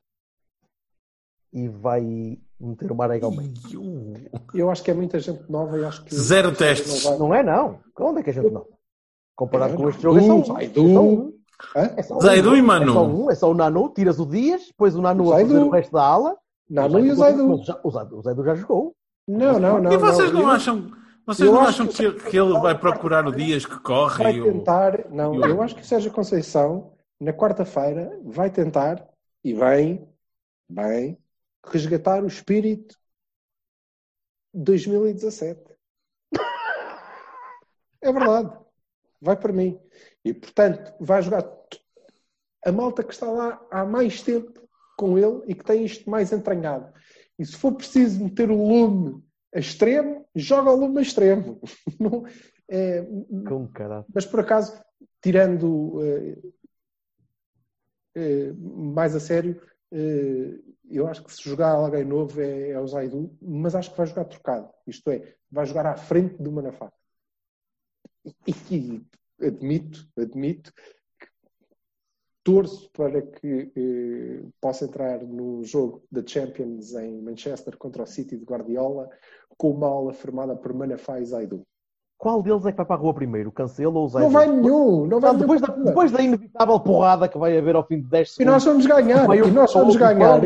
E 1.54 1.68
vai 1.68 2.38
meter 2.60 2.92
o 2.92 2.94
Marega 2.94 3.24
ao 3.26 3.32
meio. 3.32 3.52
Eu 4.54 4.70
acho 4.70 4.82
que 4.82 4.90
é 4.90 4.94
muita 4.94 5.18
gente 5.18 5.50
nova 5.50 5.78
e 5.78 5.84
acho 5.84 6.04
que. 6.04 6.14
Zero 6.14 6.54
testes. 6.54 7.04
Não 7.04 7.10
vai- 7.10 7.18
Não 7.18 7.34
é, 7.34 7.42
não. 7.42 7.80
Onde 7.98 8.20
é 8.20 8.22
que 8.22 8.30
a 8.30 8.32
gente 8.34 8.50
não? 8.50 8.66
Comparado 9.46 9.74
É, 9.74 9.76
com 9.76 9.88
este 9.88 10.02
jogo, 10.02 10.18
é 10.18 10.22
só 10.22 10.34
um. 10.34 10.44
Zaidu. 10.44 10.82
É 10.88 10.92
só 10.94 11.02
um. 11.02 11.32
É 11.96 12.02
só 12.02 12.16
um. 12.16 12.20
Zaidu 12.20 12.56
e 12.56 12.62
Manu. 12.62 12.90
É 12.90 12.94
só 12.94 13.04
um, 13.06 13.30
é 13.30 13.34
só 13.34 13.50
o 13.50 13.54
Nanu. 13.54 13.88
Tiras 13.88 14.18
o 14.20 14.26
Dias, 14.26 14.66
depois 14.68 14.94
o 14.94 15.02
Nanu 15.02 15.32
a 15.32 15.36
Zaidu. 15.36 15.50
fazer 15.54 15.64
o 15.64 15.70
resto 15.70 15.92
da 15.92 16.02
ala. 16.04 16.36
Nanu 16.70 17.00
e 17.00 17.10
o 17.10 17.14
Zaidu. 17.16 17.52
O 17.82 17.90
Zaidu, 17.90 18.18
o 18.18 18.22
Zaidu 18.22 18.44
já 18.44 18.54
jogou. 18.54 18.94
Não, 19.26 19.58
não, 19.58 19.80
não. 19.80 19.92
E 19.92 19.96
vocês 19.96 20.32
não, 20.32 20.40
eu- 20.42 20.48
acham, 20.48 20.90
vocês 21.26 21.46
eu 21.48 21.54
não 21.54 21.60
acham 21.62 21.86
que- 21.86 22.12
que, 22.12 22.30
que 22.30 22.36
ele 22.38 22.58
vai 22.60 22.76
procurar 22.78 23.26
o 23.26 23.32
Dias 23.32 23.64
que 23.66 23.78
corre 23.80 24.22
vai 24.22 24.34
e 24.36 24.40
o... 24.40 24.44
tentar, 24.44 25.08
não, 25.10 25.32
o- 25.32 25.44
eu 25.46 25.60
acho 25.62 25.74
que 25.74 25.82
o 25.82 25.84
Sérgio 25.84 26.10
Conceição, 26.12 26.92
na 27.20 27.32
quarta-feira, 27.32 28.18
vai 28.24 28.50
tentar 28.50 29.04
e 29.44 29.54
bem, 29.54 30.08
bem, 30.68 31.18
resgatar 31.66 32.22
o 32.22 32.26
espírito 32.26 32.96
de 34.54 34.62
2017. 34.62 35.60
É 38.04 38.12
verdade. 38.12 38.50
Vai 39.22 39.36
para 39.36 39.52
mim. 39.52 39.78
E, 40.24 40.34
portanto, 40.34 40.92
vai 40.98 41.22
jogar 41.22 41.48
a 42.64 42.72
malta 42.72 43.04
que 43.04 43.12
está 43.12 43.30
lá 43.30 43.64
há 43.70 43.84
mais 43.84 44.20
tempo 44.20 44.60
com 44.98 45.16
ele 45.16 45.42
e 45.46 45.54
que 45.54 45.64
tem 45.64 45.84
isto 45.84 46.10
mais 46.10 46.32
entranhado. 46.32 46.92
E 47.38 47.46
se 47.46 47.56
for 47.56 47.72
preciso 47.72 48.22
meter 48.22 48.50
o 48.50 48.66
lume 48.66 49.22
a 49.54 49.60
extremo, 49.60 50.26
joga 50.34 50.70
o 50.70 50.76
lume 50.76 50.98
a 50.98 51.02
extremo. 51.02 51.60
Não, 52.00 52.24
é, 52.68 53.02
Com 53.46 53.68
caralho. 53.68 54.04
mas 54.12 54.26
por 54.26 54.40
acaso, 54.40 54.82
tirando 55.22 56.00
eh, 56.02 56.38
eh, 58.16 58.52
mais 58.52 59.14
a 59.14 59.20
sério, 59.20 59.60
eh, 59.92 60.58
eu 60.90 61.06
acho 61.06 61.22
que 61.22 61.32
se 61.32 61.48
jogar 61.48 61.70
alguém 61.70 62.04
novo 62.04 62.40
é, 62.40 62.70
é 62.70 62.80
o 62.80 62.86
Zaidu, 62.86 63.36
mas 63.40 63.74
acho 63.74 63.90
que 63.90 63.96
vai 63.96 64.06
jogar 64.06 64.24
trocado. 64.24 64.68
Isto 64.86 65.10
é, 65.10 65.34
vai 65.50 65.64
jogar 65.64 65.86
à 65.86 65.96
frente 65.96 66.42
do 66.42 66.50
Manafá. 66.50 66.92
E, 68.24 68.54
e 68.70 69.02
admito, 69.46 70.06
admito 70.16 70.72
que 70.72 71.26
torço 72.44 72.90
para 72.92 73.22
que 73.22 73.72
eh, 73.76 74.48
possa 74.60 74.84
entrar 74.84 75.22
no 75.22 75.64
jogo 75.64 76.02
da 76.10 76.22
Champions 76.24 76.94
em 76.94 77.20
Manchester 77.20 77.76
contra 77.76 78.02
o 78.02 78.06
City 78.06 78.36
de 78.36 78.44
Guardiola 78.44 79.08
com 79.56 79.70
uma 79.70 79.86
aula 79.86 80.12
formada 80.12 80.56
por 80.56 80.72
Manafá 80.72 81.20
e 81.20 81.24
Zaidu. 81.24 81.62
Qual 82.18 82.40
deles 82.40 82.64
é 82.64 82.70
que 82.70 82.76
vai 82.76 82.86
para 82.86 82.94
a 82.94 82.98
rua 82.98 83.12
primeiro? 83.12 83.48
O 83.48 83.52
Cancelo 83.52 83.98
ou 83.98 84.04
o 84.04 84.08
Zaidu? 84.08 84.26
Não 84.26 84.32
vai 84.32 84.48
nenhum, 84.48 85.06
não 85.06 85.18
vai 85.18 85.32
Não, 85.32 85.40
depois, 85.40 85.60
da, 85.60 85.66
depois 85.68 86.12
da 86.12 86.22
inevitável 86.22 86.78
porrada 86.78 87.28
que 87.28 87.36
vai 87.36 87.58
haver 87.58 87.74
ao 87.74 87.84
fim 87.84 88.00
de 88.00 88.08
10 88.08 88.28
E 88.28 88.32
segundos. 88.34 88.52
nós 88.52 88.64
vamos 88.64 88.86
ganhar, 88.86 89.36
e 89.36 89.50
nós 89.50 89.72
vamos 89.74 89.96
ganhar, 89.96 90.40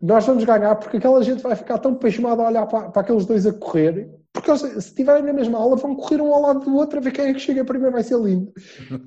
nós 0.00 0.26
vamos 0.26 0.44
ganhar, 0.44 0.76
porque 0.76 0.98
aquela 0.98 1.22
gente 1.22 1.42
vai 1.42 1.56
ficar 1.56 1.78
tão 1.78 1.94
pasmada 1.94 2.42
a 2.42 2.48
olhar 2.48 2.66
para, 2.66 2.90
para 2.90 3.00
aqueles 3.00 3.24
dois 3.24 3.46
a 3.46 3.52
correr, 3.54 4.10
porque 4.36 4.50
eles, 4.50 4.60
se 4.60 4.78
estiverem 4.90 5.22
na 5.22 5.32
mesma 5.32 5.58
aula, 5.58 5.76
vão 5.76 5.96
correr 5.96 6.20
um 6.20 6.32
ao 6.32 6.42
lado 6.42 6.60
do 6.60 6.76
outro 6.76 6.98
a 6.98 7.00
ver 7.00 7.10
quem 7.10 7.26
é 7.26 7.32
que 7.32 7.40
chega 7.40 7.64
primeiro, 7.64 7.92
vai 7.92 8.02
ser 8.02 8.18
lindo. 8.18 8.52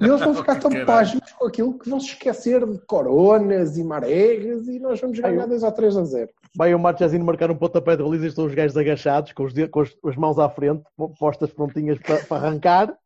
E 0.02 0.06
eles 0.06 0.20
vão 0.22 0.34
ficar 0.34 0.56
tão 0.60 0.72
pasmos 0.86 1.32
com 1.34 1.46
aquilo 1.46 1.78
que 1.78 1.88
vão 1.88 2.00
se 2.00 2.08
esquecer 2.08 2.66
de 2.66 2.80
coronas 2.80 3.78
e 3.78 3.84
maregas 3.84 4.68
e 4.68 4.80
nós 4.80 5.00
vamos 5.00 5.20
ganhar 5.20 5.44
eu- 5.44 5.48
2 5.50 5.62
ou 5.62 5.72
3 5.72 5.98
a 5.98 6.04
0. 6.04 6.30
Vai 6.58 6.74
o 6.74 6.80
Marchesino 6.80 7.24
marcar 7.24 7.52
um 7.52 7.56
pontapé 7.56 7.96
de 7.96 8.04
baliza 8.04 8.26
e 8.26 8.30
estão 8.30 8.46
os 8.46 8.56
gajos 8.56 8.76
agachados, 8.76 9.34
com, 9.34 9.44
os 9.44 9.54
com 9.70 9.82
as, 9.82 9.90
as 10.04 10.16
mãos 10.16 10.40
à 10.40 10.50
frente, 10.50 10.84
postas 11.20 11.52
prontinhas 11.52 12.00
para, 12.00 12.18
para 12.24 12.38
arrancar. 12.38 12.98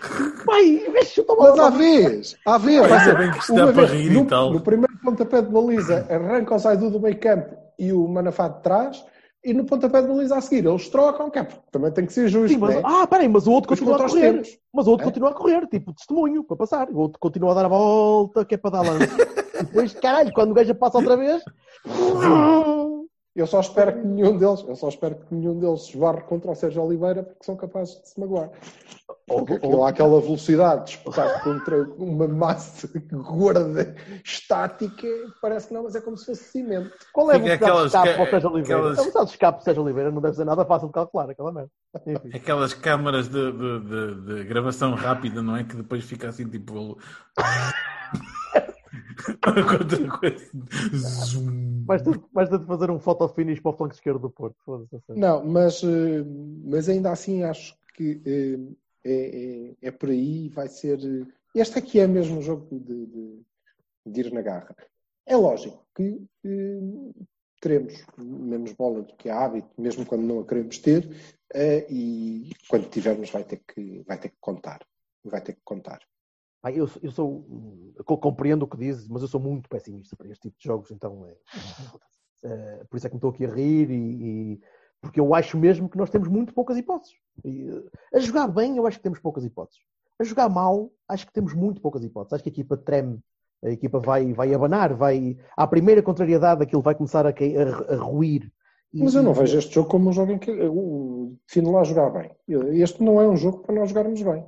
A 0.46 1.36
Mas 1.36 1.58
à 1.58 1.70
vez, 1.70 2.36
à 2.46 2.58
vez. 2.58 3.02
Ser 3.02 3.16
bem 3.16 3.32
que 3.32 3.52
Uma 3.52 3.72
para 3.72 3.86
rir 3.86 4.10
e 4.12 4.14
no, 4.14 4.26
tal. 4.26 4.52
No 4.52 4.60
primeiro 4.60 4.96
pontapé 5.02 5.40
de 5.40 5.50
baliza, 5.50 6.06
arranca 6.10 6.54
o 6.54 6.58
Zaidu 6.58 6.90
do 6.90 7.00
meio 7.00 7.18
campo 7.18 7.56
e 7.78 7.92
o 7.92 8.06
Manafá 8.06 8.48
de 8.48 8.62
trás, 8.62 9.04
e 9.44 9.52
no 9.52 9.64
pontapé 9.64 10.00
de 10.00 10.08
baliza 10.08 10.36
a 10.36 10.40
seguir, 10.40 10.66
eles 10.66 10.88
trocam, 10.88 11.30
que 11.30 11.38
é, 11.38 11.42
porque 11.44 11.60
também 11.70 11.92
tem 11.92 12.06
que 12.06 12.12
ser 12.12 12.28
justo. 12.28 12.48
Sim, 12.54 12.58
mas, 12.58 12.76
né? 12.76 12.82
ah, 12.84 13.06
peraí, 13.06 13.28
mas 13.28 13.46
o 13.46 13.52
outro 13.52 13.70
Mas 13.70 13.78
continua 13.78 13.96
a 14.02 14.08
correr. 14.08 14.32
tempos. 14.32 14.58
Mas 14.72 14.86
o 14.86 14.90
outro 14.90 15.04
É? 15.04 15.10
continua 15.10 15.30
a 15.30 15.34
correr, 15.34 15.66
tipo 15.68 15.92
testemunho, 15.92 16.42
para 16.42 16.56
passar. 16.56 16.88
O 16.90 16.96
outro 16.98 17.18
continua 17.20 17.50
a 17.50 17.54
dar 17.54 17.64
a 17.66 17.68
volta, 17.68 18.44
que 18.44 18.54
é 18.54 18.58
para 18.58 18.70
dar 18.70 18.80
lance. 18.82 19.06
depois, 19.60 19.92
caralho, 19.94 20.32
quando 20.32 20.52
o 20.52 20.54
gajo 20.54 20.74
passa 20.74 20.98
outra 20.98 21.16
vez. 21.16 21.42
Eu 23.34 23.46
só 23.48 23.58
espero 23.60 23.92
que 23.92 24.06
nenhum 24.06 24.36
deles, 24.38 24.64
eu 24.68 24.76
só 24.76 24.88
espero 24.88 25.16
que 25.16 25.34
nenhum 25.34 25.58
deles 25.58 25.88
esbarre 25.88 26.20
contra 26.22 26.52
o 26.52 26.54
Sérgio 26.54 26.82
Oliveira 26.82 27.24
porque 27.24 27.44
são 27.44 27.56
capazes 27.56 28.00
de 28.00 28.08
se 28.08 28.20
magoar. 28.20 28.50
Porque 29.26 29.54
aquilo, 29.54 29.84
aquela 29.84 30.20
velocidade 30.20 30.84
de 30.84 30.90
espetar 30.92 31.42
contra 31.42 31.82
uma 31.98 32.28
massa 32.28 32.88
gorda, 33.12 33.94
estática, 34.24 35.08
parece 35.42 35.68
que 35.68 35.74
não, 35.74 35.82
mas 35.82 35.96
é 35.96 36.00
como 36.00 36.16
se 36.16 36.26
fosse 36.26 36.44
cimento. 36.44 36.90
Qual 37.12 37.30
é 37.32 37.34
a 37.36 37.38
velocidade 37.38 37.58
de 37.58 37.64
aquelas- 37.64 37.86
escape 37.86 38.14
para 38.14 38.22
o 38.24 38.30
Sérgio 38.30 38.50
Oliveira? 38.50 38.76
aquelas- 38.76 38.92
A 38.92 39.00
velocidade 39.00 39.26
de 39.26 39.32
escape 39.32 39.52
para 39.56 39.60
o 39.60 39.64
Sérgio 39.64 39.82
Oliveira 39.82 40.10
não 40.12 40.20
deve 40.22 40.36
ser 40.36 40.44
nada 40.44 40.64
fácil 40.64 40.86
de 40.88 40.94
calcular, 40.94 41.30
aquela 41.30 41.52
merda. 41.52 41.70
Enfim. 42.06 42.30
Aquelas 42.36 42.74
câmaras 42.74 43.28
de, 43.28 43.52
de- 43.52 43.80
de- 43.80 44.20
de 44.36 44.44
gravação 44.44 44.94
rápida, 44.94 45.42
não 45.42 45.56
é? 45.56 45.64
Que 45.64 45.74
depois 45.76 46.04
fica 46.04 46.28
assim 46.28 46.48
tipo. 46.48 46.98
Ter 52.48 52.58
de 52.58 52.66
fazer 52.66 52.90
um 52.90 52.98
photo 52.98 53.28
finish 53.28 53.60
para 53.60 53.70
o 53.70 53.76
flanco 53.76 53.94
esquerdo 53.94 54.20
do 54.20 54.30
Porto. 54.30 54.88
Não, 55.08 55.44
mas, 55.44 55.82
eh, 55.82 56.24
mas 56.64 56.88
ainda 56.88 57.10
assim 57.10 57.42
acho 57.42 57.76
que 57.94 58.20
eh, 58.24 58.58
é, 59.04 59.74
é, 59.82 59.88
é 59.88 59.90
por 59.90 60.10
aí, 60.10 60.48
vai 60.48 60.68
ser. 60.68 60.98
eh, 60.98 61.26
Este 61.54 61.78
aqui 61.78 62.00
é 62.00 62.06
mesmo 62.06 62.38
um 62.38 62.42
jogo 62.42 62.78
de, 62.80 63.06
de, 63.06 63.42
de 64.06 64.20
ir 64.20 64.32
na 64.32 64.42
garra. 64.42 64.74
É 65.26 65.36
lógico 65.36 65.84
que 65.94 66.22
eh, 66.44 66.80
teremos 67.60 67.94
menos 68.18 68.72
bola 68.72 69.02
do 69.02 69.14
que 69.14 69.30
há 69.30 69.44
hábito, 69.44 69.68
mesmo 69.78 70.04
quando 70.04 70.22
não 70.22 70.40
a 70.40 70.44
queremos 70.46 70.78
ter, 70.78 71.08
eh, 71.54 71.86
e 71.90 72.50
quando 72.68 72.90
tivermos 72.90 73.30
vai 73.30 73.44
ter 73.44 73.62
que, 73.66 74.02
vai 74.06 74.18
ter 74.18 74.30
que 74.30 74.36
contar. 74.40 74.80
Vai 75.24 75.40
ter 75.40 75.54
que 75.54 75.62
contar. 75.64 76.00
Ah, 76.64 76.72
eu, 76.72 76.88
eu 77.02 77.10
sou. 77.10 77.44
eu 77.94 78.04
compreendo 78.16 78.62
o 78.62 78.66
que 78.66 78.78
dizes, 78.78 79.06
mas 79.06 79.20
eu 79.20 79.28
sou 79.28 79.38
muito 79.38 79.68
pessimista 79.68 80.16
para 80.16 80.28
este 80.28 80.48
tipo 80.48 80.58
de 80.58 80.64
jogos, 80.64 80.90
então 80.90 81.26
é. 81.26 81.36
é, 82.42 82.84
por 82.88 82.96
isso 82.96 83.06
é 83.06 83.10
que 83.10 83.14
me 83.14 83.18
estou 83.18 83.30
aqui 83.30 83.44
a 83.44 83.50
rir 83.50 83.90
e, 83.90 84.54
e- 84.54 84.60
porque 84.98 85.20
eu 85.20 85.34
acho 85.34 85.58
mesmo 85.58 85.90
que 85.90 85.98
nós 85.98 86.08
temos 86.08 86.26
muito 86.26 86.54
poucas 86.54 86.78
hipóteses. 86.78 87.14
E, 87.44 87.68
eh, 87.68 88.16
a 88.16 88.18
jogar 88.20 88.48
bem, 88.48 88.78
eu 88.78 88.86
acho 88.86 88.96
que 88.96 89.02
temos 89.02 89.18
poucas 89.18 89.44
hipóteses. 89.44 89.82
A 90.18 90.24
jogar 90.24 90.48
mal, 90.48 90.90
acho 91.06 91.26
que 91.26 91.32
temos 91.34 91.52
muito 91.52 91.82
poucas 91.82 92.02
hipóteses. 92.02 92.32
Acho 92.32 92.42
que 92.42 92.48
a 92.48 92.52
equipa 92.52 92.78
treme, 92.78 93.20
a 93.62 93.68
equipa 93.68 93.98
vai, 94.00 94.32
vai 94.32 94.54
abanar, 94.54 94.94
vai. 94.94 95.36
À 95.54 95.66
primeira 95.66 96.02
contrariedade, 96.02 96.62
aquilo 96.62 96.80
vai 96.80 96.94
começar 96.94 97.26
a, 97.26 97.28
a, 97.28 97.94
a 97.94 97.96
ruir. 97.98 98.50
Mas 98.94 99.14
eu 99.14 99.22
não 99.22 99.34
vejo 99.34 99.58
este 99.58 99.74
jogo 99.74 99.90
como 99.90 100.08
um 100.08 100.12
jogo 100.14 100.32
em 100.32 100.38
que 100.38 100.50
o 100.50 101.36
define 101.46 101.70
lá 101.70 101.84
jogar 101.84 102.08
bem. 102.08 102.34
Este 102.80 103.02
não 103.02 103.20
é 103.20 103.28
um 103.28 103.36
jogo 103.36 103.58
para 103.58 103.74
nós 103.74 103.90
jogarmos 103.90 104.22
bem. 104.22 104.46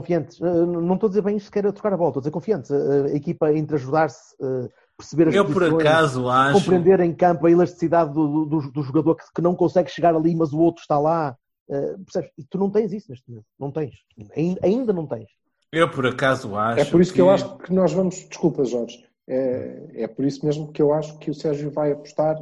Confiantes. 0.00 0.40
Uh, 0.40 0.66
não 0.66 0.94
estou 0.94 1.08
a 1.08 1.10
dizer 1.10 1.22
bem 1.22 1.38
sequer 1.38 1.66
a 1.66 1.72
trocar 1.72 1.92
a 1.92 1.96
bola, 1.96 2.10
estou 2.10 2.20
a 2.20 2.22
dizer 2.22 2.30
confiantes. 2.30 2.70
Uh, 2.70 3.06
a 3.06 3.14
equipa 3.14 3.52
entre 3.52 3.76
ajudar-se, 3.76 4.34
uh, 4.40 4.68
perceber 4.96 5.28
as 5.28 5.34
Eu 5.34 5.44
por 5.44 5.62
acaso 5.62 6.28
acho. 6.28 6.58
compreender 6.58 7.00
em 7.00 7.14
campo 7.14 7.46
a 7.46 7.50
elasticidade 7.50 8.12
do, 8.12 8.44
do, 8.44 8.70
do 8.70 8.82
jogador 8.82 9.16
que, 9.16 9.24
que 9.34 9.42
não 9.42 9.54
consegue 9.54 9.90
chegar 9.90 10.14
ali, 10.14 10.34
mas 10.34 10.52
o 10.52 10.58
outro 10.58 10.82
está 10.82 10.98
lá. 10.98 11.36
Uh, 11.68 11.98
percebes? 12.04 12.30
E 12.38 12.44
tu 12.44 12.58
não 12.58 12.70
tens 12.70 12.92
isso 12.92 13.10
neste 13.10 13.28
momento. 13.28 13.46
Não 13.58 13.70
tens. 13.70 13.94
Ainda, 14.36 14.60
ainda 14.62 14.92
não 14.92 15.06
tens. 15.06 15.28
Eu 15.70 15.90
por 15.90 16.06
acaso 16.06 16.56
acho. 16.56 16.80
É 16.80 16.84
por 16.84 17.00
isso 17.00 17.12
que 17.12 17.20
eu 17.20 17.30
acho 17.30 17.58
que 17.58 17.72
nós 17.72 17.92
vamos. 17.92 18.16
Desculpa, 18.28 18.64
Jorge. 18.64 19.04
É, 19.26 20.04
é 20.04 20.08
por 20.08 20.24
isso 20.24 20.44
mesmo 20.46 20.72
que 20.72 20.80
eu 20.80 20.92
acho 20.92 21.18
que 21.18 21.30
o 21.30 21.34
Sérgio 21.34 21.70
vai 21.70 21.92
apostar 21.92 22.36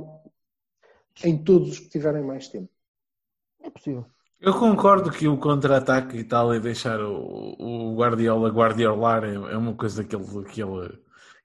em 1.25 1.37
todos 1.37 1.71
os 1.71 1.79
que 1.81 1.89
tiverem 1.89 2.23
mais 2.23 2.49
tempo. 2.49 2.69
É 3.63 3.71
possível. 3.71 4.07
Eu 4.39 4.53
concordo 4.53 5.11
que 5.11 5.27
o 5.27 5.39
contra-ataque 5.39 6.19
e 6.19 6.25
tal 6.25 6.55
e 6.55 6.61
deixar 6.61 7.01
o, 7.01 7.57
o 7.59 7.97
Guardiola 7.97 8.51
guardiolar 8.51 9.25
é, 9.25 9.35
é 9.35 9.57
uma 9.57 9.75
coisa 9.75 10.05
que 10.05 10.15
ele, 10.15 10.45
que 10.45 10.63
ele, 10.63 10.99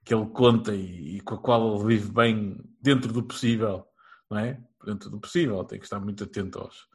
que 0.04 0.14
ele 0.14 0.26
conta 0.26 0.74
e, 0.74 1.16
e 1.16 1.20
com 1.22 1.34
a 1.34 1.38
qual 1.38 1.74
ele 1.74 1.86
vive 1.86 2.12
bem 2.12 2.60
dentro 2.82 3.10
do 3.12 3.22
possível, 3.22 3.86
não 4.30 4.38
é? 4.38 4.60
Dentro 4.84 5.08
do 5.08 5.18
possível, 5.20 5.64
tem 5.64 5.78
que 5.78 5.86
estar 5.86 6.00
muito 6.00 6.24
atento 6.24 6.58
aos, 6.58 6.86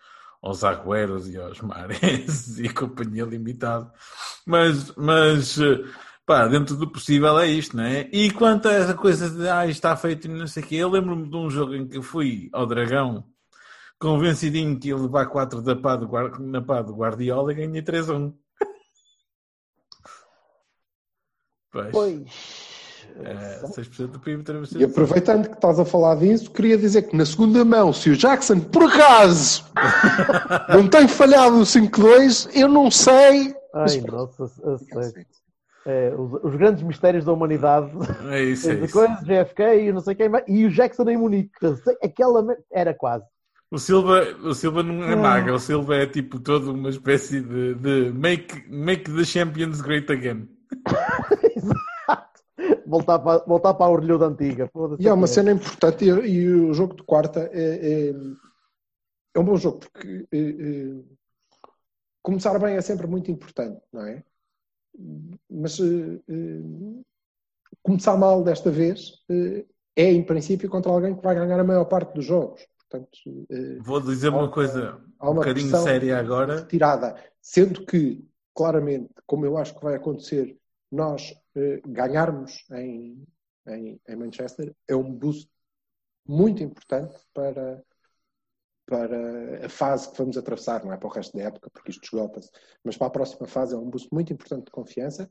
aos 0.41 0.63
Agüeros 0.63 1.29
e 1.29 1.37
aos 1.37 1.61
Mares 1.61 2.59
e 2.59 2.69
companhia 2.69 3.23
limitada. 3.23 3.91
Mas, 4.45 4.93
mas 4.95 5.59
eh, 5.59 5.83
pá, 6.25 6.47
dentro 6.47 6.75
do 6.75 6.91
possível 6.91 7.39
é 7.39 7.47
isto, 7.47 7.75
não 7.75 7.85
é? 7.85 8.07
E 8.13 8.31
quanto 8.31 8.67
a 8.67 8.73
essa 8.73 8.93
coisa 8.93 9.29
de 9.29 9.49
ah, 9.49 9.65
está 9.65 9.95
feito 9.97 10.27
e 10.27 10.29
não 10.29 10.47
sei 10.47 10.63
o 10.63 10.67
quê, 10.67 10.75
eu 10.75 10.89
lembro-me 10.89 11.29
de 11.29 11.35
um 11.35 11.49
jogo 11.49 11.73
em 11.75 11.87
que 11.87 11.97
eu 11.97 12.03
fui 12.03 12.49
ao 12.53 12.67
Dragão 12.67 13.25
convencidinho 13.99 14.79
que 14.79 14.89
ia 14.89 14.95
levar 14.95 15.27
4 15.27 15.61
da 15.61 15.75
pá 15.75 15.95
do, 15.95 16.07
na 16.39 16.61
pá 16.61 16.81
do 16.81 16.95
Guardiola 16.95 17.51
e 17.51 17.55
ganhei 17.55 17.81
3 17.81 18.09
a 18.09 18.13
1. 18.13 18.33
Pois. 21.71 21.91
Pois. 21.91 22.67
É, 23.23 23.61
6% 23.63 24.07
do 24.07 24.19
PIB 24.19 24.43
E 24.77 24.83
aproveitando 24.83 25.49
que 25.49 25.55
estás 25.55 25.79
a 25.79 25.85
falar 25.85 26.15
disso, 26.15 26.51
queria 26.51 26.77
dizer 26.77 27.03
que 27.03 27.15
na 27.15 27.25
segunda 27.25 27.65
mão, 27.65 27.91
se 27.91 28.11
o 28.11 28.15
Jackson, 28.15 28.59
por 28.59 28.83
acaso, 28.83 29.65
não 30.69 30.87
tem 30.87 31.07
falhado 31.07 31.57
o 31.57 31.63
5-2, 31.63 32.49
eu 32.53 32.67
não 32.67 32.91
sei. 32.91 33.55
Ai, 33.73 34.01
nossa, 34.01 34.43
a 34.43 34.77
sério. 34.77 35.25
É, 35.85 36.13
os, 36.13 36.43
os 36.43 36.55
grandes 36.55 36.83
mistérios 36.83 37.25
da 37.25 37.31
humanidade. 37.31 37.89
É 38.29 38.43
isso, 38.43 38.69
é 38.69 38.73
isso. 38.75 38.93
coisas, 38.93 39.19
JFK 39.21 39.61
e 39.79 39.91
não 39.91 40.01
sei 40.01 40.15
quem 40.15 40.29
mais. 40.29 40.43
E 40.47 40.65
o 40.65 40.69
Jackson 40.69 41.09
em 41.09 41.17
Munique. 41.17 41.51
Aquela 42.03 42.45
era 42.71 42.93
quase. 42.93 43.25
O 43.69 43.77
Silva, 43.77 44.21
o 44.43 44.53
Silva 44.53 44.81
não 44.81 45.03
Ah. 45.03 45.11
é 45.11 45.15
maga, 45.15 45.53
o 45.53 45.59
Silva 45.59 45.95
é 45.95 46.07
tipo 46.07 46.39
todo 46.39 46.71
uma 46.73 46.89
espécie 46.89 47.41
de, 47.41 47.75
de 47.75 48.11
make, 48.13 48.69
make 48.69 49.11
the 49.13 49.25
champions 49.25 49.81
great 49.81 50.09
again. 50.11 50.47
Exato. 51.55 52.43
Voltar 52.85 53.19
para, 53.19 53.43
voltar 53.45 53.73
para 53.73 53.85
a 53.85 53.89
orelhuda 53.89 54.25
antiga. 54.27 54.69
E 54.99 55.07
há 55.07 55.13
uma 55.13 55.27
cena 55.27 55.51
importante, 55.51 56.05
e, 56.05 56.07
e 56.07 56.49
o 56.49 56.73
jogo 56.73 56.95
de 56.95 57.03
quarta 57.03 57.49
é, 57.51 58.09
é, 58.09 58.13
é 59.35 59.39
um 59.39 59.43
bom 59.43 59.57
jogo, 59.57 59.79
porque 59.79 60.25
é, 60.31 60.37
é, 60.39 61.03
começar 62.21 62.57
bem 62.59 62.75
é 62.75 62.81
sempre 62.81 63.05
muito 63.05 63.29
importante, 63.29 63.81
não 63.91 64.05
é? 64.05 64.23
Mas 65.49 65.79
é, 65.79 65.83
é, 65.83 66.59
começar 67.83 68.15
mal 68.17 68.43
desta 68.43 68.71
vez 68.71 69.21
é, 69.29 69.65
é, 69.95 70.11
em 70.13 70.23
princípio, 70.23 70.69
contra 70.69 70.91
alguém 70.91 71.15
que 71.15 71.23
vai 71.23 71.35
ganhar 71.35 71.59
a 71.59 71.63
maior 71.63 71.85
parte 71.85 72.13
dos 72.13 72.25
jogos. 72.25 72.65
Portanto, 72.89 73.09
é, 73.49 73.75
Vou 73.79 73.99
dizer 73.99 74.29
uma 74.29 74.49
coisa 74.49 75.01
há 75.19 75.27
um 75.29 75.33
uma 75.33 75.41
bocadinho 75.41 75.75
séria 75.77 76.17
agora. 76.17 76.59
retirada, 76.61 77.21
sendo 77.41 77.85
que, 77.85 78.25
claramente, 78.55 79.13
como 79.25 79.45
eu 79.45 79.57
acho 79.57 79.75
que 79.75 79.83
vai 79.83 79.95
acontecer, 79.95 80.57
nós 80.91 81.33
eh, 81.55 81.81
ganharmos 81.85 82.63
em, 82.71 83.27
em, 83.67 83.99
em 84.07 84.15
Manchester 84.15 84.73
é 84.87 84.95
um 84.95 85.11
boost 85.13 85.49
muito 86.25 86.63
importante 86.63 87.15
para, 87.33 87.83
para 88.85 89.65
a 89.65 89.69
fase 89.69 90.09
que 90.09 90.17
vamos 90.17 90.37
atravessar, 90.37 90.83
não 90.85 90.93
é 90.93 90.97
para 90.97 91.07
o 91.07 91.11
resto 91.11 91.35
da 91.37 91.43
época, 91.43 91.69
porque 91.69 91.91
isto 91.91 92.03
esgota-se, 92.05 92.49
mas 92.83 92.95
para 92.97 93.07
a 93.07 93.11
próxima 93.11 93.47
fase 93.47 93.75
é 93.75 93.77
um 93.77 93.89
boost 93.89 94.07
muito 94.13 94.31
importante 94.31 94.65
de 94.65 94.71
confiança, 94.71 95.29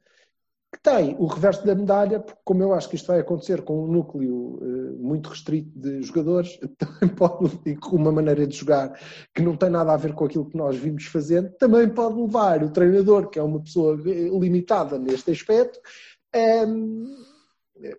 que 0.72 0.80
tem 0.82 1.16
o 1.18 1.26
reverso 1.26 1.64
da 1.64 1.74
medalha, 1.74 2.20
porque 2.20 2.40
como 2.44 2.62
eu 2.62 2.74
acho 2.74 2.88
que 2.88 2.96
isto 2.96 3.06
vai 3.06 3.20
acontecer 3.20 3.62
com 3.62 3.84
um 3.84 3.86
núcleo 3.86 4.58
eh, 4.60 4.96
muito 4.98 5.28
restrito 5.28 5.70
de 5.78 6.02
jogadores, 6.02 6.58
também 6.76 7.08
pode, 7.14 7.58
e 7.64 7.76
com 7.76 7.96
uma 7.96 8.12
maneira 8.12 8.46
de 8.46 8.56
jogar 8.56 8.98
que 9.34 9.42
não 9.42 9.56
tem 9.56 9.70
nada 9.70 9.92
a 9.92 9.96
ver 9.96 10.12
com 10.14 10.24
aquilo 10.24 10.48
que 10.50 10.56
nós 10.56 10.76
vimos 10.76 11.06
fazendo, 11.06 11.50
também 11.58 11.88
pode 11.88 12.20
levar 12.20 12.62
o 12.62 12.70
treinador, 12.70 13.28
que 13.28 13.38
é 13.38 13.42
uma 13.42 13.62
pessoa 13.62 13.98
eh, 14.06 14.28
limitada 14.38 14.98
neste 14.98 15.30
aspecto, 15.30 15.80
ehm, 16.34 17.04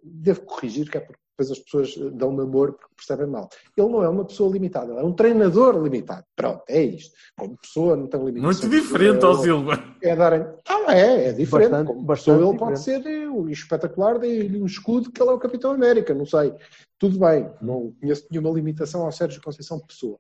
devo 0.04 0.42
corrigir, 0.42 0.90
que 0.90 0.98
é 0.98 1.02
porque 1.02 1.27
depois 1.38 1.52
as 1.52 1.60
pessoas 1.60 1.96
dão 2.14 2.32
namoro 2.32 2.74
porque 2.74 2.94
percebem 2.96 3.28
mal. 3.28 3.48
Ele 3.78 3.88
não 3.90 4.04
é 4.04 4.10
uma 4.10 4.26
pessoa 4.26 4.52
limitada, 4.52 4.92
ele 4.92 5.00
é 5.00 5.04
um 5.04 5.14
treinador 5.14 5.80
limitado. 5.82 6.26
Pronto, 6.36 6.64
é 6.68 6.82
isto. 6.82 7.16
Como 7.38 7.56
pessoa 7.58 7.96
não 7.96 8.08
tem 8.08 8.20
limitações. 8.26 8.62
Muito 8.62 8.82
diferente 8.84 9.24
ao 9.24 9.36
Silva. 9.36 9.84
É 10.02 10.16
darem. 10.16 10.42
Ah, 10.68 10.96
é, 10.98 11.28
é 11.30 11.32
diferente. 11.34 11.70
Bastante- 11.70 11.88
Como 11.88 12.02
bastante 12.02 12.36
pessoa, 12.38 12.50
ele 12.50 12.58
pode 12.60 12.80
ser 12.80 13.06
eh, 13.06 13.28
o 13.28 13.48
espetacular, 13.50 14.18
dê-lhe 14.18 14.60
um 14.62 14.66
escudo 14.66 15.12
que 15.12 15.22
ele 15.22 15.30
é 15.30 15.34
o 15.34 15.40
Capitão 15.40 15.72
América, 15.72 16.14
não 16.14 16.26
sei. 16.26 16.54
Tudo 16.98 17.20
bem, 17.20 17.48
não 17.62 17.94
conheço 18.02 18.26
nenhuma 18.32 18.50
limitação 18.50 19.04
ao 19.06 19.12
Sérgio 19.12 19.42
Conceição 19.42 19.80
pessoa. 19.80 20.18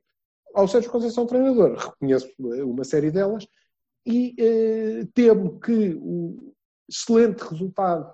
Ao 0.53 0.67
Sérgio 0.67 0.91
Conceição 0.91 1.25
treinador, 1.25 1.75
reconheço 1.75 2.27
eh, 2.53 2.63
uma 2.63 2.83
série 2.83 3.09
delas 3.09 3.47
e 4.05 4.35
eh, 4.39 5.07
temo 5.15 5.59
que 5.59 5.97
o 5.99 6.53
excelente 6.89 7.41
resultado 7.41 8.13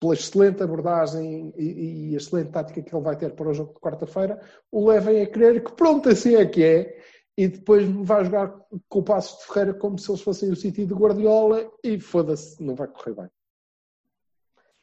pela 0.00 0.14
excelente 0.14 0.62
abordagem 0.62 1.52
e, 1.56 2.10
e 2.10 2.14
a 2.14 2.16
excelente 2.16 2.50
tática 2.50 2.80
que 2.80 2.94
ele 2.94 3.04
vai 3.04 3.16
ter 3.16 3.34
para 3.34 3.50
o 3.50 3.54
jogo 3.54 3.74
de 3.74 3.80
quarta-feira, 3.80 4.40
o 4.72 4.88
levem 4.88 5.22
a 5.22 5.26
crer 5.26 5.62
que 5.62 5.72
pronto, 5.72 6.08
assim 6.08 6.34
é 6.36 6.46
que 6.46 6.64
é, 6.64 6.98
e 7.36 7.46
depois 7.46 7.86
vai 7.86 8.24
jogar 8.24 8.48
com 8.88 8.98
o 8.98 9.02
Passos 9.02 9.38
de 9.38 9.46
Ferreira 9.46 9.74
como 9.74 9.98
se 9.98 10.10
eles 10.10 10.22
fossem 10.22 10.50
o 10.50 10.56
City 10.56 10.86
de 10.86 10.94
Guardiola 10.94 11.70
e 11.84 12.00
foda-se, 12.00 12.62
não 12.62 12.74
vai 12.74 12.88
correr 12.88 13.14
bem. 13.14 13.30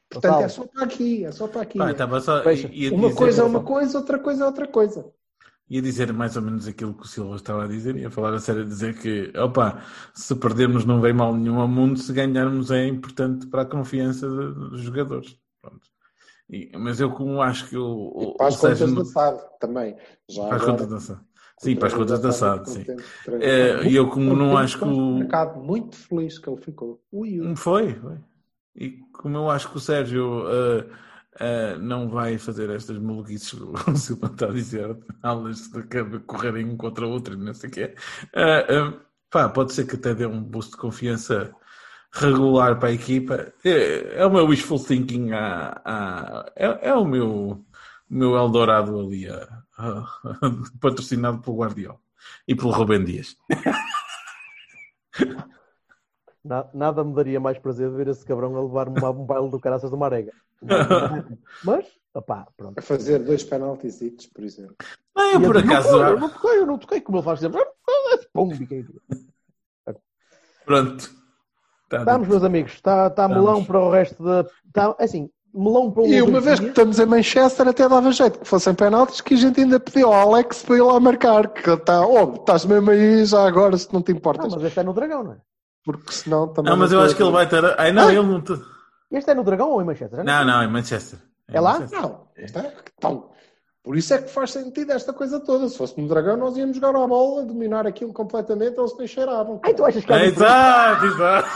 Portanto, 0.09 0.31
Total. 0.33 0.45
é 0.45 0.47
só 0.47 0.65
para 0.65 0.83
aqui, 0.83 1.25
é 1.25 1.31
só 1.31 1.47
para 1.47 1.61
aqui. 1.61 1.81
Estava 1.81 2.21
só, 2.21 2.41
uma 2.93 3.13
coisa 3.13 3.41
é 3.41 3.45
uma 3.45 3.63
coisa, 3.63 3.97
outra 3.97 4.19
coisa 4.19 4.43
é 4.43 4.45
outra 4.45 4.67
coisa. 4.67 5.13
Ia 5.69 5.81
dizer 5.81 6.13
mais 6.13 6.35
ou 6.35 6.41
menos 6.41 6.67
aquilo 6.67 6.93
que 6.93 7.03
o 7.03 7.07
Silva 7.07 7.35
estava 7.35 7.65
a 7.65 7.67
dizer, 7.67 7.95
ia 7.97 8.09
falar 8.09 8.33
a 8.33 8.39
sério, 8.39 8.65
dizer 8.65 8.97
que, 8.99 9.31
opa, 9.37 9.81
se 10.13 10.35
perdermos 10.35 10.85
não 10.85 11.01
vem 11.01 11.13
mal 11.13 11.35
nenhum 11.35 11.59
ao 11.59 11.67
mundo, 11.67 11.99
se 11.99 12.13
ganharmos 12.13 12.71
é 12.71 12.87
importante 12.87 13.47
para 13.47 13.63
a 13.63 13.65
confiança 13.65 14.27
dos 14.29 14.81
jogadores. 14.81 15.37
Pronto. 15.61 15.87
E- 16.49 16.71
mas 16.77 16.99
eu 16.99 17.11
como 17.11 17.41
acho 17.41 17.67
que 17.67 17.77
o, 17.77 17.85
o, 17.85 18.33
E 18.33 18.37
para 18.37 18.47
as 18.47 18.55
o 18.55 18.59
Sérgio 18.59 18.87
contas 18.87 19.13
da 19.13 19.21
SAD 19.21 19.43
também. 19.59 19.97
Já 20.29 20.47
para 20.47 20.55
as 20.57 20.63
contas 20.63 20.87
da 20.87 20.99
SAD. 20.99 21.19
Sim, 21.59 21.75
para 21.75 21.87
as 21.87 21.93
contas 21.93 22.19
da 22.21 22.31
SAD, 22.31 22.69
sim. 22.69 22.85
É, 23.41 23.83
E 23.87 23.95
eu 23.95 24.09
como 24.09 24.35
não 24.35 24.55
acho 24.55 24.77
que 24.77 24.85
o... 24.85 25.17
mercado 25.17 25.59
muito 25.59 25.95
feliz 25.97 26.37
que 26.39 26.49
ele 26.49 26.61
ficou. 26.61 27.01
Ui, 27.11 27.41
ui. 27.41 27.55
Foi, 27.55 27.93
foi. 27.95 28.17
E 28.75 28.91
como 29.11 29.37
eu 29.37 29.49
acho 29.49 29.69
que 29.69 29.77
o 29.77 29.79
Sérgio 29.79 30.43
ah, 30.47 30.85
ah, 31.39 31.77
não 31.79 32.09
vai 32.09 32.37
fazer 32.37 32.69
estas 32.69 32.97
maluquices 32.97 33.51
que 33.53 33.91
o 33.91 33.97
Silva 33.97 34.27
está 34.27 34.47
a 34.47 34.51
dizer, 34.53 34.97
aulas 35.21 35.69
de 35.69 36.19
correrem 36.25 36.65
um 36.65 36.77
contra 36.77 37.05
o 37.07 37.11
outro 37.11 37.37
não 37.37 37.53
sei 37.53 37.69
o 37.69 37.73
ah, 38.35 38.65
ah, 38.69 38.93
pá, 39.29 39.49
pode 39.49 39.73
ser 39.73 39.85
que 39.85 39.95
até 39.95 40.13
dê 40.15 40.25
um 40.25 40.41
boost 40.41 40.71
de 40.71 40.77
confiança 40.77 41.53
regular 42.11 42.79
para 42.79 42.89
a 42.89 42.93
equipa. 42.93 43.53
É, 43.63 44.19
é 44.21 44.25
o 44.25 44.31
meu 44.31 44.45
wishful 44.47 44.79
thinking, 44.79 45.31
à- 45.31 45.81
à- 45.85 46.51
é, 46.55 46.89
é 46.89 46.93
o 46.95 47.05
meu, 47.05 47.63
meu 48.09 48.35
Eldorado 48.35 48.99
ali, 48.99 49.27
patrocinado 50.81 51.39
pelo 51.39 51.57
Guardiola 51.57 51.99
e 52.47 52.55
pelo 52.55 52.71
Rubem 52.71 53.03
Dias. 53.03 53.35
Na- 56.47 56.67
Nada 56.73 57.03
me 57.03 57.13
daria 57.13 57.39
mais 57.39 57.57
prazer 57.59 57.89
de 57.89 57.95
ver 57.95 58.07
esse 58.07 58.25
cabrão 58.25 58.55
a 58.55 58.61
levar-me 58.61 58.99
a 59.03 59.09
um 59.11 59.25
baile 59.25 59.49
do 59.49 59.59
caraças 59.59 59.89
do 59.91 59.97
Marega. 59.97 60.31
Mas, 61.63 61.85
opá, 62.13 62.47
pronto. 62.55 62.79
A 62.79 62.81
fazer 62.81 63.19
dois 63.19 63.43
penaltis, 63.43 63.99
por 64.33 64.43
exemplo. 64.43 64.75
Não, 65.15 65.31
eu 65.33 65.41
E 65.41 65.45
por 65.45 65.57
acaso. 65.57 65.91
Não, 65.91 66.07
eu 66.09 66.19
não 66.19 66.29
toquei, 66.29 66.59
eu 66.59 66.65
não 66.65 66.77
toquei, 66.77 67.01
como 67.01 67.17
ele 67.17 67.25
faz 67.25 67.39
sempre. 67.39 67.63
Pum, 68.33 68.47
biquei. 68.49 68.85
Pronto. 70.65 71.09
Tá 71.89 71.99
Estamos, 71.99 72.27
meus 72.27 72.43
amigos. 72.43 72.73
Está 72.73 73.09
tá 73.09 73.23
Estamos. 73.25 73.37
melão 73.37 73.63
para 73.63 73.79
o 73.79 73.89
resto 73.89 74.21
da. 74.23 74.45
Tá, 74.73 74.95
assim, 74.99 75.29
melão 75.53 75.89
para 75.91 76.03
o 76.03 76.07
E 76.07 76.21
uma 76.21 76.41
vez 76.41 76.59
que 76.59 76.67
estamos 76.67 76.99
em 76.99 77.05
Manchester, 77.05 77.67
até 77.67 77.87
dava 77.87 78.11
jeito 78.11 78.39
que 78.39 78.47
fossem 78.47 78.75
penaltis, 78.75 79.21
que 79.21 79.33
a 79.33 79.37
gente 79.37 79.61
ainda 79.61 79.79
pediu 79.79 80.11
ao 80.11 80.33
Alex 80.33 80.63
para 80.63 80.75
ir 80.77 80.81
lá 80.81 80.99
marcar. 80.99 81.47
Que 81.47 81.69
ele 81.69 81.77
está, 81.77 82.05
oh, 82.05 82.33
estás 82.35 82.65
mesmo 82.65 82.91
aí 82.91 83.25
já 83.25 83.47
agora, 83.47 83.77
se 83.77 83.91
não 83.93 84.01
te 84.01 84.11
Ah, 84.11 84.15
importas. 84.15 84.53
mas 84.53 84.63
este 84.65 84.79
é 84.79 84.83
no 84.83 84.93
Dragão, 84.93 85.23
não 85.23 85.31
é? 85.33 85.37
Porque 85.87 86.11
senão 86.11 86.49
também. 86.49 86.69
Não, 86.69 86.77
mas 86.77 86.91
eu 86.91 86.99
acho 86.99 87.15
que 87.15 87.23
ele 87.23 87.31
vai 87.31 87.47
ter. 87.47 87.63
Ai, 87.79 87.93
não, 87.93 88.09
Ah. 88.09 88.13
ele 88.13 88.21
não. 88.27 88.41
te- 88.41 88.61
Este 89.09 89.31
é 89.31 89.33
no 89.33 89.43
Dragão 89.45 89.69
ou 89.71 89.81
em 89.81 89.85
Manchester? 89.85 90.17
Já 90.19 90.23
Não, 90.25 90.43
não, 90.45 90.63
em 90.63 90.67
Manchester. 90.69 91.17
É 91.47 91.61
lá? 91.61 91.73
Manchester. 91.79 92.01
Não, 92.01 92.27
está, 92.35 92.65
então, 92.97 93.29
por 93.81 93.95
isso 93.95 94.13
é 94.13 94.17
que 94.21 94.29
faz 94.29 94.51
sentido 94.51 94.91
esta 94.91 95.13
coisa 95.13 95.39
toda. 95.39 95.69
Se 95.69 95.77
fosse 95.77 95.97
no 95.97 96.09
Dragão, 96.09 96.35
nós 96.35 96.57
íamos 96.57 96.75
jogar 96.75 96.89
a 96.93 97.07
bola, 97.07 97.45
dominar 97.45 97.87
aquilo 97.87 98.11
completamente, 98.11 98.77
eles 98.77 98.97
nem 98.97 99.07
cheiravam. 99.07 99.61
Ai, 99.63 99.73
tu 99.73 99.85
achas 99.85 100.03
que 100.03 100.11
é, 100.11 100.15
É, 100.15 100.29
diferente? 100.29 100.43
Exato, 100.43 101.05
exato. 101.05 101.49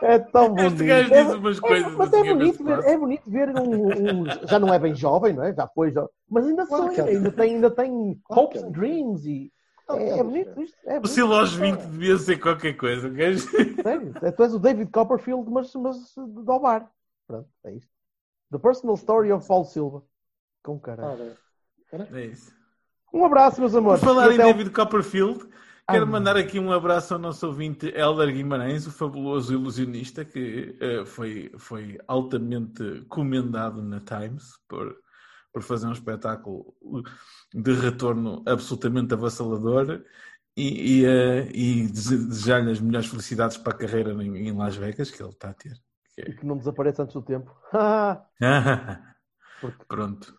é 0.06 0.18
tão 0.20 0.48
bonito. 0.54 0.72
Este 0.72 0.86
gajo 0.86 1.14
É- 1.14 1.24
diz 1.24 1.34
umas 1.34 1.58
é- 1.58 1.60
coisas 1.60 1.92
mas 1.92 2.08
assim 2.14 2.28
é 2.28 2.34
bonito, 2.34 2.64
ver, 2.64 2.78
é 2.84 2.96
bonito 2.98 3.30
ver 3.30 3.48
um, 3.50 4.20
um- 4.22 4.24
Já 4.48 4.58
não 4.58 4.72
é 4.72 4.78
bem 4.78 4.94
jovem, 4.94 5.34
não 5.34 5.44
é? 5.44 5.52
Já 5.52 5.66
foi, 5.68 5.90
já, 5.92 6.06
mas 6.30 6.46
ainda 6.46 6.66
Claro 6.66 6.84
sonha, 6.84 6.94
que 6.94 7.00
é. 7.02 7.04
ainda 7.14 7.30
tem, 7.30 7.54
ainda 7.56 7.70
tem 7.70 8.20
Claro 8.26 8.42
hopes 8.42 8.62
é. 8.62 8.66
and 8.66 8.70
dreams 8.70 9.26
e. 9.26 9.52
É, 9.96 10.08
é 10.10 10.18
é 10.18 10.22
bonito 10.22 10.60
isto. 10.62 10.76
É 10.84 10.90
O 10.98 11.00
bonito. 11.00 11.08
Silo 11.08 11.34
aos 11.34 11.52
20 11.54 11.80
devia 11.86 12.16
ser 12.18 12.38
qualquer 12.38 12.74
coisa. 12.76 13.08
o 13.08 13.12
gajo- 13.12 13.48
Sério, 13.82 14.12
é, 14.22 14.30
tu 14.30 14.42
és 14.42 14.54
o 14.54 14.58
David 14.58 14.90
Copperfield, 14.90 15.50
mas, 15.50 15.74
mas 15.74 16.14
do 16.16 16.58
bar. 16.60 16.90
Pronto, 17.26 17.48
é 17.64 17.74
isto. 17.74 17.90
The 18.50 18.58
Personal 18.58 18.94
Story 18.96 19.32
of 19.32 19.46
Paulo 19.46 19.64
Silva. 19.64 20.02
Com 20.62 20.78
caralho. 20.78 21.36
É 22.12 22.24
isso. 22.26 22.52
Um 23.12 23.24
abraço, 23.24 23.60
meus 23.60 23.72
Por 23.72 23.78
amores. 23.78 24.02
falar 24.04 24.30
E 24.30 24.34
em 24.34 24.36
David 24.38 24.70
Copperfield, 24.70 25.40
quero 25.88 26.04
Ah, 26.04 26.06
mandar 26.06 26.36
aqui 26.36 26.58
um 26.60 26.70
abraço 26.72 27.14
ao 27.14 27.18
nosso 27.20 27.46
ouvinte 27.46 27.86
Helder 27.96 28.32
Guimarães, 28.32 28.86
o 28.86 28.90
fabuloso 28.92 29.52
ilusionista, 29.52 30.24
que 30.24 30.76
eh, 30.80 31.04
foi, 31.04 31.50
foi 31.58 31.98
altamente 32.06 33.04
comendado 33.08 33.82
na 33.82 34.00
Times 34.00 34.52
por, 34.68 34.96
por 35.52 35.62
fazer 35.62 35.86
um 35.86 35.92
espetáculo 35.92 36.74
de 37.52 37.72
retorno 37.72 38.42
absolutamente 38.46 39.14
avassalador 39.14 40.04
e, 40.56 41.00
e, 41.00 41.04
eh, 41.06 41.48
e 41.52 41.88
dese- 41.88 42.28
desejar-lhe 42.28 42.70
as 42.70 42.80
melhores 42.80 43.08
felicidades 43.08 43.56
para 43.56 43.72
a 43.72 43.78
carreira 43.78 44.12
em, 44.12 44.48
em 44.48 44.56
Las 44.56 44.76
Vegas, 44.76 45.10
que 45.10 45.22
ele 45.22 45.30
está 45.30 45.50
a 45.50 45.54
ter. 45.54 45.72
E 46.18 46.34
que 46.34 46.44
não 46.44 46.58
desapareça 46.58 47.02
antes 47.02 47.14
do 47.14 47.22
tempo. 47.22 47.50
Pronto. 49.88 50.38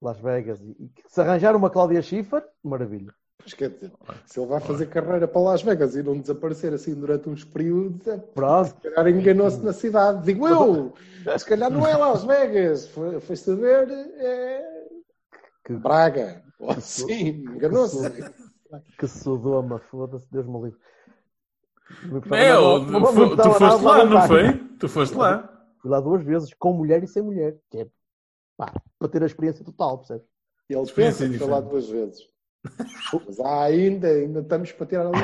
Las 0.00 0.20
Vegas. 0.20 0.60
E, 0.60 0.90
que 0.94 1.02
se 1.08 1.20
arranjar 1.20 1.56
uma 1.56 1.70
Cláudia 1.70 2.02
Schiffer, 2.02 2.44
maravilha. 2.62 3.14
Pois 3.48 3.54
quer 3.54 3.70
dizer, 3.70 3.92
se 4.26 4.38
ele 4.38 4.46
vai 4.48 4.60
fazer 4.60 4.86
carreira 4.86 5.26
para 5.26 5.40
Las 5.40 5.62
Vegas 5.62 5.94
e 5.96 6.02
não 6.02 6.18
desaparecer 6.18 6.72
assim 6.74 6.94
durante 6.94 7.28
uns 7.28 7.44
períodos, 7.44 8.06
é, 8.06 8.16
Pronto. 8.18 8.68
se 8.68 8.74
calhar 8.90 9.08
enganou-se 9.08 9.64
na 9.64 9.72
cidade. 9.72 10.24
Digo 10.24 10.46
eu, 10.46 10.92
se 11.38 11.44
calhar 11.46 11.70
não 11.70 11.86
é 11.86 11.96
Las 11.96 12.24
Vegas, 12.24 12.88
foi, 12.88 13.20
foi 13.20 13.36
saber 13.36 13.88
é... 13.90 14.88
Que- 15.64 15.74
Braga. 15.74 16.42
Assim, 16.68 17.28
enganou-se. 17.28 17.98
Que 18.98 19.06
sodoma, 19.06 19.78
foda-se, 19.78 20.26
Deus 20.30 20.46
me 20.46 20.60
livre. 20.64 20.78
Não 22.04 22.20
me 22.20 22.36
É, 22.36 22.52
importava 22.52 22.60
ou- 22.60 22.78
nada, 22.80 22.92
não 22.92 23.36
tu 23.36 23.50
foste 23.52 23.84
lá, 23.84 24.04
não 24.04 24.22
foi? 24.26 24.54
Tu 24.78 24.88
foste 24.88 25.14
lá. 25.16 25.66
Fui 25.80 25.90
lá 25.90 26.00
duas 26.00 26.22
vezes, 26.22 26.52
com 26.54 26.72
mulher 26.72 27.02
e 27.02 27.06
sem 27.06 27.22
mulher. 27.22 27.56
Que 27.70 27.78
é, 27.78 27.86
pá, 28.56 28.72
para 28.98 29.08
ter 29.08 29.22
a 29.22 29.26
experiência 29.26 29.64
total, 29.64 29.98
percebes? 29.98 30.26
E 30.68 30.74
ele 30.74 30.82
Experiência 30.82 31.26
pensa 31.26 31.38
que 31.38 31.44
foi 31.44 31.48
lá 31.54 31.60
duas 31.60 31.88
vezes. 31.88 32.28
Mas 33.26 33.40
ainda, 33.40 34.08
ainda 34.08 34.40
estamos 34.40 34.72
para 34.72 34.86
tirar 34.86 35.06
ali 35.06 35.18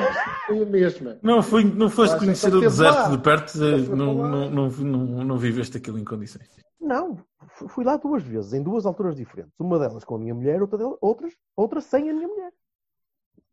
foi 0.47 0.61
a 0.63 0.65
mesma. 0.65 1.19
Não, 1.21 1.43
fui, 1.43 1.63
não 1.63 1.89
foste 1.89 2.17
conhecer 2.17 2.53
o 2.53 2.59
deserto 2.59 2.95
lá. 2.95 3.09
de 3.09 3.17
perto, 3.17 3.57
não, 3.95 4.13
não, 4.13 4.49
não, 4.49 4.69
não, 4.69 5.23
não 5.23 5.37
viveste 5.37 5.77
aquilo 5.77 5.99
em 5.99 6.03
condições. 6.05 6.49
Não, 6.79 7.17
fu- 7.49 7.67
fui 7.67 7.83
lá 7.83 7.97
duas 7.97 8.23
vezes, 8.23 8.53
em 8.53 8.63
duas 8.63 8.85
alturas 8.85 9.15
diferentes. 9.15 9.53
Uma 9.59 9.77
delas 9.79 10.03
com 10.03 10.15
a 10.15 10.19
minha 10.19 10.33
mulher, 10.33 10.61
outra, 10.61 10.77
delas, 10.77 10.97
outras, 11.01 11.33
outra 11.55 11.81
sem 11.81 12.09
a 12.09 12.13
minha 12.13 12.27
mulher. 12.27 12.51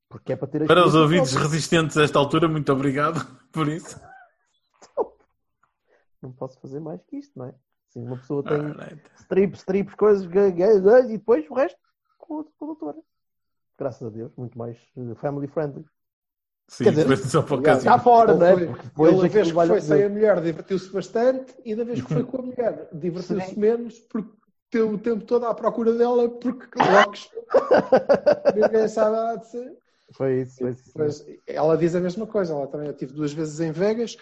Porque 0.09 0.33
é 0.33 0.37
para 0.37 0.49
ter 0.49 0.63
a 0.63 0.67
Para 0.67 0.87
os 0.87 0.95
ouvidos 0.95 1.33
resistentes 1.35 1.97
a 1.97 2.03
esta 2.03 2.19
altura, 2.19 2.47
muito 2.49 2.71
obrigado 2.73 3.27
por 3.51 3.69
isso. 3.69 3.99
Não 6.21 6.31
posso 6.33 6.59
fazer 6.61 6.79
mais 6.81 7.03
que 7.03 7.17
isto, 7.17 7.37
não 7.37 7.47
é? 7.47 7.55
Assim, 7.89 8.05
uma 8.07 8.17
pessoa 8.17 8.43
tem 8.45 8.57
Alright. 8.57 9.03
strips, 9.21 9.59
strips, 9.61 9.95
coisas, 9.95 10.25
e 10.27 11.19
depois 11.19 11.49
o 11.51 11.55
resto 11.55 11.79
com 12.17 12.41
a, 12.41 12.45
com 12.45 12.65
a 12.65 12.67
doutora. 12.69 12.99
Graças 13.79 14.07
a 14.07 14.11
Deus, 14.11 14.33
muito 14.37 14.57
mais 14.57 14.77
eh, 14.97 15.15
family 15.17 15.47
friendly. 15.47 15.85
Sim, 16.69 16.85
Quer 16.85 16.91
dizer, 16.91 17.07
foi 17.07 17.17
só 17.17 17.43
para. 17.43 17.81
Cá 17.83 17.99
fora, 17.99 18.35
não 18.35 18.47
é? 18.47 18.57
depois 18.57 19.13
ele, 19.13 19.27
a 19.27 19.29
vez 19.29 19.53
que 19.53 19.67
foi 19.67 19.81
sem 19.81 20.05
a 20.05 20.09
mulher, 20.09 20.41
divertiu-se 20.41 20.91
bastante, 20.91 21.55
e 21.65 21.75
da 21.75 21.85
vez 21.85 22.01
que 22.01 22.13
foi 22.13 22.25
com 22.25 22.39
a 22.39 22.43
mulher, 22.43 22.89
divertiu-se 22.93 23.55
Sim. 23.55 23.61
menos, 23.61 23.99
porque 23.99 24.33
teve 24.71 24.85
o 24.85 24.99
tempo 24.99 25.25
todo 25.25 25.45
à 25.45 25.55
procura 25.55 25.93
dela, 25.93 26.31
porque 26.31 26.67
locos, 26.79 27.29
ninguém 28.57 28.89
sabe 28.89 29.41
de 29.41 29.51
ser. 29.51 29.77
Foi 30.13 30.41
isso, 30.41 30.59
foi 30.59 30.71
isso. 30.71 30.93
Mas 30.97 31.27
ela 31.47 31.77
diz 31.77 31.95
a 31.95 32.01
mesma 32.01 32.27
coisa, 32.27 32.55
ela 32.55 32.67
também 32.67 32.87
eu 32.87 32.95
tive 32.97 33.13
duas 33.13 33.33
vezes 33.33 33.61
em 33.61 33.71
Vegas, 33.71 34.17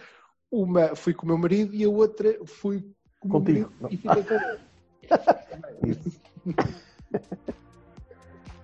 uma 0.51 0.97
fui 0.97 1.15
com 1.15 1.25
o 1.25 1.29
meu 1.29 1.39
marido 1.39 1.75
e 1.75 1.85
a 1.85 1.89
outra 1.89 2.37
fui 2.47 2.81
com 3.21 3.29
o 3.29 3.31
meu 3.31 3.41
Contigo. 3.41 3.73
marido 3.81 3.95
e 3.95 3.97
fiquei 3.97 4.25
com 4.25 4.35
ele. 4.35 4.61
Isso. 5.87 6.21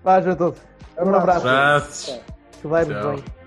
Vai, 0.02 0.22
João, 0.22 0.54
um 1.04 1.14
abraço. 1.14 2.20
Que 2.60 2.66
vai-nos 2.66 2.96
Tchau. 3.00 3.12
bem. 3.12 3.45